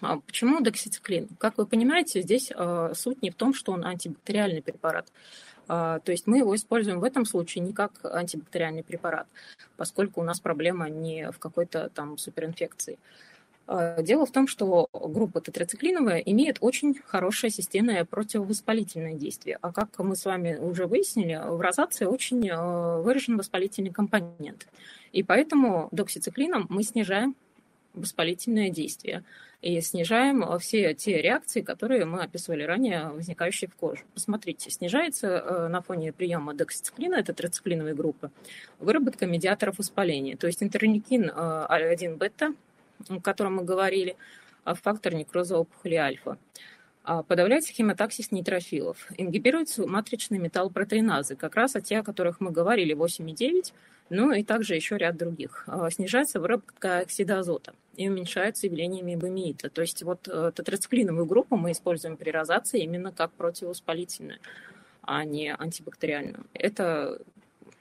А 0.01 0.19
почему 0.19 0.61
доксициклин? 0.61 1.29
Как 1.39 1.57
вы 1.57 1.65
понимаете, 1.65 2.21
здесь 2.21 2.51
э, 2.55 2.93
суть 2.95 3.21
не 3.21 3.31
в 3.31 3.35
том, 3.35 3.53
что 3.53 3.71
он 3.71 3.83
антибактериальный 3.83 4.61
препарат. 4.61 5.11
А, 5.67 5.99
то 5.99 6.11
есть 6.11 6.27
мы 6.27 6.39
его 6.39 6.55
используем 6.55 6.99
в 6.99 7.03
этом 7.03 7.25
случае 7.25 7.63
не 7.63 7.71
как 7.71 7.93
антибактериальный 8.03 8.83
препарат, 8.83 9.27
поскольку 9.77 10.19
у 10.19 10.23
нас 10.23 10.39
проблема 10.39 10.89
не 10.89 11.31
в 11.31 11.39
какой-то 11.39 11.89
там 11.89 12.17
суперинфекции. 12.17 12.99
А, 13.73 14.01
дело 14.01 14.25
в 14.25 14.31
том, 14.31 14.47
что 14.47 14.89
группа 14.91 15.39
тетрациклиновая 15.39 16.17
имеет 16.19 16.57
очень 16.59 16.93
хорошее 16.93 17.51
системное 17.51 18.03
противовоспалительное 18.03 19.13
действие. 19.13 19.57
А 19.61 19.71
как 19.71 19.97
мы 19.99 20.17
с 20.17 20.25
вами 20.25 20.57
уже 20.57 20.87
выяснили, 20.87 21.39
в 21.41 21.61
розации 21.61 22.03
очень 22.03 22.49
а, 22.49 22.97
выражен 22.97 23.37
воспалительный 23.37 23.91
компонент. 23.91 24.67
И 25.13 25.23
поэтому 25.23 25.87
доксициклином 25.93 26.65
мы 26.67 26.83
снижаем 26.83 27.33
воспалительное 27.93 28.69
действие 28.69 29.23
и 29.61 29.79
снижаем 29.79 30.59
все 30.59 30.93
те 30.93 31.21
реакции, 31.21 31.61
которые 31.61 32.03
мы 32.03 32.23
описывали 32.23 32.63
ранее, 32.63 33.09
возникающие 33.09 33.69
в 33.69 33.75
коже. 33.75 34.01
Посмотрите, 34.13 34.69
снижается 34.69 35.41
а, 35.41 35.69
на 35.69 35.81
фоне 35.81 36.11
приема 36.11 36.53
доксициклина, 36.53 37.15
это 37.15 37.31
тетрациклиновой 37.31 37.93
группы, 37.93 38.31
выработка 38.79 39.27
медиаторов 39.27 39.77
воспаления, 39.77 40.35
то 40.35 40.47
есть 40.47 40.61
интерлейкин 40.61 41.29
А1 41.29 42.17
бета 42.17 42.53
о 43.09 43.19
котором 43.19 43.55
мы 43.55 43.63
говорили, 43.63 44.15
а 44.63 44.75
фактор 44.75 45.13
некроза 45.13 45.57
опухоли 45.57 45.95
альфа. 45.95 46.37
А 47.03 47.23
подавляется 47.23 47.73
хемотаксис 47.73 48.31
нейтрофилов. 48.31 49.07
Ингибируются 49.17 49.87
матричные 49.87 50.39
металлопротеиназы, 50.39 51.35
как 51.35 51.55
раз 51.55 51.75
о 51.75 51.81
те, 51.81 51.99
о 51.99 52.03
которых 52.03 52.39
мы 52.39 52.51
говорили, 52.51 52.93
8 52.93 53.27
и 53.29 53.33
9, 53.33 53.73
ну 54.09 54.31
и 54.31 54.43
также 54.43 54.75
еще 54.75 54.97
ряд 54.97 55.17
других. 55.17 55.63
А 55.67 55.89
снижается 55.89 56.39
выработка 56.39 56.99
оксида 56.99 57.39
азота 57.39 57.73
и 57.95 58.07
уменьшается 58.07 58.67
явление 58.67 59.03
мебомиита. 59.03 59.69
То 59.69 59.81
есть 59.81 60.03
вот 60.03 60.27
э, 60.27 60.51
тетрациклиновую 60.55 61.25
группу 61.25 61.57
мы 61.57 61.71
используем 61.71 62.17
при 62.17 62.29
розации 62.29 62.81
именно 62.81 63.11
как 63.11 63.31
противовоспалительную, 63.31 64.39
а 65.01 65.23
не 65.23 65.53
антибактериальную. 65.53 66.45
Это 66.53 67.19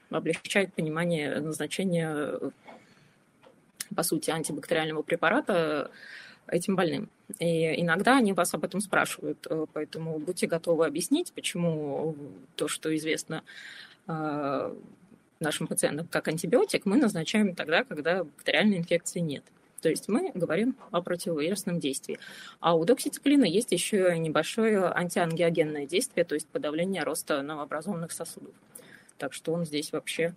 облегчает 0.09 0.73
понимание 0.73 1.39
назначения 1.39 2.39
по 3.95 4.03
сути, 4.03 4.29
антибактериального 4.29 5.01
препарата 5.01 5.91
этим 6.47 6.75
больным. 6.75 7.09
И 7.39 7.81
иногда 7.81 8.17
они 8.17 8.33
вас 8.33 8.53
об 8.53 8.63
этом 8.63 8.81
спрашивают, 8.81 9.45
э, 9.49 9.65
поэтому 9.73 10.19
будьте 10.19 10.47
готовы 10.47 10.85
объяснить, 10.85 11.31
почему 11.33 12.15
то, 12.55 12.67
что 12.67 12.93
известно 12.95 13.43
э, 14.07 14.75
нашим 15.39 15.67
пациентам 15.67 16.07
как 16.07 16.27
антибиотик, 16.27 16.85
мы 16.85 16.97
назначаем 16.97 17.55
тогда, 17.55 17.83
когда 17.83 18.23
бактериальной 18.23 18.77
инфекции 18.77 19.19
нет. 19.19 19.43
То 19.81 19.89
есть 19.89 20.07
мы 20.07 20.31
говорим 20.35 20.75
о 20.91 21.01
противовирусном 21.01 21.79
действии. 21.79 22.19
А 22.59 22.75
у 22.75 22.85
доксициклина 22.85 23.45
есть 23.45 23.71
еще 23.71 24.15
небольшое 24.17 24.85
антиангиогенное 24.85 25.87
действие, 25.87 26.23
то 26.23 26.35
есть 26.35 26.47
подавление 26.47 27.03
роста 27.03 27.41
новообразованных 27.41 28.11
сосудов. 28.11 28.53
Так 29.17 29.33
что 29.33 29.53
он 29.53 29.65
здесь 29.65 29.91
вообще 29.91 30.35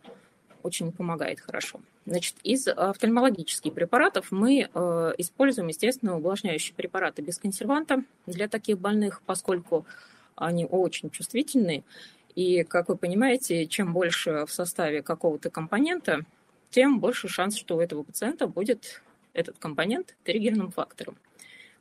очень 0.62 0.92
помогает 0.92 1.40
хорошо. 1.40 1.80
Значит, 2.06 2.36
из 2.42 2.68
офтальмологических 2.68 3.72
препаратов 3.72 4.30
мы 4.30 4.68
э, 4.72 5.12
используем, 5.16 5.68
естественно, 5.68 6.16
увлажняющие 6.18 6.74
препараты 6.74 7.22
без 7.22 7.38
консерванта 7.38 8.04
для 8.26 8.46
таких 8.46 8.78
больных, 8.78 9.22
поскольку 9.24 9.86
они 10.36 10.66
очень 10.66 11.10
чувствительны. 11.10 11.82
И, 12.34 12.62
как 12.64 12.88
вы 12.88 12.96
понимаете, 12.96 13.66
чем 13.66 13.94
больше 13.94 14.44
в 14.46 14.52
составе 14.52 15.02
какого-то 15.02 15.48
компонента, 15.50 16.24
тем 16.70 17.00
больше 17.00 17.28
шанс, 17.28 17.56
что 17.56 17.76
у 17.76 17.80
этого 17.80 18.02
пациента 18.02 18.48
будет 18.48 19.02
этот 19.32 19.56
компонент 19.58 20.14
триггерным 20.24 20.72
фактором. 20.72 21.16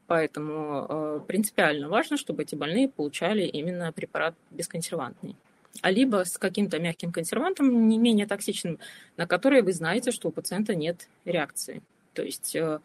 Поэтому 0.08 0.86
э, 0.88 1.20
принципиально 1.28 1.90
важно, 1.90 2.16
чтобы 2.16 2.44
эти 2.44 2.56
больные 2.56 2.88
получали 2.88 3.44
именно 3.44 3.92
препарат 3.92 4.36
бесконсервантный 4.52 5.36
а 5.82 5.92
либо 5.92 6.24
с 6.24 6.38
каким-то 6.38 6.80
мягким 6.80 7.12
консервантом, 7.12 7.88
не 7.88 7.98
менее 7.98 8.28
токсичным, 8.28 8.80
на 9.18 9.28
который 9.28 9.62
вы 9.62 9.74
знаете, 9.74 10.12
что 10.12 10.30
у 10.30 10.32
пациента 10.32 10.76
нет 10.76 11.08
реакции. 11.26 11.82
То 12.14 12.22
есть, 12.22 12.56
э, 12.56 12.80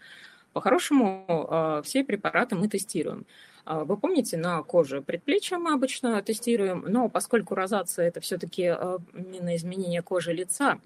по-хорошему, 0.52 1.24
э, 1.28 1.82
все 1.84 2.04
препараты 2.04 2.56
мы 2.56 2.68
тестируем. 2.68 3.26
А 3.64 3.84
вы 3.84 3.98
помните, 3.98 4.38
на 4.38 4.62
коже 4.62 5.02
предплечья 5.02 5.58
мы 5.58 5.74
обычно 5.74 6.22
тестируем, 6.22 6.86
но 6.88 7.10
поскольку 7.10 7.54
розация 7.54 8.08
это 8.08 8.20
все-таки 8.20 8.62
э, 8.62 8.98
именно 9.14 9.54
изменение 9.56 10.00
кожи 10.00 10.32
лица, 10.32 10.80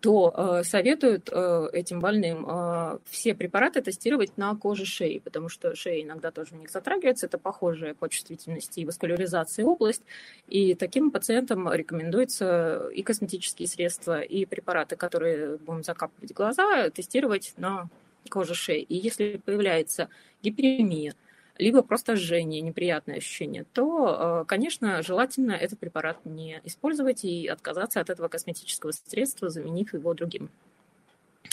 то 0.00 0.32
э, 0.36 0.64
советуют 0.64 1.30
э, 1.32 1.68
этим 1.72 2.00
больным 2.00 2.46
э, 2.48 2.98
все 3.06 3.34
препараты 3.34 3.80
тестировать 3.80 4.36
на 4.36 4.54
коже 4.54 4.84
шеи, 4.84 5.18
потому 5.18 5.48
что 5.48 5.74
шея 5.74 6.04
иногда 6.04 6.30
тоже 6.30 6.54
у 6.54 6.58
них 6.58 6.70
затрагивается, 6.70 7.26
это 7.26 7.38
похожая 7.38 7.94
по 7.94 8.08
чувствительности 8.08 8.80
и 8.80 8.84
васкуляризации 8.84 9.62
область, 9.62 10.02
и 10.46 10.74
таким 10.74 11.10
пациентам 11.10 11.72
рекомендуется 11.72 12.88
и 12.94 13.02
косметические 13.02 13.66
средства, 13.66 14.20
и 14.20 14.44
препараты, 14.44 14.96
которые 14.96 15.56
будем 15.56 15.82
закапывать 15.82 16.30
в 16.30 16.34
глаза, 16.34 16.90
тестировать 16.90 17.54
на 17.56 17.88
коже 18.30 18.54
шеи. 18.54 18.82
И 18.82 18.96
если 18.96 19.40
появляется 19.42 20.10
гиперемия, 20.42 21.14
либо 21.58 21.82
просто 21.82 22.16
жжение, 22.16 22.60
неприятное 22.60 23.16
ощущение, 23.16 23.66
то, 23.72 24.42
э, 24.42 24.44
конечно, 24.46 25.02
желательно 25.02 25.52
этот 25.52 25.78
препарат 25.78 26.24
не 26.24 26.60
использовать 26.64 27.24
и 27.24 27.48
отказаться 27.48 28.00
от 28.00 28.10
этого 28.10 28.28
косметического 28.28 28.92
средства, 28.92 29.50
заменив 29.50 29.92
его 29.92 30.14
другим. 30.14 30.50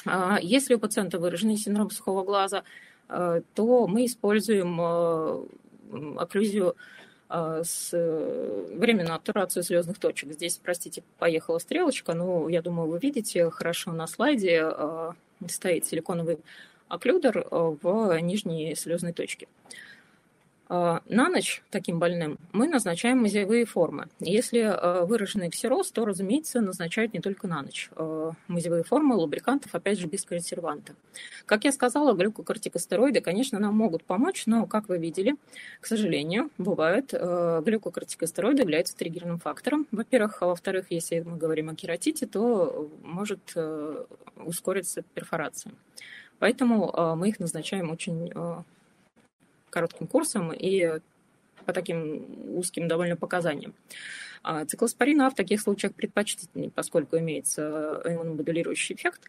А 0.06 0.38
если 0.40 0.76
у 0.76 0.80
пациента 0.80 1.18
выраженный 1.18 1.58
синдром 1.58 1.90
сухого 1.90 2.24
глаза, 2.24 2.64
э, 3.10 3.42
то 3.56 3.88
мы 3.88 4.06
используем 4.06 4.80
э, 4.80 6.18
окклюзию 6.18 6.76
с 7.28 7.92
временную 7.92 9.16
обтурацию 9.16 9.64
слезных 9.64 9.98
точек. 9.98 10.32
Здесь, 10.34 10.60
простите, 10.64 11.04
поехала 11.18 11.58
стрелочка, 11.58 12.14
но 12.14 12.48
я 12.50 12.62
думаю, 12.62 12.88
вы 12.88 13.00
видите 13.00 13.50
хорошо 13.50 13.92
на 13.94 14.06
слайде 14.06 14.72
стоит 15.48 15.86
силиконовый 15.88 16.38
окклюдер 16.88 17.48
в 17.50 18.20
нижней 18.22 18.76
слезной 18.76 19.12
точке. 19.12 19.48
А, 20.68 21.02
на 21.08 21.30
ночь 21.30 21.62
таким 21.70 22.00
больным 22.00 22.40
мы 22.52 22.68
назначаем 22.68 23.20
мазевые 23.20 23.66
формы. 23.66 24.08
Если 24.20 24.60
а, 24.60 25.06
выраженный 25.06 25.52
ксероз, 25.52 25.92
то, 25.92 26.06
разумеется, 26.06 26.60
назначают 26.60 27.14
не 27.14 27.20
только 27.20 27.48
на 27.48 27.62
ночь. 27.62 27.90
А, 27.96 28.32
мазевые 28.48 28.84
формы 28.84 29.16
лубрикантов, 29.16 29.76
опять 29.76 30.00
же, 30.00 30.08
без 30.08 30.26
консерванта. 30.26 30.96
Как 31.46 31.66
я 31.66 31.72
сказала, 31.72 32.14
глюкокортикостероиды, 32.14 33.22
конечно, 33.22 33.60
нам 33.60 33.76
могут 33.76 34.04
помочь, 34.04 34.48
но, 34.48 34.66
как 34.66 34.90
вы 34.90 34.98
видели, 34.98 35.36
к 35.82 35.86
сожалению, 35.86 36.50
бывает, 36.58 37.12
глюкокортикостероиды 37.12 38.64
являются 38.64 38.98
триггерным 38.98 39.38
фактором. 39.38 39.86
Во-первых, 39.92 40.42
а 40.42 40.48
во-вторых, 40.48 40.88
если 40.90 41.20
мы 41.20 41.38
говорим 41.38 41.70
о 41.70 41.76
кератите, 41.76 42.26
то 42.26 42.90
может 43.04 43.56
ускориться 44.38 45.04
перфорация. 45.14 45.74
Поэтому 46.40 47.16
мы 47.16 47.30
их 47.30 47.40
назначаем 47.40 47.92
очень 47.92 48.34
коротким 49.76 50.08
курсом 50.08 50.54
и 50.54 51.00
по 51.66 51.74
таким 51.74 52.26
узким 52.58 52.88
довольно 52.88 53.18
показаниям. 53.18 53.74
А 54.42 54.66
циклоспорин 54.66 55.22
А 55.22 55.30
в 55.30 55.36
таких 55.36 55.60
случаях 55.60 55.94
предпочтительнее, 55.94 56.72
поскольку 56.72 57.18
имеется 57.18 58.02
иммуномодулирующий 58.06 58.96
эффект 58.96 59.22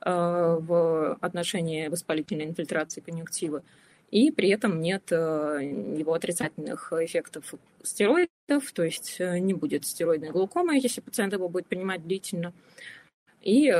а, 0.00 0.56
в 0.56 1.14
отношении 1.20 1.88
воспалительной 1.88 2.46
инфильтрации 2.46 3.02
конъюнктивы. 3.02 3.62
и 4.10 4.30
при 4.30 4.48
этом 4.50 4.80
нет 4.80 5.10
его 5.10 6.12
отрицательных 6.14 6.92
эффектов 6.92 7.54
стероидов, 7.82 8.72
то 8.72 8.82
есть 8.82 9.20
не 9.20 9.54
будет 9.54 9.84
стероидной 9.84 10.30
глукомы, 10.30 10.78
если 10.86 11.00
пациент 11.00 11.32
его 11.32 11.48
будет 11.48 11.66
принимать 11.66 12.06
длительно. 12.06 12.52
И 13.40 13.70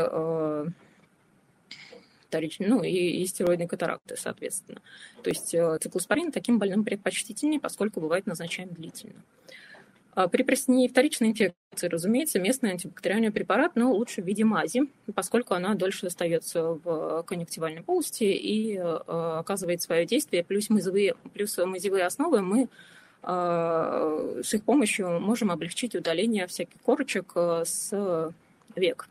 ну, 2.61 2.83
и, 2.83 2.91
и 2.91 3.27
стероидной 3.27 3.67
катаракты, 3.67 4.17
соответственно. 4.17 4.81
То 5.23 5.31
есть 5.31 5.51
циклоспорин 5.51 6.33
таким 6.33 6.59
больным 6.59 6.85
предпочтительнее, 6.85 7.61
поскольку 7.61 8.01
бывает 8.01 8.27
назначаем 8.27 8.71
длительно. 8.71 9.23
А 10.15 10.29
при 10.29 10.43
присоединении 10.43 10.89
вторичной 10.89 11.29
инфекции, 11.29 11.89
разумеется, 11.89 12.39
местный 12.39 12.73
антибактериальный 12.73 13.31
препарат, 13.31 13.77
но 13.77 13.93
лучше 13.93 14.21
в 14.21 14.27
виде 14.27 14.45
мази, 14.45 14.83
поскольку 15.15 15.55
она 15.55 15.75
дольше 15.75 16.07
остается 16.07 16.75
в 16.85 17.23
конъюнктивальной 17.23 17.83
полости 17.83 18.25
и 18.25 18.77
э, 18.77 18.83
оказывает 18.83 19.81
свое 19.81 20.05
действие. 20.05 20.45
Плюс 20.45 20.69
мазевые, 20.69 21.15
плюс 21.33 21.57
мазевые 21.57 22.05
основы 22.05 22.43
мы 22.43 22.69
э, 23.23 24.43
с 24.45 24.53
их 24.53 24.65
помощью 24.65 25.19
можем 25.19 25.51
облегчить 25.51 25.95
удаление 25.95 26.47
всяких 26.47 26.79
корочек 26.83 27.33
э, 27.35 27.65
с 27.65 28.35
век. 28.77 29.09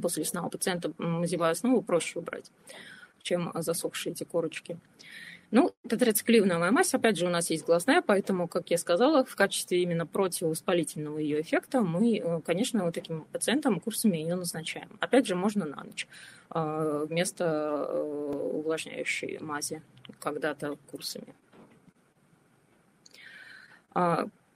После 0.00 0.24
сна 0.24 0.44
у 0.44 0.50
пациента 0.50 0.92
мазевую 0.98 1.50
основу 1.50 1.82
проще 1.82 2.18
убрать, 2.18 2.50
чем 3.22 3.52
засохшие 3.54 4.12
эти 4.12 4.24
корочки. 4.24 4.78
Ну, 5.52 5.72
тетрацикливная 5.88 6.72
мазь, 6.72 6.92
опять 6.92 7.16
же, 7.16 7.26
у 7.26 7.30
нас 7.30 7.50
есть 7.50 7.64
глазная, 7.64 8.02
поэтому, 8.02 8.48
как 8.48 8.68
я 8.70 8.78
сказала, 8.78 9.24
в 9.24 9.36
качестве 9.36 9.80
именно 9.80 10.04
противовоспалительного 10.04 11.18
ее 11.18 11.40
эффекта 11.40 11.82
мы, 11.82 12.18
э, 12.18 12.40
конечно, 12.40 12.84
вот 12.84 12.94
таким 12.94 13.24
пациентам 13.32 13.78
курсами 13.78 14.16
ее 14.16 14.34
назначаем. 14.34 14.88
Опять 14.98 15.26
же, 15.28 15.36
можно 15.36 15.64
на 15.64 15.84
ночь 15.84 16.08
э, 16.50 17.06
вместо 17.08 17.44
э, 17.44 18.02
увлажняющей 18.54 19.38
мази 19.38 19.82
когда-то 20.18 20.76
курсами. 20.90 21.32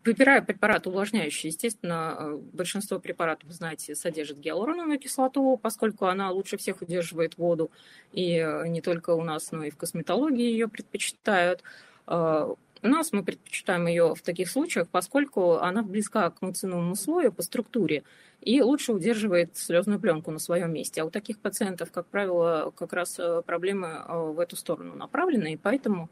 Выбирая 0.02 0.40
препарат 0.40 0.86
увлажняющий, 0.86 1.50
естественно, 1.50 2.16
э, 2.18 2.36
большинство 2.54 2.98
препаратов, 2.98 3.50
знаете, 3.50 3.94
содержит 3.94 4.38
гиалуроновую 4.38 4.98
кислоту, 4.98 5.58
поскольку 5.62 6.06
она 6.06 6.30
лучше 6.30 6.56
всех 6.56 6.80
удерживает 6.80 7.36
воду, 7.36 7.70
и 8.12 8.36
э, 8.36 8.66
не 8.68 8.80
только 8.80 9.10
у 9.10 9.22
нас, 9.22 9.52
но 9.52 9.62
и 9.62 9.70
в 9.70 9.76
косметологии 9.76 10.50
ее 10.50 10.68
предпочитают. 10.68 11.62
Э, 12.06 12.54
у 12.82 12.88
нас 12.88 13.12
мы 13.12 13.22
предпочитаем 13.22 13.86
ее 13.88 14.14
в 14.14 14.22
таких 14.22 14.48
случаях, 14.48 14.88
поскольку 14.88 15.56
она 15.56 15.82
близка 15.82 16.30
к 16.30 16.40
муциновому 16.40 16.96
слою 16.96 17.30
по 17.30 17.42
структуре 17.42 18.02
и 18.40 18.62
лучше 18.62 18.94
удерживает 18.94 19.58
слезную 19.58 20.00
пленку 20.00 20.30
на 20.30 20.38
своем 20.38 20.72
месте. 20.72 21.02
А 21.02 21.04
у 21.04 21.10
таких 21.10 21.38
пациентов, 21.38 21.92
как 21.92 22.06
правило, 22.06 22.72
как 22.74 22.94
раз 22.94 23.20
проблемы 23.44 24.02
в 24.08 24.40
эту 24.40 24.56
сторону 24.56 24.94
направлены, 24.94 25.52
и 25.52 25.56
поэтому 25.58 26.08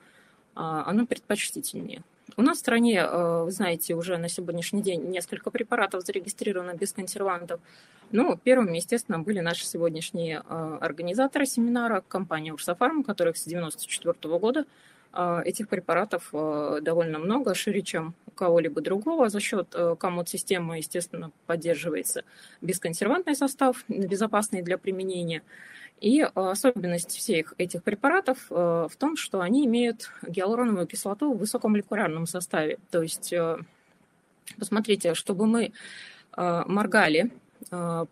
она 0.54 1.06
предпочтительнее. 1.06 2.02
У 2.36 2.42
нас 2.42 2.58
в 2.58 2.60
стране, 2.60 3.00
э, 3.00 3.42
вы 3.44 3.50
знаете, 3.50 3.94
уже 3.94 4.18
на 4.18 4.28
сегодняшний 4.28 4.82
день 4.82 5.02
несколько 5.10 5.50
препаратов 5.50 6.04
зарегистрировано 6.04 6.74
без 6.74 6.92
консервантов. 6.92 7.60
Ну, 8.10 8.36
первыми, 8.36 8.76
естественно, 8.76 9.18
были 9.18 9.40
наши 9.40 9.64
сегодняшние 9.66 10.42
э, 10.48 10.78
организаторы 10.80 11.46
семинара, 11.46 12.02
компания 12.06 12.52
Урсофарм, 12.52 13.02
которых 13.02 13.36
с 13.36 13.46
1994 13.46 14.38
года 14.38 14.64
э, 15.12 15.42
этих 15.44 15.68
препаратов 15.68 16.28
довольно 16.32 17.18
много, 17.18 17.54
шире, 17.54 17.82
чем 17.82 18.14
у 18.26 18.30
кого-либо 18.30 18.80
другого. 18.80 19.28
За 19.28 19.40
счет 19.40 19.74
комод-системы, 19.98 20.78
естественно, 20.78 21.32
поддерживается 21.46 22.24
бесконсервантный 22.60 23.36
состав, 23.36 23.84
безопасный 23.88 24.62
для 24.62 24.78
применения. 24.78 25.42
И 26.00 26.20
э, 26.20 26.26
особенность 26.34 27.16
всех 27.16 27.54
этих 27.58 27.82
препаратов 27.82 28.46
э, 28.50 28.88
в 28.90 28.96
том, 28.96 29.16
что 29.16 29.40
они 29.40 29.66
имеют 29.66 30.10
гиалуроновую 30.26 30.86
кислоту 30.86 31.32
в 31.32 31.38
высокомолекулярном 31.38 32.26
составе. 32.26 32.78
То 32.90 33.02
есть, 33.02 33.32
э, 33.32 33.58
посмотрите, 34.58 35.14
чтобы 35.14 35.46
мы 35.46 35.72
моргали 36.36 37.32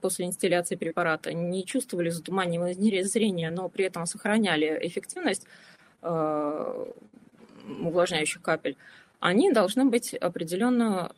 после 0.00 0.26
инстилляции 0.26 0.74
препарата, 0.74 1.32
не 1.32 1.64
чувствовали 1.64 2.08
затуманивания 2.08 3.04
зрения, 3.04 3.50
но 3.50 3.68
при 3.68 3.84
этом 3.84 4.04
сохраняли 4.06 4.80
эффективность 4.82 5.46
увлажняющих 6.02 8.42
капель, 8.42 8.76
они 9.20 9.52
должны 9.52 9.84
быть 9.84 10.12
определенно 10.14 11.12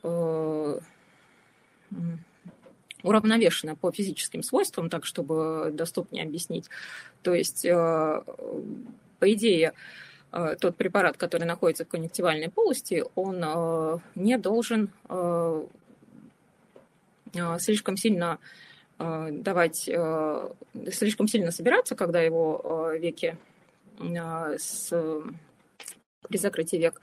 уравновешена 3.02 3.76
по 3.76 3.92
физическим 3.92 4.42
свойствам, 4.42 4.90
так 4.90 5.04
чтобы 5.04 5.70
доступнее 5.72 6.24
объяснить. 6.24 6.68
То 7.22 7.34
есть, 7.34 7.64
э, 7.64 8.22
по 9.18 9.32
идее, 9.32 9.72
э, 10.32 10.56
тот 10.60 10.76
препарат, 10.76 11.16
который 11.16 11.44
находится 11.44 11.84
в 11.84 11.88
конъюнктивальной 11.88 12.50
полости, 12.50 13.04
он 13.14 13.42
э, 13.44 13.98
не 14.14 14.38
должен 14.38 14.90
слишком 17.58 17.98
сильно 17.98 18.38
давать, 18.98 19.88
слишком 20.92 21.28
сильно 21.28 21.50
собираться, 21.50 21.94
когда 21.94 22.22
его 22.22 22.90
веки 22.98 23.36
с, 24.00 24.88
при 26.26 26.38
закрытии 26.38 26.78
век 26.78 27.00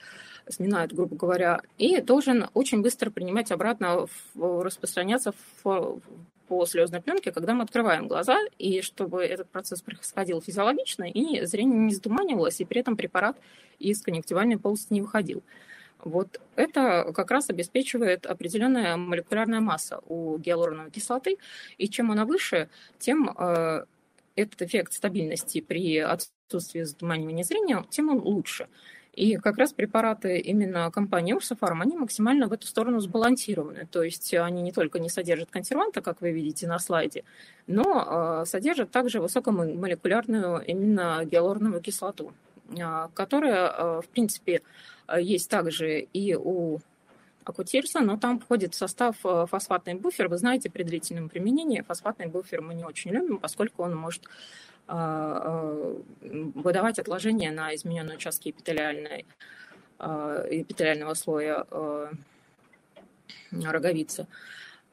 сминают, 0.50 0.94
грубо 0.94 1.16
говоря, 1.16 1.62
и 1.78 2.02
должен 2.02 2.48
очень 2.54 2.82
быстро 2.82 3.10
принимать 3.10 3.52
обратно, 3.52 4.08
распространяться 4.36 5.34
по 5.64 6.66
слезной 6.66 7.02
пленке, 7.02 7.32
когда 7.32 7.54
мы 7.54 7.64
открываем 7.64 8.08
глаза, 8.08 8.38
и 8.60 8.82
чтобы 8.82 9.24
этот 9.24 9.50
процесс 9.50 9.82
происходил 9.82 10.42
физиологично, 10.42 11.04
и 11.04 11.46
зрение 11.46 11.80
не 11.80 11.94
затуманивалось, 11.94 12.62
и 12.62 12.66
при 12.66 12.82
этом 12.82 12.96
препарат 12.96 13.38
из 13.80 14.02
конъюнктивальной 14.02 14.58
полости 14.58 14.94
не 14.94 15.02
выходил. 15.02 15.44
Вот 16.04 16.40
это 16.56 17.12
как 17.16 17.32
раз 17.32 17.50
обеспечивает 17.50 18.28
определенная 18.28 18.96
молекулярная 18.96 19.60
масса 19.60 20.02
у 20.06 20.38
гиалуроновой 20.38 20.92
кислоты, 20.92 21.38
и 21.78 21.90
чем 21.90 22.12
она 22.12 22.26
выше, 22.26 22.70
тем 23.00 23.30
э, 23.36 23.86
этот 24.36 24.62
эффект 24.62 24.94
стабильности 24.94 25.62
при 25.62 25.98
отсутствии 25.98 26.84
затуманивания 26.84 27.44
зрения, 27.44 27.84
тем 27.90 28.10
он 28.10 28.20
лучше. 28.20 28.68
И 29.16 29.38
как 29.38 29.58
раз 29.58 29.72
препараты 29.72 30.40
именно 30.40 30.92
компании 30.92 31.32
Урсофарм, 31.34 31.82
они 31.82 31.96
максимально 31.96 32.48
в 32.48 32.54
эту 32.54 32.68
сторону 32.68 33.00
сбалансированы. 33.00 33.88
То 33.90 34.04
есть 34.04 34.34
они 34.34 34.62
не 34.62 34.74
только 34.74 35.00
не 35.00 35.10
содержат 35.10 35.50
консерванта, 35.50 36.02
как 36.02 36.20
вы 36.20 36.32
видите 36.32 36.68
на 36.68 36.80
слайде, 36.80 37.24
но 37.66 38.42
э, 38.42 38.46
содержат 38.46 38.92
также 38.92 39.22
высокомолекулярную 39.22 40.66
именно 40.66 41.24
гиалуроновую 41.24 41.82
кислоту, 41.82 42.34
э, 42.78 43.08
которая, 43.14 43.70
э, 43.70 44.02
в 44.02 44.10
принципе, 44.10 44.62
есть 45.18 45.50
также 45.50 46.02
и 46.02 46.36
у 46.36 46.80
акутирса, 47.46 48.02
но 48.02 48.18
там 48.18 48.40
входит 48.40 48.74
в 48.74 48.78
состав 48.78 49.16
фосфатный 49.22 49.94
буфер. 49.94 50.28
Вы 50.28 50.38
знаете, 50.38 50.70
при 50.70 50.84
длительном 50.84 51.30
применении 51.30 51.82
фосфатный 51.82 52.26
буфер 52.26 52.62
мы 52.62 52.74
не 52.74 52.84
очень 52.84 53.12
любим, 53.12 53.38
поскольку 53.38 53.84
он 53.84 53.96
может 53.96 54.24
а, 54.26 54.28
а, 54.28 54.75
выдавать 54.88 57.00
отложения 57.00 57.52
на 57.52 57.74
измененные 57.76 58.18
участки 58.18 58.50
эпителиальной, 58.50 59.26
а, 59.98 60.46
эпителиального 60.50 61.16
слоя 61.16 61.66
роговицы. 63.52 64.28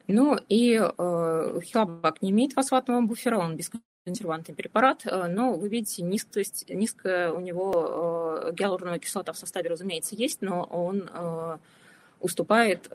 Ну 0.07 0.37
и 0.49 0.77
хилабак 0.77 2.21
не 2.21 2.31
имеет 2.31 2.53
фосфатного 2.53 3.01
буфера, 3.01 3.37
он 3.37 3.55
бесконсервантный 3.55 4.55
препарат, 4.55 5.05
но 5.05 5.53
вы 5.53 5.69
видите, 5.69 6.03
низкость, 6.03 6.69
низкая 6.69 7.31
у 7.31 7.39
него 7.39 8.51
гиалуроновая 8.53 8.99
кислота 8.99 9.33
в 9.33 9.37
составе, 9.37 9.69
разумеется, 9.69 10.15
есть, 10.15 10.41
но 10.41 10.63
он 10.63 11.09
уступает 12.19 12.89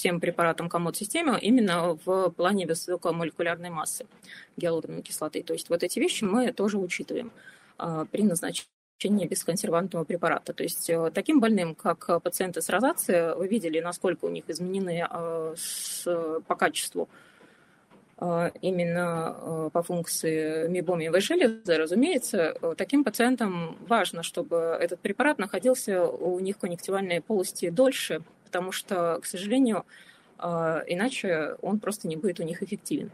всем 0.00 0.18
препаратам 0.18 0.70
комод-системы 0.70 1.38
именно 1.38 1.98
в 2.04 2.30
плане 2.30 2.66
высокомолекулярной 2.66 3.68
массы 3.68 4.06
гиалуроновой 4.56 5.02
кислоты. 5.02 5.42
То 5.42 5.52
есть 5.52 5.68
вот 5.68 5.82
эти 5.82 5.98
вещи 5.98 6.24
мы 6.24 6.52
тоже 6.52 6.78
учитываем 6.78 7.30
а, 7.76 8.06
при 8.06 8.22
назначении 8.22 9.26
бесконсервантного 9.26 10.04
препарата. 10.04 10.54
То 10.54 10.62
есть 10.62 10.88
э, 10.88 11.10
таким 11.12 11.40
больным, 11.40 11.74
как 11.74 12.22
пациенты 12.22 12.62
с 12.62 12.70
розацией, 12.70 13.34
вы 13.36 13.46
видели, 13.46 13.80
насколько 13.80 14.24
у 14.24 14.30
них 14.30 14.44
изменены 14.48 15.06
а, 15.08 15.54
по 16.46 16.54
качеству 16.56 17.10
а, 18.16 18.50
именно 18.62 19.70
по 19.72 19.82
функции 19.82 20.66
мебомиевой 20.68 21.20
железы, 21.20 21.76
разумеется, 21.76 22.54
таким 22.78 23.04
пациентам 23.04 23.76
важно, 23.86 24.22
чтобы 24.22 24.56
этот 24.56 25.00
препарат 25.00 25.38
находился 25.38 26.06
у 26.06 26.40
них 26.40 26.56
в 26.56 26.60
конъюнктивальной 26.60 27.20
полости 27.20 27.68
дольше, 27.68 28.22
потому 28.50 28.72
что, 28.72 29.20
к 29.22 29.26
сожалению, 29.26 29.86
а, 30.38 30.82
иначе 30.88 31.54
он 31.62 31.78
просто 31.78 32.08
не 32.08 32.16
будет 32.16 32.40
у 32.40 32.42
них 32.42 32.64
эффективен. 32.64 33.12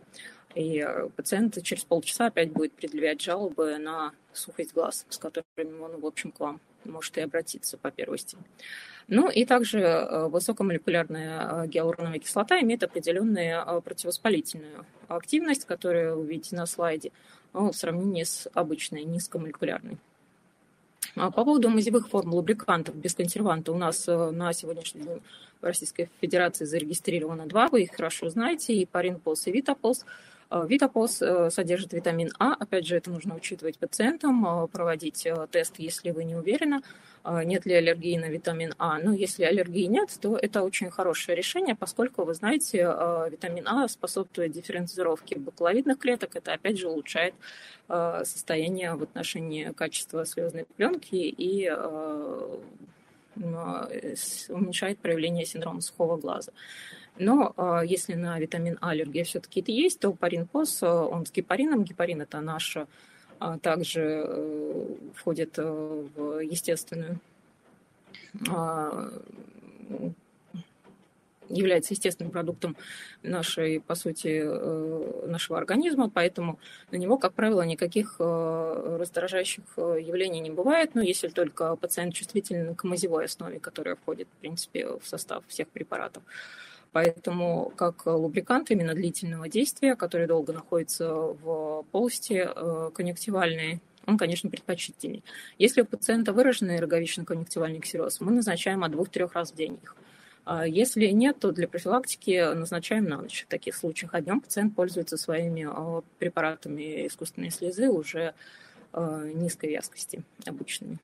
И 0.55 0.79
э, 0.79 1.11
пациент 1.15 1.63
через 1.63 1.85
полчаса 1.85 2.27
опять 2.27 2.51
будет 2.51 2.73
предъявлять 2.73 3.21
жалобы 3.21 3.77
на 3.77 4.13
сухость 4.33 4.73
глаз, 4.73 5.05
с 5.11 5.19
которыми 5.19 5.79
он, 5.79 6.01
в 6.01 6.07
общем, 6.07 6.33
к 6.33 6.41
вам 6.41 6.63
может 6.85 7.19
и 7.19 7.21
обратиться 7.21 7.77
по 7.77 7.91
первости. 7.91 8.39
Ну 9.07 9.29
и 9.29 9.45
также 9.45 9.81
э, 9.81 10.29
высокомолекулярная 10.29 11.65
э, 11.65 11.67
гиалуроновая 11.67 12.21
кислота 12.21 12.59
имеет 12.63 12.83
определенную 12.83 13.83
противовоспалительную 13.83 14.87
активность, 15.09 15.67
которую 15.67 16.21
вы 16.21 16.27
видите 16.27 16.57
на 16.57 16.65
слайде, 16.65 17.13
в 17.53 17.75
сравнении 17.75 18.25
с 18.25 18.49
обычной 18.55 19.05
низкомолекулярной. 19.05 19.99
А 21.17 21.31
по 21.31 21.45
поводу 21.45 21.71
мазевых 21.71 22.09
форм 22.09 22.35
лубрикантов 22.35 22.95
без 22.95 23.15
консерванта 23.15 23.73
у 23.73 23.79
нас 23.79 24.07
на 24.07 24.53
сегодняшний 24.53 25.03
день 25.03 25.23
в 25.63 25.65
Российской 25.65 26.11
Федерации 26.21 26.67
зарегистрировано 26.67 27.47
два, 27.47 27.69
вы 27.69 27.85
их 27.85 27.93
хорошо 27.93 28.29
знаете, 28.29 28.75
и 28.75 28.85
Паринполс, 28.85 29.47
и 29.47 29.51
Витаполс. 29.53 30.05
Витапос 30.51 31.23
содержит 31.51 31.93
витамин 31.93 32.33
А. 32.39 32.55
Опять 32.55 32.87
же, 32.87 32.97
это 32.97 33.11
нужно 33.11 33.35
учитывать 33.35 33.79
пациентам, 33.79 34.69
проводить 34.69 35.27
тест, 35.51 35.75
если 35.79 36.11
вы 36.11 36.25
не 36.25 36.35
уверены. 36.35 36.81
Нет 37.25 37.67
ли 37.67 37.75
аллергии 37.75 38.17
на 38.17 38.27
витамин 38.27 38.75
А. 38.79 38.99
Но 38.99 39.13
если 39.13 39.43
аллергии 39.45 39.87
нет, 39.87 40.17
то 40.21 40.37
это 40.37 40.63
очень 40.63 40.91
хорошее 40.91 41.37
решение, 41.37 41.75
поскольку, 41.75 42.23
вы 42.25 42.35
знаете, 42.35 42.79
витамин 43.31 43.67
А 43.67 43.89
способствует 43.89 44.53
дифференцировке 44.53 45.37
бакловидных 45.37 45.99
клеток. 45.99 46.37
Это, 46.37 46.53
опять 46.53 46.79
же, 46.79 46.89
улучшает 46.89 47.35
состояние 47.89 48.95
в 48.95 49.03
отношении 49.03 49.73
качества 49.73 50.25
слезной 50.25 50.67
пленки 50.77 51.17
и 51.17 51.69
уменьшает 54.49 54.99
проявление 54.99 55.45
синдрома 55.45 55.81
сухого 55.81 56.17
глаза. 56.17 56.53
Но 57.19 57.83
если 57.85 58.15
на 58.15 58.39
витамин 58.39 58.79
А 58.81 58.91
аллергия 58.91 59.25
все-таки 59.25 59.65
есть, 59.67 60.01
то 60.01 60.13
паринпос, 60.13 60.83
он 60.83 61.27
с 61.27 61.33
гепарином. 61.33 61.85
Гепарин– 61.85 62.21
это 62.23 62.41
наша 62.41 62.87
а 63.39 63.59
также 63.59 64.25
э, 64.27 64.87
входит 65.15 65.59
э, 65.59 65.63
в 65.63 66.41
естественную 66.41 67.21
а, 68.51 69.11
является 71.49 71.95
естественным 71.95 72.33
продуктом 72.33 72.77
нашей, 73.23 73.81
по 73.81 73.95
сути, 73.95 74.43
э, 74.43 75.27
нашего 75.27 75.59
организма, 75.59 76.11
поэтому 76.11 76.59
на 76.91 76.97
него, 76.97 77.19
как 77.19 77.35
правило, 77.35 77.63
никаких 77.63 78.17
раздражающих 78.19 79.65
явлений 79.77 80.41
не 80.41 80.51
бывает, 80.51 80.95
но 80.95 81.03
если 81.03 81.29
только 81.29 81.77
пациент 81.77 82.15
чувствителен 82.15 82.75
к 82.75 82.85
мазевой 82.85 83.27
основе, 83.27 83.61
которая 83.61 83.97
входит, 83.97 84.29
в 84.29 84.41
принципе, 84.41 84.87
в 84.87 85.07
состав 85.07 85.45
всех 85.47 85.69
препаратов. 85.69 86.23
Поэтому 86.93 87.73
как 87.77 88.07
лубрикант 88.07 88.71
именно 88.71 88.95
длительного 88.95 89.49
действия, 89.49 89.97
который 89.97 90.27
долго 90.27 90.53
находится 90.53 91.13
в 91.15 91.85
полости 91.93 92.47
э, 92.47 92.91
конъюнктивальной, 92.95 93.81
он, 94.07 94.19
конечно, 94.19 94.49
предпочтительней. 94.49 95.25
Если 95.59 95.83
у 95.83 95.85
пациента 95.85 96.33
выраженный 96.33 96.79
роговично-конъюнктивальный 96.79 97.81
ксероз, 97.81 98.21
мы 98.21 98.33
назначаем 98.33 98.85
от 98.85 98.93
двух-трех 98.93 99.35
раз 99.35 99.53
в 99.53 99.57
день 99.57 99.79
их. 99.83 99.97
А 100.45 100.65
если 100.65 101.07
нет, 101.07 101.41
то 101.41 101.51
для 101.51 101.67
профилактики 101.67 102.55
назначаем 102.55 103.07
на 103.07 103.23
ночь. 103.23 103.45
В 103.45 103.51
таких 103.51 103.75
случаях, 103.75 104.15
а 104.15 104.21
днем 104.21 104.41
пациент 104.41 104.77
пользуется 104.77 105.17
своими 105.17 105.67
э, 105.69 106.03
препаратами 106.21 107.09
искусственной 107.09 107.51
слезы 107.51 107.89
уже 107.89 108.33
э, 108.93 109.33
низкой 109.35 109.71
вязкости 109.71 110.23
обычными. 110.47 110.99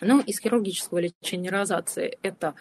Ну, 0.00 0.20
из 0.20 0.38
хирургического 0.38 0.98
лечения 0.98 1.50
розации 1.50 2.18
это 2.22 2.54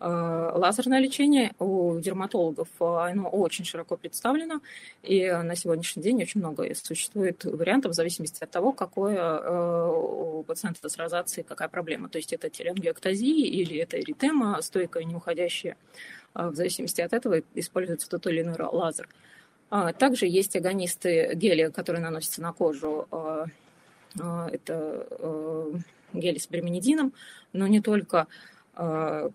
э, 0.00 0.06
лазерное 0.06 1.00
лечение. 1.00 1.52
У 1.58 1.98
дерматологов 1.98 2.68
э, 2.80 2.84
оно 2.84 3.28
очень 3.28 3.64
широко 3.64 3.96
представлено, 3.96 4.60
и 5.02 5.30
на 5.30 5.56
сегодняшний 5.56 6.02
день 6.02 6.22
очень 6.22 6.40
много 6.40 6.72
существует 6.74 7.44
вариантов 7.44 7.92
в 7.92 7.94
зависимости 7.94 8.42
от 8.42 8.50
того, 8.50 8.72
какое 8.72 9.16
э, 9.16 9.88
у 9.90 10.42
пациента 10.44 10.88
с 10.88 10.96
розацией, 10.96 11.44
какая 11.48 11.68
проблема. 11.68 12.08
То 12.08 12.18
есть 12.18 12.32
это 12.32 12.50
телеангиоктазия 12.50 13.46
или 13.46 13.78
это 13.78 13.98
эритема, 14.00 14.60
стойкая, 14.62 15.04
не 15.04 15.14
уходящая. 15.14 15.76
Э, 16.34 16.48
в 16.48 16.54
зависимости 16.54 17.00
от 17.00 17.12
этого 17.12 17.42
используется 17.54 18.08
тот 18.08 18.26
или 18.26 18.42
иной 18.42 18.56
лазер. 18.58 19.08
А, 19.70 19.92
также 19.92 20.26
есть 20.26 20.54
агонисты 20.54 21.32
геля, 21.34 21.70
которые 21.70 22.02
наносятся 22.02 22.42
на 22.42 22.52
кожу. 22.52 23.08
Э, 23.10 23.46
это 24.16 25.06
э, 25.10 25.72
гели 26.12 26.38
с 26.38 26.46
бремонидином, 26.46 27.12
но 27.52 27.66
не 27.66 27.80
только, 27.80 28.26
а, 28.74 29.30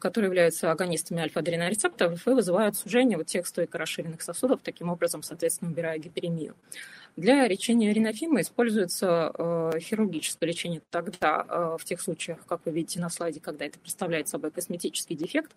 которые 0.00 0.28
являются 0.28 0.70
агонистами 0.70 1.22
альфа-адренорецепторов 1.22 2.26
и 2.26 2.30
вызывают 2.30 2.76
сужение 2.76 3.16
вот 3.16 3.26
тех 3.26 3.46
стойко 3.46 3.78
расширенных 3.78 4.22
сосудов, 4.22 4.60
таким 4.62 4.90
образом, 4.90 5.22
соответственно, 5.22 5.70
убирая 5.70 5.98
гиперемию. 5.98 6.54
Для 7.16 7.46
лечения 7.46 7.92
ринофима 7.92 8.40
используется 8.40 9.32
э, 9.36 9.72
хирургическое 9.80 10.48
лечение 10.48 10.80
тогда, 10.90 11.44
э, 11.46 11.76
в 11.78 11.84
тех 11.84 12.00
случаях, 12.00 12.38
как 12.46 12.62
вы 12.64 12.72
видите 12.72 13.00
на 13.00 13.10
слайде, 13.10 13.38
когда 13.38 13.66
это 13.66 13.78
представляет 13.78 14.28
собой 14.28 14.50
косметический 14.50 15.14
дефект. 15.14 15.52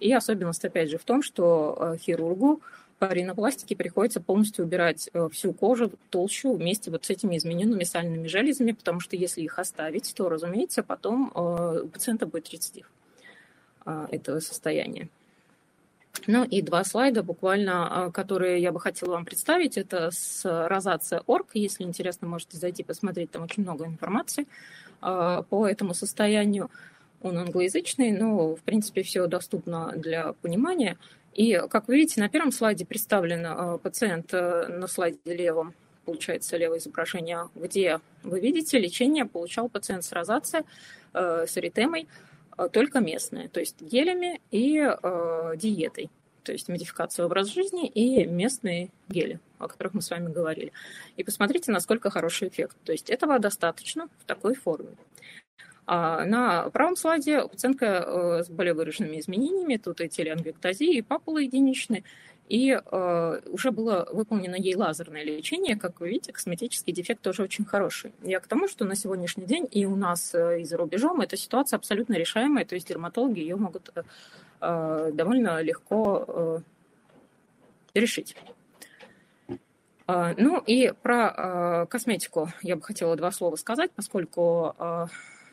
И 0.00 0.12
особенность, 0.12 0.64
опять 0.64 0.90
же, 0.90 0.98
в 0.98 1.04
том, 1.04 1.22
что 1.22 1.76
э, 1.78 1.98
хирургу 1.98 2.60
по 2.98 3.12
ринопластике 3.12 3.76
приходится 3.76 4.20
полностью 4.20 4.64
убирать 4.64 5.10
всю 5.30 5.52
кожу, 5.52 5.92
толщу 6.10 6.54
вместе 6.54 6.90
вот 6.90 7.04
с 7.04 7.10
этими 7.10 7.36
измененными 7.36 7.84
сальными 7.84 8.26
железами, 8.26 8.72
потому 8.72 9.00
что 9.00 9.16
если 9.16 9.42
их 9.42 9.58
оставить, 9.58 10.12
то, 10.16 10.28
разумеется, 10.30 10.82
потом 10.82 11.30
у 11.34 11.86
пациента 11.88 12.24
будет 12.24 12.48
рецидив 12.48 12.90
этого 13.84 14.40
состояния. 14.40 15.10
Ну 16.26 16.44
и 16.44 16.62
два 16.62 16.82
слайда 16.84 17.22
буквально, 17.22 18.10
которые 18.12 18.60
я 18.60 18.72
бы 18.72 18.80
хотела 18.80 19.12
вам 19.12 19.24
представить. 19.24 19.76
Это 19.76 20.10
с 20.10 20.44
розация.org. 20.44 21.46
Если 21.54 21.84
интересно, 21.84 22.26
можете 22.26 22.56
зайти 22.56 22.82
посмотреть, 22.82 23.30
там 23.30 23.44
очень 23.44 23.62
много 23.62 23.86
информации 23.86 24.46
по 25.00 25.66
этому 25.68 25.94
состоянию. 25.94 26.70
Он 27.22 27.38
англоязычный, 27.38 28.12
но, 28.12 28.54
в 28.56 28.60
принципе, 28.60 29.02
все 29.02 29.26
доступно 29.26 29.92
для 29.96 30.32
понимания. 30.34 30.96
И, 31.36 31.60
как 31.68 31.86
вы 31.88 31.96
видите, 31.96 32.20
на 32.20 32.30
первом 32.30 32.50
слайде 32.50 32.86
представлен 32.86 33.44
э, 33.44 33.78
пациент 33.78 34.32
э, 34.32 34.68
на 34.68 34.86
слайде 34.86 35.18
левом, 35.26 35.74
получается 36.06 36.56
левое 36.56 36.78
изображение, 36.78 37.50
где 37.54 38.00
вы 38.22 38.40
видите, 38.40 38.78
лечение 38.78 39.26
получал 39.26 39.68
пациент 39.68 40.04
с 40.04 40.12
розацией, 40.12 40.64
э, 41.12 41.44
с 41.46 41.58
эритемой, 41.58 42.08
только 42.72 43.00
местное, 43.00 43.48
то 43.48 43.60
есть 43.60 43.80
гелями 43.80 44.40
и 44.50 44.74
диетой 45.56 46.10
то 46.46 46.52
есть 46.52 46.68
модификация 46.68 47.26
образа 47.26 47.52
жизни 47.52 47.88
и 47.88 48.24
местные 48.24 48.90
гели, 49.08 49.40
о 49.58 49.66
которых 49.66 49.94
мы 49.94 50.00
с 50.00 50.10
вами 50.10 50.32
говорили. 50.32 50.72
И 51.16 51.24
посмотрите, 51.24 51.72
насколько 51.72 52.08
хороший 52.08 52.46
эффект. 52.48 52.76
То 52.84 52.92
есть 52.92 53.10
этого 53.10 53.40
достаточно 53.40 54.08
в 54.20 54.24
такой 54.24 54.54
форме. 54.54 54.90
А 55.86 56.24
на 56.24 56.70
правом 56.70 56.94
слайде 56.94 57.46
пациентка 57.48 57.86
э, 57.86 58.44
с 58.44 58.48
более 58.48 58.74
выраженными 58.74 59.18
изменениями, 59.18 59.76
тут 59.76 60.00
и 60.00 60.08
телеангиоктазия, 60.08 60.92
и 60.92 61.02
папула 61.02 61.38
единичные, 61.38 62.04
и 62.48 62.70
э, 62.72 63.40
уже 63.46 63.70
было 63.70 64.08
выполнено 64.12 64.54
ей 64.54 64.76
лазерное 64.76 65.24
лечение. 65.24 65.76
Как 65.76 66.00
вы 66.00 66.10
видите, 66.10 66.32
косметический 66.32 66.92
дефект 66.92 67.22
тоже 67.22 67.42
очень 67.42 67.64
хороший. 67.64 68.12
Я 68.22 68.40
к 68.40 68.46
тому, 68.46 68.68
что 68.68 68.84
на 68.84 68.94
сегодняшний 68.94 69.46
день 69.46 69.68
и 69.70 69.84
у 69.86 69.96
нас, 69.96 70.34
э, 70.34 70.60
и 70.60 70.64
за 70.64 70.76
рубежом 70.76 71.20
эта 71.20 71.36
ситуация 71.36 71.76
абсолютно 71.76 72.14
решаемая, 72.14 72.64
то 72.64 72.74
есть 72.74 72.88
дерматологи 72.88 73.40
ее 73.40 73.56
могут 73.56 73.90
э, 74.60 75.10
довольно 75.12 75.60
легко 75.60 76.24
э, 76.28 76.60
решить. 77.94 78.36
Ну 80.08 80.62
и 80.64 80.92
про 81.02 81.34
э, 81.36 81.86
косметику 81.86 82.52
я 82.62 82.76
бы 82.76 82.82
хотела 82.82 83.16
два 83.16 83.32
слова 83.32 83.56
сказать, 83.56 83.90
поскольку 83.90 84.76
э, 84.78 85.06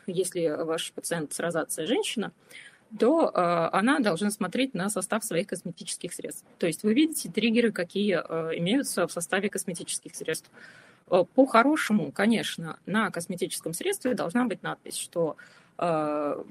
если 0.06 0.46
ваш 0.46 0.92
пациент 0.92 1.32
с 1.32 1.40
розацией 1.40 1.88
женщина, 1.88 2.30
то 2.98 3.30
э, 3.34 3.76
она 3.76 3.98
должна 3.98 4.30
смотреть 4.30 4.74
на 4.74 4.88
состав 4.88 5.24
своих 5.24 5.48
косметических 5.48 6.12
средств. 6.12 6.44
То 6.58 6.66
есть 6.66 6.82
вы 6.82 6.94
видите 6.94 7.30
триггеры, 7.30 7.72
какие 7.72 8.20
э, 8.22 8.58
имеются 8.58 9.06
в 9.06 9.12
составе 9.12 9.48
косметических 9.48 10.14
средств. 10.14 10.50
Э, 11.10 11.24
по-хорошему, 11.34 12.12
конечно, 12.12 12.78
на 12.86 13.10
косметическом 13.10 13.74
средстве 13.74 14.14
должна 14.14 14.44
быть 14.44 14.62
надпись, 14.62 14.96
что 14.96 15.36
э, 15.78 16.44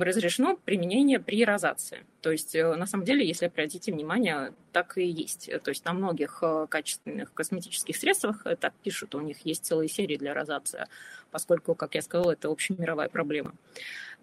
разрешено 0.00 0.56
применение 0.64 1.18
при 1.18 1.44
розации. 1.44 2.04
То 2.20 2.30
есть, 2.30 2.54
э, 2.54 2.74
на 2.74 2.86
самом 2.86 3.04
деле, 3.04 3.26
если 3.26 3.46
обратите 3.46 3.92
внимание, 3.92 4.52
так 4.72 4.98
и 4.98 5.06
есть. 5.06 5.50
То 5.62 5.70
есть 5.70 5.84
на 5.84 5.92
многих 5.92 6.42
качественных 6.68 7.32
косметических 7.32 7.96
средствах 7.96 8.44
так 8.60 8.74
пишут, 8.82 9.14
у 9.14 9.20
них 9.20 9.38
есть 9.44 9.64
целые 9.64 9.88
серии 9.88 10.16
для 10.16 10.34
розации 10.34 10.86
поскольку, 11.30 11.74
как 11.74 11.94
я 11.94 12.02
сказала, 12.02 12.32
это 12.32 12.48
общемировая 12.48 13.08
проблема. 13.08 13.54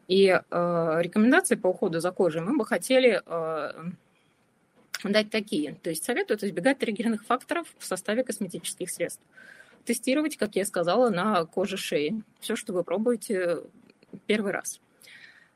И 0.07 0.27
э, 0.27 0.41
рекомендации 1.01 1.55
по 1.55 1.67
уходу 1.67 1.99
за 1.99 2.11
кожей 2.11 2.41
мы 2.41 2.57
бы 2.57 2.65
хотели 2.65 3.21
э, 3.25 3.71
дать 5.03 5.29
такие. 5.31 5.75
То 5.81 5.89
есть 5.89 6.03
советуют 6.03 6.43
избегать 6.43 6.79
триггерных 6.79 7.25
факторов 7.25 7.67
в 7.77 7.85
составе 7.85 8.23
косметических 8.23 8.89
средств. 8.89 9.23
Тестировать, 9.83 10.37
как 10.37 10.55
я 10.55 10.65
сказала, 10.65 11.09
на 11.09 11.45
коже 11.45 11.77
шеи. 11.77 12.21
Все, 12.39 12.55
что 12.55 12.73
вы 12.73 12.83
пробуете 12.83 13.59
первый 14.27 14.51
раз. 14.51 14.79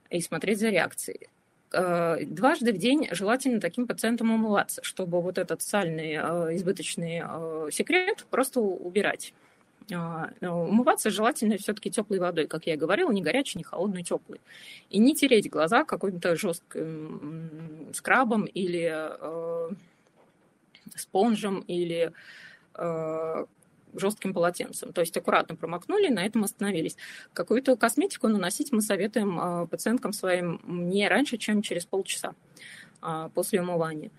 И 0.09 0.21
смотреть 0.21 0.59
за 0.59 0.69
реакцией. 0.69 1.29
Э, 1.71 2.17
дважды 2.25 2.73
в 2.73 2.77
день 2.77 3.07
желательно 3.11 3.59
таким 3.59 3.85
пациентам 3.85 4.31
умываться, 4.31 4.83
чтобы 4.83 5.21
вот 5.21 5.37
этот 5.37 5.61
сальный 5.61 6.13
э, 6.13 6.55
избыточный 6.55 7.21
э, 7.23 7.69
секрет 7.71 8.25
просто 8.31 8.59
убирать. 8.59 9.33
А, 9.93 10.31
умываться 10.41 11.09
желательно 11.09 11.57
все-таки 11.57 11.89
теплой 11.89 12.19
водой, 12.19 12.47
как 12.47 12.67
я 12.67 12.73
и 12.73 12.77
говорила, 12.77 13.11
не 13.11 13.21
горячей, 13.21 13.57
не 13.57 13.63
холодной, 13.63 14.03
теплой. 14.03 14.39
И 14.89 14.99
не 14.99 15.15
тереть 15.15 15.49
глаза 15.49 15.83
каким-то 15.83 16.35
жестким 16.35 17.89
скрабом 17.93 18.45
или 18.45 18.91
э, 18.91 19.69
спонжем 20.95 21.61
или 21.61 22.11
э, 22.75 23.45
жестким 23.93 24.33
полотенцем. 24.33 24.93
То 24.93 25.01
есть 25.01 25.17
аккуратно 25.17 25.55
промокнули, 25.55 26.09
на 26.09 26.25
этом 26.25 26.43
остановились. 26.43 26.95
Какую-то 27.33 27.75
косметику 27.75 28.27
наносить 28.27 28.71
мы 28.71 28.81
советуем 28.81 29.67
пациенткам 29.67 30.13
своим 30.13 30.61
не 30.67 31.07
раньше, 31.07 31.37
чем 31.37 31.63
через 31.63 31.85
полчаса 31.85 32.35
после 33.33 33.61
умывания. 33.61 34.11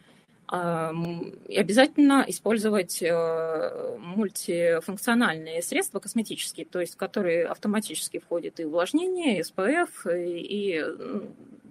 И 0.52 1.56
обязательно 1.56 2.24
использовать 2.26 3.00
э, 3.02 3.96
мультифункциональные 4.00 5.62
средства 5.62 6.00
косметические, 6.00 6.66
то 6.66 6.80
есть 6.80 6.96
которые 6.96 7.46
автоматически 7.46 8.18
входит 8.18 8.58
и 8.58 8.64
увлажнение, 8.64 9.38
и 9.38 9.42
SPF, 9.42 9.90
и 10.12 10.84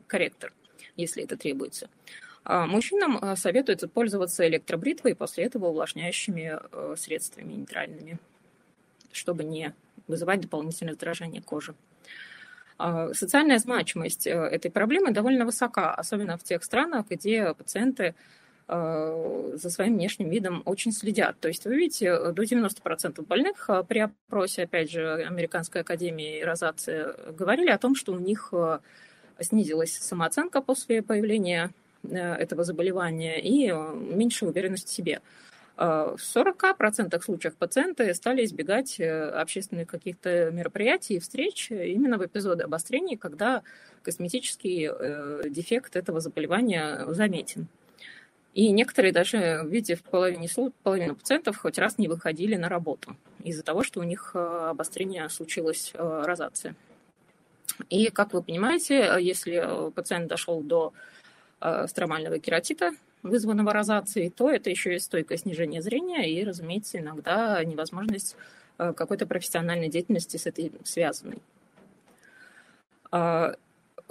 корректор, 0.07 0.53
если 0.95 1.25
это 1.25 1.35
требуется. 1.35 1.89
А 2.45 2.65
мужчинам 2.67 3.17
э, 3.17 3.35
советуется 3.35 3.89
пользоваться 3.89 4.47
электробритвой 4.47 5.11
и 5.11 5.15
после 5.15 5.43
этого 5.43 5.67
увлажняющими 5.67 6.57
э, 6.59 6.95
средствами 6.97 7.51
нейтральными, 7.51 8.17
чтобы 9.11 9.43
не 9.43 9.73
вызывать 10.07 10.39
дополнительное 10.39 10.93
раздражение 10.93 11.41
кожи. 11.41 11.75
А 12.77 13.13
социальная 13.13 13.59
значимость 13.59 14.25
этой 14.25 14.71
проблемы 14.71 15.11
довольно 15.11 15.43
высока, 15.43 15.93
особенно 15.93 16.37
в 16.37 16.43
тех 16.43 16.63
странах, 16.63 17.07
где 17.09 17.53
пациенты 17.53 18.15
за 18.69 19.69
своим 19.69 19.95
внешним 19.95 20.29
видом 20.29 20.61
очень 20.65 20.91
следят. 20.91 21.39
То 21.39 21.47
есть 21.47 21.65
вы 21.65 21.75
видите, 21.75 22.31
до 22.31 22.43
90% 22.43 23.25
больных 23.25 23.65
э, 23.67 23.83
при 23.87 23.99
опросе, 23.99 24.63
опять 24.63 24.91
же, 24.91 25.23
Американской 25.23 25.81
академии 25.81 26.41
розации 26.41 27.07
говорили 27.31 27.71
о 27.71 27.79
том, 27.79 27.95
что 27.95 28.13
у 28.13 28.19
них 28.19 28.49
э, 28.51 28.79
снизилась 29.39 29.93
самооценка 29.93 30.61
после 30.61 31.01
появления 31.01 31.71
этого 32.03 32.63
заболевания 32.63 33.41
и 33.41 33.69
меньше 33.71 34.45
уверенность 34.45 34.87
в 34.87 34.91
себе. 34.91 35.19
В 35.75 36.17
40% 36.17 37.21
случаев 37.21 37.55
пациенты 37.55 38.13
стали 38.13 38.45
избегать 38.45 39.01
общественных 39.01 39.87
каких-то 39.87 40.49
мероприятий 40.51 41.15
и 41.15 41.19
встреч 41.19 41.71
именно 41.71 42.17
в 42.17 42.25
эпизоды 42.25 42.63
обострения, 42.63 43.17
когда 43.17 43.63
косметический 44.01 44.89
дефект 45.49 45.97
этого 45.97 46.21
заболевания 46.21 47.05
заметен. 47.07 47.67
И 48.53 48.71
некоторые 48.71 49.13
даже, 49.13 49.61
видите, 49.65 49.95
в 49.95 50.03
половине, 50.03 50.49
половину 50.83 51.15
пациентов 51.15 51.57
хоть 51.57 51.77
раз 51.77 51.97
не 51.97 52.07
выходили 52.07 52.55
на 52.55 52.67
работу 52.67 53.15
из-за 53.43 53.63
того, 53.63 53.83
что 53.83 53.99
у 53.99 54.03
них 54.03 54.31
э, 54.33 54.39
обострение 54.71 55.29
случилось, 55.29 55.91
э, 55.93 56.23
розация. 56.25 56.75
И, 57.89 58.09
как 58.09 58.33
вы 58.33 58.41
понимаете, 58.41 59.15
если 59.19 59.91
пациент 59.91 60.27
дошел 60.27 60.61
до 60.61 60.93
э, 61.61 61.87
стромального 61.87 62.39
кератита, 62.39 62.91
вызванного 63.21 63.71
розацией, 63.71 64.29
то 64.29 64.49
это 64.49 64.69
еще 64.69 64.95
и 64.95 64.99
стойкое 64.99 65.37
снижение 65.37 65.81
зрения 65.81 66.29
и, 66.29 66.43
разумеется, 66.43 66.99
иногда 66.99 67.63
невозможность 67.63 68.37
какой-то 68.77 69.27
профессиональной 69.27 69.89
деятельности 69.89 70.37
с 70.37 70.45
этой 70.45 70.71
связанной. 70.85 71.39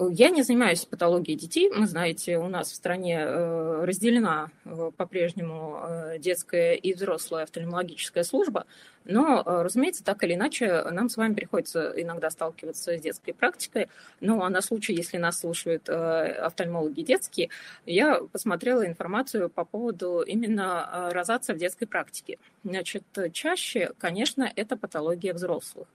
Я 0.01 0.29
не 0.29 0.43
занимаюсь 0.43 0.85
патологией 0.85 1.37
детей. 1.37 1.69
Вы 1.69 1.85
знаете, 1.85 2.37
у 2.37 2.47
нас 2.47 2.71
в 2.71 2.75
стране 2.75 3.19
э, 3.19 3.83
разделена 3.83 4.49
э, 4.63 4.91
по-прежнему 4.95 5.77
э, 5.83 6.19
детская 6.19 6.75
и 6.75 6.93
взрослая 6.93 7.43
офтальмологическая 7.43 8.23
служба, 8.23 8.65
но, 9.03 9.43
разумеется, 9.45 10.03
так 10.05 10.23
или 10.23 10.35
иначе, 10.35 10.83
нам 10.91 11.09
с 11.09 11.17
вами 11.17 11.33
приходится 11.33 11.91
иногда 11.97 12.29
сталкиваться 12.29 12.97
с 12.97 13.01
детской 13.01 13.33
практикой. 13.33 13.89
Ну, 14.21 14.41
а 14.41 14.49
на 14.49 14.61
случай, 14.61 14.93
если 14.93 15.17
нас 15.17 15.39
слушают 15.39 15.89
офтальмологи 15.89 17.01
детские, 17.01 17.49
я 17.85 18.21
посмотрела 18.31 18.85
информацию 18.85 19.49
по 19.49 19.65
поводу 19.65 20.21
именно 20.21 21.09
розации 21.11 21.53
в 21.53 21.57
детской 21.57 21.87
практике. 21.87 22.37
Значит, 22.63 23.03
чаще, 23.33 23.93
конечно, 23.97 24.49
это 24.55 24.77
патология 24.77 25.33
взрослых. 25.33 25.87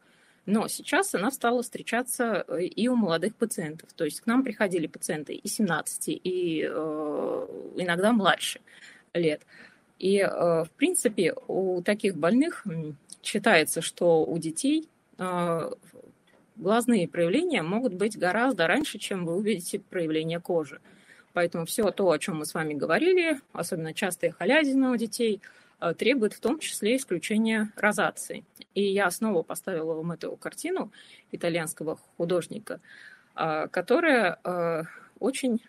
Но 0.47 0.68
сейчас 0.68 1.14
она 1.14 1.30
стала 1.30 1.62
встречаться 1.62 2.45
э, 2.49 2.64
и 2.64 2.88
у 2.88 2.97
молодых 2.97 3.34
пациентов. 3.34 3.92
То 3.95 4.05
есть 4.05 4.20
к 4.20 4.26
нам 4.26 4.42
приходили 4.45 4.86
пациенты 4.86 5.34
и 5.34 5.49
17, 5.49 6.09
и 6.09 6.68
э, 6.68 7.47
иногда 7.76 8.12
младше 8.12 8.61
лет. 9.14 9.42
И, 9.99 10.18
э, 10.18 10.28
в 10.28 10.70
принципе, 10.76 11.34
у 11.49 11.80
таких 11.82 12.16
больных 12.16 12.64
считается, 13.22 13.80
что 13.80 14.24
у 14.24 14.36
детей 14.38 14.88
э, 15.16 15.70
глазные 16.57 17.09
проявления 17.09 17.62
могут 17.62 17.95
быть 17.95 18.18
гораздо 18.18 18.66
раньше, 18.66 18.99
чем 18.99 19.24
вы 19.24 19.36
увидите 19.36 19.78
проявление 19.78 20.40
кожи. 20.40 20.80
Поэтому 21.32 21.64
все 21.64 21.90
то, 21.90 22.11
о 22.11 22.18
чем 22.18 22.38
мы 22.38 22.45
с 22.45 22.53
вами 22.53 22.74
говорили, 22.74 23.40
особенно 23.53 23.95
частые 23.95 24.32
халязины 24.32 24.90
у 24.90 24.97
детей– 24.97 25.40
требует 25.99 26.33
в 26.33 26.41
том 26.41 26.59
числе 26.59 26.97
исключения 26.97 27.72
розации. 27.77 28.45
И 28.75 28.83
я 28.83 29.11
снова 29.11 29.43
поставила 29.43 29.95
вам 29.95 30.12
эту 30.12 30.37
картину 30.37 30.91
итальянского 31.33 31.99
художника, 32.16 32.81
э, 33.37 33.68
которая 33.68 34.39
э, 34.45 34.85
очень 35.18 35.61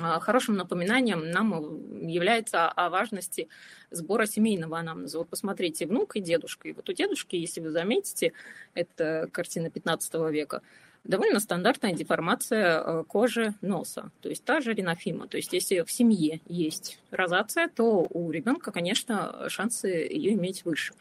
хорошим 0.00 0.56
напоминанием 0.56 1.30
нам 1.30 2.08
является 2.08 2.68
о 2.68 2.88
важности 2.88 3.48
сбора 3.90 4.26
семейного 4.26 4.78
анамнеза. 4.78 5.18
Вот 5.18 5.28
посмотрите, 5.28 5.86
внук 5.86 6.16
и 6.16 6.20
дедушка. 6.20 6.68
И 6.68 6.72
вот 6.72 6.88
у 6.88 6.92
дедушки, 6.92 7.36
если 7.36 7.60
вы 7.60 7.70
заметите, 7.70 8.32
это 8.74 9.28
картина 9.32 9.70
15 9.70 10.14
века, 10.30 10.62
довольно 11.04 11.40
стандартная 11.40 11.92
деформация 11.92 12.80
э, 12.80 13.04
кожи 13.06 13.54
носа, 13.60 14.10
то 14.20 14.28
есть 14.28 14.44
та 14.44 14.60
же 14.60 14.72
ринофима. 14.72 15.26
То 15.28 15.36
есть 15.36 15.52
если 15.52 15.82
в 15.82 15.90
семье 15.90 16.40
есть 16.46 17.00
розация, 17.10 17.68
то 17.68 18.06
у 18.10 18.30
ребенка, 18.30 18.70
конечно, 18.70 19.48
шансы 19.48 19.88
ее 19.88 20.32
иметь 20.34 20.64
выше. 20.64 20.94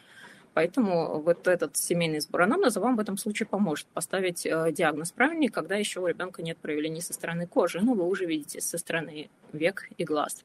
Поэтому 0.54 1.22
вот 1.22 1.48
этот 1.48 1.78
семейный 1.78 2.20
сбор 2.20 2.42
анамнеза 2.42 2.82
вам 2.82 2.98
в 2.98 3.00
этом 3.00 3.18
случае 3.18 3.48
поможет 3.48 3.88
поставить 3.88 4.46
э, 4.46 4.72
диагноз 4.72 5.12
правильнее, 5.12 5.50
когда 5.50 5.76
еще 5.76 6.02
у 6.02 6.08
ребенка 6.08 6.42
нет 6.42 6.58
проявлений 6.58 7.02
со 7.02 7.14
стороны 7.14 7.48
кожи. 7.48 7.80
Ну, 7.82 7.94
вы 7.94 8.06
уже 8.06 8.26
видите 8.26 8.60
со 8.60 8.78
стороны 8.78 9.30
век 9.54 9.88
и 9.98 10.04
глаз. 10.04 10.44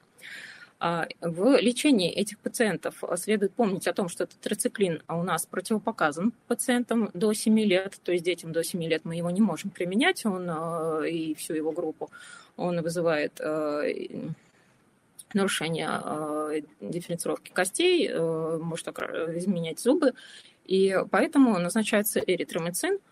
А, 0.79 1.07
в 1.21 1.57
лечении 1.59 2.11
этих 2.11 2.37
пациентов 2.37 3.03
следует 3.15 3.53
помнить 3.53 3.87
о 3.87 3.93
том, 3.93 4.09
что 4.09 4.25
этот 4.25 4.39
трициклин 4.39 5.01
у 5.07 5.23
нас 5.23 5.45
противопоказан 5.47 6.33
пациентам 6.47 7.09
до 7.13 7.33
7 7.33 7.59
лет, 7.61 7.99
то 8.03 8.11
есть 8.11 8.23
детям 8.23 8.51
до 8.51 8.63
7 8.63 8.83
лет 8.83 9.03
мы 9.03 9.15
его 9.15 9.31
не 9.31 9.41
можем 9.41 9.71
применять, 9.71 10.25
он 10.25 10.47
а, 10.49 11.01
и 11.01 11.33
всю 11.33 11.55
его 11.55 11.71
группу, 11.71 12.11
он 12.57 12.81
вызывает 12.81 13.41
а, 13.41 13.83
нарушение 15.33 16.63
дифференцировки 16.79 17.51
костей, 17.51 18.09
может 18.13 18.87
изменять 18.87 19.79
зубы, 19.79 20.13
и 20.65 20.97
поэтому 21.11 21.57
назначается 21.59 22.19
эритромицин– 22.19 22.99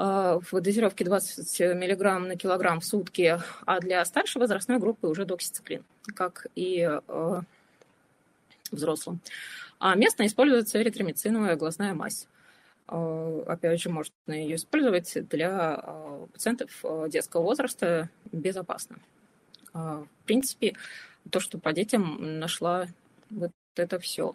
в 0.00 0.60
дозировке 0.60 1.04
20 1.04 1.60
мг 1.60 2.18
на 2.20 2.36
килограмм 2.36 2.80
в 2.80 2.84
сутки, 2.86 3.38
а 3.66 3.80
для 3.80 4.02
старшей 4.06 4.38
возрастной 4.38 4.78
группы 4.78 5.06
уже 5.06 5.26
доксициклин, 5.26 5.84
как 6.14 6.46
и 6.54 6.88
э, 6.88 7.40
взрослым. 8.70 9.20
А 9.78 9.94
местно 9.96 10.24
используется 10.24 10.80
эритромициновая 10.80 11.56
глазная 11.56 11.92
мазь. 11.92 12.28
Э, 12.88 13.42
опять 13.46 13.82
же, 13.82 13.90
можно 13.90 14.12
ее 14.28 14.56
использовать 14.56 15.28
для 15.28 15.84
пациентов 16.32 16.82
детского 17.08 17.42
возраста 17.42 18.08
безопасно. 18.32 18.96
В 19.74 20.06
принципе, 20.24 20.76
то, 21.30 21.40
что 21.40 21.58
по 21.58 21.74
детям 21.74 22.38
нашла 22.38 22.86
вот 23.28 23.52
это 23.76 23.98
все. 23.98 24.34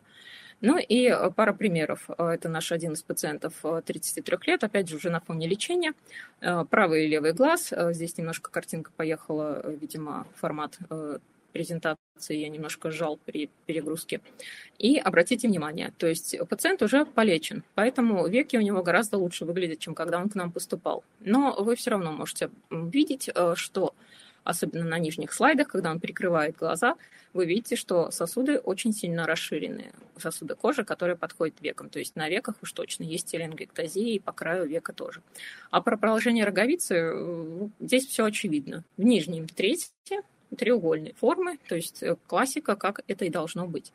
Ну 0.66 0.80
и 0.80 1.08
э, 1.10 1.30
пара 1.30 1.54
примеров. 1.54 2.10
Э, 2.18 2.30
это 2.30 2.50
наш 2.50 2.72
один 2.72 2.94
из 2.94 3.04
пациентов 3.04 3.54
33 3.62 4.36
э, 4.36 4.40
лет, 4.48 4.64
опять 4.64 4.90
же, 4.90 4.96
уже 4.96 5.12
на 5.12 5.20
фоне 5.20 5.48
лечения. 5.48 5.94
Правый 6.40 7.06
и 7.06 7.08
левый 7.08 7.34
глаз. 7.34 7.72
Здесь 7.92 8.18
немножко 8.18 8.50
картинка 8.50 8.92
поехала, 8.98 9.64
видимо, 9.70 10.26
формат 10.36 10.80
презентации 11.54 11.98
я 12.30 12.50
немножко 12.50 12.90
сжал 12.90 13.18
при 13.26 13.50
перегрузке. 13.68 14.22
И 14.80 14.98
обратите 14.98 15.48
внимание, 15.48 15.94
то 15.98 16.08
есть 16.08 16.36
пациент 16.50 16.82
уже 16.82 17.06
полечен, 17.06 17.64
поэтому 17.76 18.28
веки 18.28 18.58
у 18.58 18.62
него 18.62 18.84
гораздо 18.84 19.18
лучше 19.18 19.46
выглядят, 19.46 19.80
чем 19.80 19.96
когда 19.96 20.20
он 20.20 20.30
к 20.30 20.36
нам 20.36 20.52
поступал. 20.52 21.04
Но 21.22 21.56
вы 21.58 21.76
все 21.76 21.92
равно 21.92 22.12
можете 22.12 22.50
видеть, 22.72 23.30
что 23.54 23.94
особенно 24.46 24.86
на 24.86 24.98
нижних 25.00 25.34
слайдах, 25.34 25.68
когда 25.68 25.92
он 25.92 26.00
прикрывает 26.00 26.56
глаза, 26.56 26.96
вы 27.34 27.46
видите, 27.46 27.76
что 27.76 28.12
сосуды 28.12 28.60
очень 28.60 28.94
сильно 28.94 29.28
расширенные, 29.28 29.92
сосуды 30.18 30.56
кожи, 30.56 30.86
которые 30.86 31.18
подходят 31.18 31.60
векам. 31.60 31.90
То 31.90 32.00
есть 32.00 32.16
на 32.16 32.30
веках 32.30 32.56
уж 32.62 32.72
точно 32.72 33.04
есть 33.04 33.28
теленгектазия 33.28 34.16
и 34.16 34.20
по 34.20 34.32
краю 34.32 34.66
века 34.66 34.94
тоже. 34.94 35.22
А 35.70 35.82
про 35.82 35.98
продолжение 35.98 36.46
роговицы 36.46 36.96
э, 36.96 37.68
здесь 37.82 38.08
все 38.08 38.24
очевидно. 38.24 38.86
В 38.96 39.04
нижнем 39.04 39.48
трети 39.48 39.90
треугольной 40.56 41.14
формы, 41.20 41.58
то 41.68 41.76
есть 41.76 42.02
э, 42.04 42.16
классика, 42.28 42.78
как 42.78 43.02
это 43.08 43.26
и 43.26 43.30
должно 43.30 43.68
быть. 43.68 43.92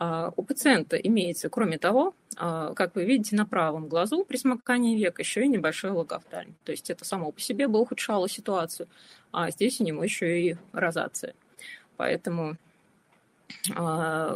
А, 0.00 0.32
у 0.34 0.42
пациента 0.42 0.96
имеется, 0.96 1.50
кроме 1.50 1.76
того, 1.76 2.14
а, 2.36 2.72
как 2.72 2.94
вы 2.94 3.04
видите, 3.04 3.36
на 3.36 3.44
правом 3.44 3.86
глазу 3.86 4.24
при 4.24 4.38
смыкании 4.38 4.96
век 4.96 5.18
еще 5.18 5.44
и 5.44 5.48
небольшой 5.48 5.90
логофтальм. 5.90 6.54
То 6.64 6.72
есть 6.72 6.88
это 6.88 7.04
само 7.04 7.30
по 7.30 7.40
себе 7.40 7.68
бы 7.68 7.78
ухудшало 7.78 8.26
ситуацию, 8.26 8.88
а 9.30 9.50
здесь 9.50 9.78
у 9.78 9.84
него 9.84 10.02
еще 10.02 10.40
и 10.40 10.56
розация. 10.72 11.34
Поэтому 11.98 12.56
а, 13.76 14.34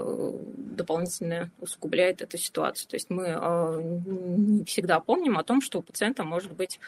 дополнительно 0.59 1.51
усугубляет 1.61 2.21
эту 2.21 2.37
ситуацию. 2.37 2.87
То 2.91 2.97
есть 2.97 3.09
мы 3.09 3.29
не 4.37 4.65
всегда 4.67 5.01
помним 5.01 5.39
о 5.39 5.45
том, 5.45 5.63
что 5.63 5.79
у 5.79 5.83
пациента 5.83 6.25
может 6.25 6.53
быть 6.53 6.79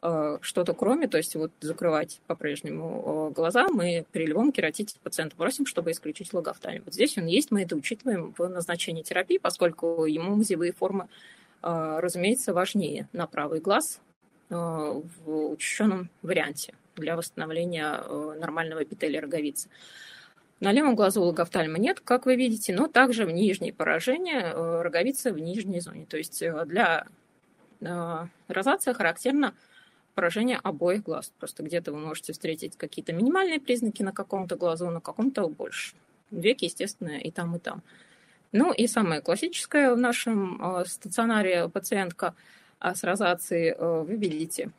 что-то 0.00 0.74
кроме, 0.74 1.08
то 1.08 1.16
есть 1.16 1.34
вот 1.34 1.50
закрывать 1.60 2.20
по-прежнему 2.26 3.30
э, 3.30 3.34
глаза, 3.34 3.66
мы 3.68 4.04
при 4.12 4.26
любом 4.26 4.52
кератите 4.52 4.96
пациента 5.02 5.36
просим, 5.36 5.66
чтобы 5.66 5.90
исключить 5.90 6.32
логофтальм. 6.32 6.82
Вот 6.84 6.94
здесь 6.94 7.16
он 7.18 7.26
есть, 7.26 7.50
мы 7.50 7.62
это 7.62 7.74
учитываем 7.74 8.34
в 8.36 8.46
назначении 8.46 9.02
терапии, 9.02 9.38
поскольку 9.38 10.04
ему 10.04 10.36
мазевые 10.36 10.72
формы, 10.72 11.08
э, 11.62 11.98
разумеется, 12.00 12.52
важнее 12.54 13.08
на 13.12 13.26
правый 13.26 13.60
глаз 13.60 14.00
в 14.48 15.50
учащенном 15.50 16.08
варианте 16.22 16.72
для 16.94 17.16
восстановления 17.16 18.00
нормального 18.38 18.84
эпителия 18.84 19.20
роговицы. 19.20 19.68
На 20.60 20.70
левом 20.70 20.94
глазу 20.94 21.20
логофтальма 21.22 21.78
нет, 21.78 21.98
как 21.98 22.26
вы 22.26 22.36
видите, 22.36 22.72
но 22.72 22.86
также 22.86 23.26
в 23.26 23.32
нижней 23.32 23.72
поражение 23.72 24.52
роговицы 24.82 25.32
в 25.32 25.38
нижней 25.40 25.80
зоне. 25.80 26.06
То 26.06 26.16
есть 26.16 26.44
для 26.66 27.08
розации 27.80 28.92
характерно 28.92 29.52
поражение 30.16 30.58
обоих 30.62 31.04
глаз. 31.04 31.30
Просто 31.38 31.62
где-то 31.62 31.92
вы 31.92 31.98
можете 31.98 32.32
встретить 32.32 32.76
какие-то 32.76 33.12
минимальные 33.12 33.60
признаки 33.60 34.02
на 34.02 34.12
каком-то 34.12 34.56
глазу, 34.56 34.90
на 34.90 35.00
каком-то 35.00 35.46
больше. 35.48 35.94
Веки, 36.30 36.64
естественно, 36.64 37.18
и 37.18 37.30
там, 37.30 37.54
и 37.54 37.58
там. 37.60 37.82
Ну 38.50 38.72
и 38.72 38.86
самое 38.86 39.20
классическое 39.20 39.94
в 39.94 39.98
нашем 39.98 40.80
э, 40.80 40.84
стационаре 40.86 41.68
пациентка 41.68 42.34
э, 42.80 42.94
с 42.94 43.04
розацией, 43.04 43.74
э, 43.76 44.02
вы 44.02 44.16
видите 44.16 44.70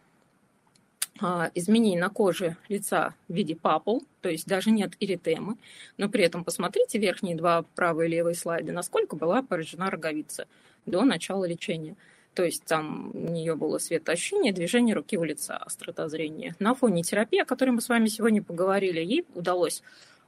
изменений 1.55 1.97
на 1.97 2.09
коже 2.09 2.57
лица 2.69 3.15
в 3.27 3.33
виде 3.33 3.55
папул, 3.55 4.03
то 4.21 4.29
есть 4.29 4.45
даже 4.45 4.69
нет 4.69 4.91
эритемы, 4.99 5.57
но 5.97 6.09
при 6.09 6.23
этом 6.23 6.43
посмотрите 6.43 6.99
верхние 6.99 7.35
два 7.35 7.63
правые 7.75 8.07
и 8.07 8.11
левые 8.11 8.35
слайды, 8.35 8.71
насколько 8.71 9.15
была 9.15 9.41
поражена 9.41 9.89
роговица 9.89 10.47
до 10.85 11.03
начала 11.05 11.45
лечения. 11.45 11.95
То 12.37 12.43
есть 12.43 12.65
там 12.65 13.09
у 13.15 13.31
нее 13.31 13.55
было 13.55 13.79
светоощущение, 13.79 14.53
движение 14.53 14.93
руки 14.93 15.17
у 15.17 15.23
лица, 15.23 15.57
острота 15.57 16.07
зрения. 16.07 16.55
На 16.59 16.75
фоне 16.75 17.01
терапии, 17.01 17.39
о 17.39 17.45
которой 17.45 17.71
мы 17.71 17.81
с 17.81 17.89
вами 17.89 18.05
сегодня 18.09 18.43
поговорили, 18.43 18.99
ей 18.99 19.25
удалось 19.33 19.81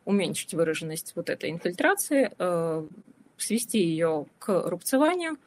уменьшить 0.05 0.55
выраженность 0.55 1.14
вот 1.16 1.30
этой 1.30 1.51
инфильтрации, 1.51 2.32
э, 2.36 2.88
свести 3.38 3.78
ее 3.78 4.26
к 4.39 4.70
рубцеванию 4.72 5.38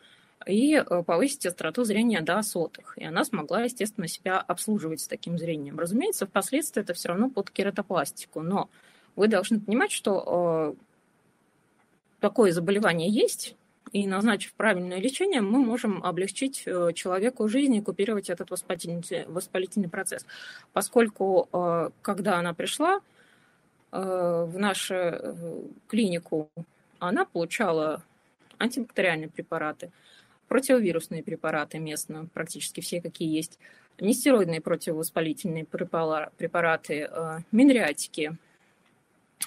и 0.47 0.77
э, 0.77 1.03
повысить 1.03 1.47
остроту 1.47 1.83
зрения 1.83 2.21
до 2.21 2.41
сотых. 2.43 2.97
И 2.97 3.05
она 3.05 3.25
смогла, 3.25 3.63
естественно, 3.63 4.07
себя 4.07 4.39
обслуживать 4.39 5.01
с 5.01 5.09
таким 5.09 5.39
зрением. 5.39 5.81
Разумеется, 5.81 6.29
впоследствии 6.29 6.81
это 6.81 6.95
все 6.95 7.09
равно 7.09 7.29
под 7.29 7.51
кератопластику, 7.51 8.41
но 8.41 8.71
вы 9.17 9.27
должны 9.27 9.59
понимать, 9.59 9.91
что 9.91 10.77
э, 10.79 10.83
такое 12.21 12.53
заболевание 12.53 13.11
есть, 13.11 13.57
и 13.93 14.07
назначив 14.07 14.55
правильное 14.55 14.99
лечение, 14.99 15.43
мы 15.43 15.59
можем 15.59 16.03
облегчить 16.03 16.63
э, 16.67 16.93
человеку 16.95 17.47
жизнь 17.49 17.75
и 17.75 17.83
купировать 17.83 18.31
этот 18.31 18.51
воспалительный, 18.51 19.27
воспалительный 19.27 19.89
процесс. 19.89 20.27
Поскольку, 20.73 21.49
э, 21.53 21.91
когда 22.01 22.39
она 22.39 22.55
пришла 22.55 23.01
э, 23.93 24.47
в 24.49 24.59
нашу 24.59 24.97
клинику, 25.89 26.51
она 26.99 27.27
получала 27.27 28.03
антибактериальные 28.57 29.29
препараты, 29.29 29.93
противовирусные 30.49 31.23
препараты 31.23 31.79
местно, 31.79 32.29
практически 32.33 32.81
все, 32.81 33.03
какие 33.03 33.35
есть, 33.35 33.59
нестероидные 34.01 34.63
противовоспалительные 34.63 35.67
препараты, 35.67 37.11
минриатики, 37.53 38.37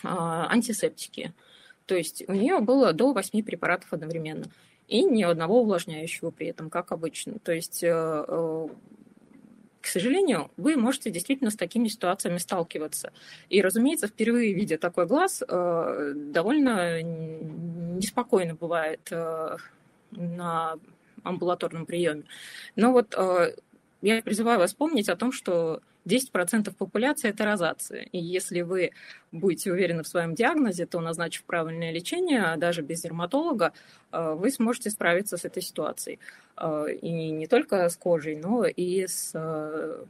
антисептики– 0.03 1.33
то 1.86 1.95
есть 1.95 2.23
у 2.27 2.33
нее 2.33 2.59
было 2.59 2.93
до 2.93 3.13
8 3.13 3.43
препаратов 3.43 3.93
одновременно. 3.93 4.45
И 4.88 5.03
ни 5.03 5.23
одного 5.23 5.61
увлажняющего 5.61 6.31
при 6.31 6.47
этом, 6.47 6.69
как 6.69 6.91
обычно. 6.91 7.39
То 7.39 7.51
есть, 7.51 7.83
э, 7.83 7.89
э, 7.89 8.67
к 9.81 9.88
сожалению, 9.88 10.51
вы 10.57 10.77
можете 10.77 11.09
действительно 11.09 11.49
с 11.49 11.55
такими 11.55 11.88
ситуациями 11.88 12.38
сталкиваться. 12.38 13.11
И, 13.49 13.61
разумеется, 13.61 14.07
впервые 14.07 14.53
видя 14.53 14.77
такой 14.77 15.07
глаз, 15.07 15.43
э, 15.47 16.13
довольно 16.15 17.01
неспокойно 17.01 18.55
бывает 18.55 19.11
на 20.11 20.75
амбулаторном 21.23 21.86
приеме. 21.86 22.23
Но 22.75 22.91
вот 22.91 23.15
я 24.01 24.21
призываю 24.21 24.59
вас 24.59 24.73
помнить 24.73 25.09
о 25.09 25.15
том, 25.15 25.31
что 25.31 25.81
10% 26.06 26.74
популяции– 26.74 27.30
это 27.32 27.45
розация. 27.45 28.03
И 28.12 28.20
если 28.20 28.62
вы 28.62 28.91
будете 29.32 29.72
уверены 29.72 30.03
в 30.03 30.08
своем 30.08 30.36
диагнозе, 30.36 30.86
то, 30.86 30.99
назначив 30.99 31.43
правильное 31.43 31.91
лечение, 31.91 32.56
даже 32.58 32.82
без 32.82 33.01
дерматолога, 33.01 33.74
э, 34.12 34.34
вы 34.34 34.51
сможете 34.51 34.89
справиться 34.89 35.38
с 35.38 35.45
этой 35.45 35.64
ситуацией. 35.64 36.20
Э, 36.58 36.86
и 37.01 37.32
не 37.32 37.47
только 37.47 37.89
с 37.89 37.97
кожей, 37.97 38.36
но 38.36 38.66
и 38.66 39.08
с 39.08 39.32
э, 39.34 40.03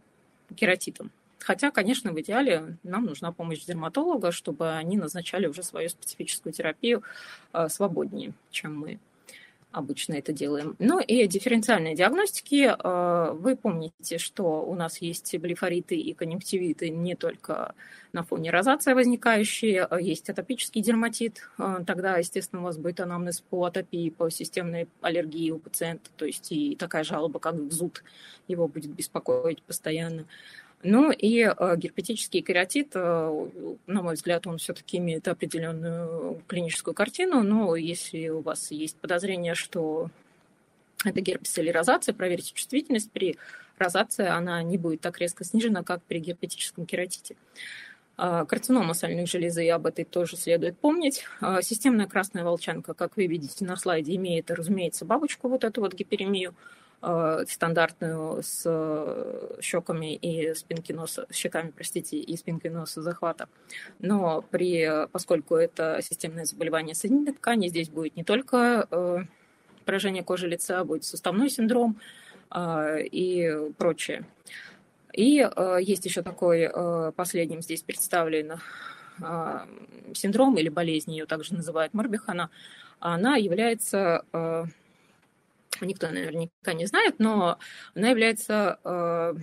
кератитом. 0.55 1.11
Хотя, 1.39 1.71
конечно, 1.71 2.11
в 2.11 2.19
идеале 2.19 2.77
нам 2.83 3.05
нужна 3.05 3.31
помощь 3.31 3.63
дерматолога, 3.65 4.31
чтобы 4.31 4.71
они 4.71 4.97
назначали 4.97 5.47
уже 5.47 5.63
свою 5.63 5.89
специфическую 5.89 6.53
терапию 6.53 7.03
свободнее, 7.67 8.33
чем 8.49 8.79
мы 8.79 8.99
обычно 9.75 10.13
это 10.13 10.31
делаем. 10.31 10.75
Ну 10.79 10.99
и 10.99 11.27
дифференциальные 11.27 11.95
диагностики. 11.95 12.73
Э, 12.77 13.33
вы 13.33 13.55
помните, 13.55 14.17
что 14.17 14.65
у 14.65 14.73
нас 14.73 14.99
есть 14.99 15.37
блефориты 15.37 15.95
и 15.95 16.13
конъюнктивиты 16.13 16.89
не 16.89 17.15
только 17.15 17.75
на 18.13 18.23
фоне 18.23 18.49
розации 18.49 18.93
возникающие, 18.93 19.83
а 19.83 19.99
есть 19.99 20.29
атопический 20.29 20.81
дерматит. 20.81 21.49
Э, 21.57 21.83
тогда, 21.85 22.17
естественно, 22.17 22.61
у 22.61 22.65
вас 22.65 22.77
будет 22.77 23.01
анамнез 23.01 23.41
по 23.41 23.65
атопии, 23.65 24.09
по 24.09 24.29
системной 24.29 24.87
аллергии 25.01 25.51
у 25.51 25.59
пациента, 25.59 26.09
то 26.15 26.25
есть 26.25 26.51
и 26.51 26.75
такая 26.75 27.03
жалоба, 27.03 27.39
как 27.39 27.71
зуд, 27.71 28.03
его 28.47 28.67
будет 28.67 28.91
беспокоить 28.91 29.61
постоянно. 29.63 30.25
Ну 30.83 31.11
и 31.11 31.41
э, 31.41 31.77
герпетический 31.77 32.41
кератит, 32.41 32.91
э, 32.93 33.47
на 33.87 34.01
мой 34.01 34.15
взгляд, 34.15 34.45
он 34.45 34.57
все-таки 34.59 34.97
имеет 34.97 35.27
определенную 35.27 36.41
клиническую 36.47 36.93
картину, 36.93 37.41
но 37.41 37.75
если 37.75 38.29
у 38.29 38.41
вас 38.41 38.69
есть 38.71 38.95
подозрение, 38.97 39.55
что 39.55 40.09
это 41.03 41.21
герпес 41.21 41.57
или 41.57 41.69
розация, 41.69 42.13
проверьте 42.13 42.53
чувствительность. 42.53 43.11
При 43.11 43.37
розации 43.79 44.27
она 44.27 44.61
не 44.61 44.77
будет 44.77 45.01
так 45.01 45.19
резко 45.19 45.43
снижена, 45.43 45.83
как 45.83 46.03
при 46.03 46.19
герпетическом 46.19 46.85
кератите. 46.85 47.35
Э, 48.17 48.45
карцинома 48.47 48.93
сальных 48.93 49.27
железы, 49.27 49.67
об 49.69 49.87
этой 49.87 50.05
тоже 50.05 50.37
следует 50.37 50.77
помнить. 50.77 51.25
Системная 51.61 52.05
красная 52.05 52.43
волчанка, 52.43 52.93
как 52.93 53.17
вы 53.17 53.25
видите 53.25 53.65
на 53.65 53.75
слайде, 53.75 54.15
имеет, 54.15 54.51
разумеется, 54.51 55.03
бабочку, 55.03 55.49
вот 55.49 55.63
эту 55.63 55.81
вот 55.81 55.95
гиперемию. 55.95 56.53
Э, 57.07 57.45
стандартную 57.47 58.41
с 58.41 58.63
э, 58.65 59.57
щеками 59.61 60.15
и 60.15 60.55
спинки 60.55 60.91
носа, 60.91 61.27
щеками, 61.31 61.69
простите, 61.69 62.17
и 62.17 62.35
спинкой 62.35 62.71
носа 62.71 63.03
захвата. 63.03 63.47
Но 63.99 64.41
при, 64.41 65.05
поскольку 65.11 65.55
это 65.55 65.99
системное 66.01 66.45
заболевание 66.45 66.95
соединительной 66.95 67.37
ткани, 67.37 67.67
здесь 67.67 67.89
будет 67.89 68.15
не 68.15 68.23
только 68.23 68.87
э, 68.89 69.19
поражение 69.85 70.23
кожи 70.23 70.47
лица, 70.47 70.83
будет 70.83 71.03
суставной 71.03 71.51
синдром 71.51 71.99
и 72.55 73.69
прочее. 73.77 74.25
И 75.13 75.47
есть 75.81 76.05
еще 76.05 76.21
такой, 76.23 76.71
последним 77.15 77.61
здесь 77.61 77.81
представлен 77.81 78.59
синдром 80.13 80.57
или 80.57 80.69
болезнь, 80.69 81.11
ее 81.11 81.25
также 81.25 81.53
называют 81.53 81.93
Морбихана. 81.93 82.49
Она 82.99 83.35
является 83.35 84.23
никто 85.81 86.09
наверняка 86.09 86.73
не 86.73 86.85
знает, 86.85 87.15
но 87.19 87.59
она 87.95 88.09
является 88.09 88.79
э, 88.83 89.33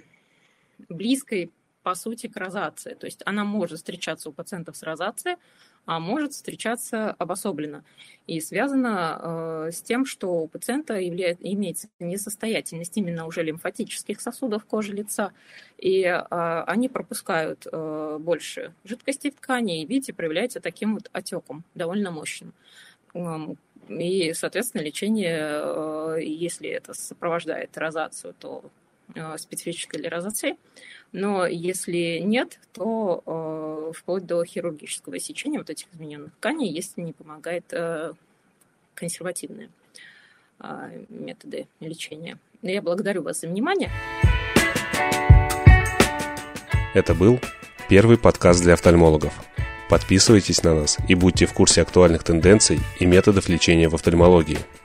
близкой, 0.89 1.53
по 1.83 1.95
сути, 1.95 2.29
к 2.29 2.37
розации. 2.37 2.95
То 2.95 3.07
есть 3.07 3.23
она 3.27 3.45
может 3.45 3.79
встречаться 3.79 4.31
у 4.31 4.33
пациентов 4.33 4.77
с 4.77 4.83
розацией, 4.83 5.37
а 5.85 5.99
может 5.99 6.33
встречаться 6.33 7.11
обособленно. 7.11 7.85
И 8.29 8.41
связано 8.41 9.19
э, 9.21 9.71
с 9.73 9.83
тем, 9.83 10.07
что 10.07 10.43
у 10.43 10.49
пациента 10.49 10.95
являет, 10.95 11.39
имеется 11.41 11.89
несостоятельность 11.99 12.97
именно 12.97 13.27
уже 13.27 13.43
лимфатических 13.43 14.21
сосудов 14.21 14.65
кожи 14.65 14.93
лица, 14.93 15.33
и 15.79 16.03
э, 16.03 16.19
они 16.67 16.89
пропускают 16.89 17.67
э, 17.71 18.17
больше 18.21 18.75
жидкости 18.85 19.31
в 19.31 19.35
ткани, 19.35 19.83
и, 19.83 19.87
видите, 19.87 20.13
проявляется 20.13 20.61
таким 20.61 20.95
вот 20.95 21.11
отеком, 21.13 21.65
довольно 21.75 22.13
мощным. 22.13 22.55
И, 23.89 24.33
соответственно, 24.35 24.83
лечение, 24.83 25.41
э, 25.41 26.19
если 26.23 26.69
это 26.69 26.95
сопровождает 26.95 27.77
розацию, 27.77 28.35
то 28.39 28.65
э, 29.15 29.37
специфической 29.39 29.99
для 29.99 30.11
розации. 30.11 30.57
Но 31.13 31.47
если 31.47 32.21
нет, 32.23 32.59
то 32.73 33.23
э, 33.27 33.93
вплоть 33.97 34.25
до 34.25 34.45
хирургического 34.45 35.19
сечения 35.19 35.59
вот 35.59 35.71
этих 35.71 35.87
измененных 35.93 36.33
тканей, 36.35 36.71
если 36.71 37.03
не 37.03 37.13
помогает 37.13 37.65
консервативные 38.95 39.71
методы 41.09 41.67
лечения. 41.81 42.39
Я 42.63 42.83
благодарю 42.83 43.23
вас 43.23 43.41
за 43.41 43.49
внимание. 43.49 43.91
Это 46.95 47.15
был 47.15 47.41
первый 47.89 48.17
подкаст 48.17 48.63
для 48.63 48.75
офтальмологов. 48.75 49.52
Подписывайтесь 49.93 50.63
на 50.63 50.75
нас 50.75 50.97
и 51.07 51.15
будьте 51.15 51.45
в 51.45 51.53
курсе 51.53 51.83
актуальных 51.83 52.23
тенденций 52.25 52.81
и 52.99 53.05
методов 53.05 53.51
лечения 53.51 53.91
в 53.91 53.95
офтальмологии– 53.95 54.57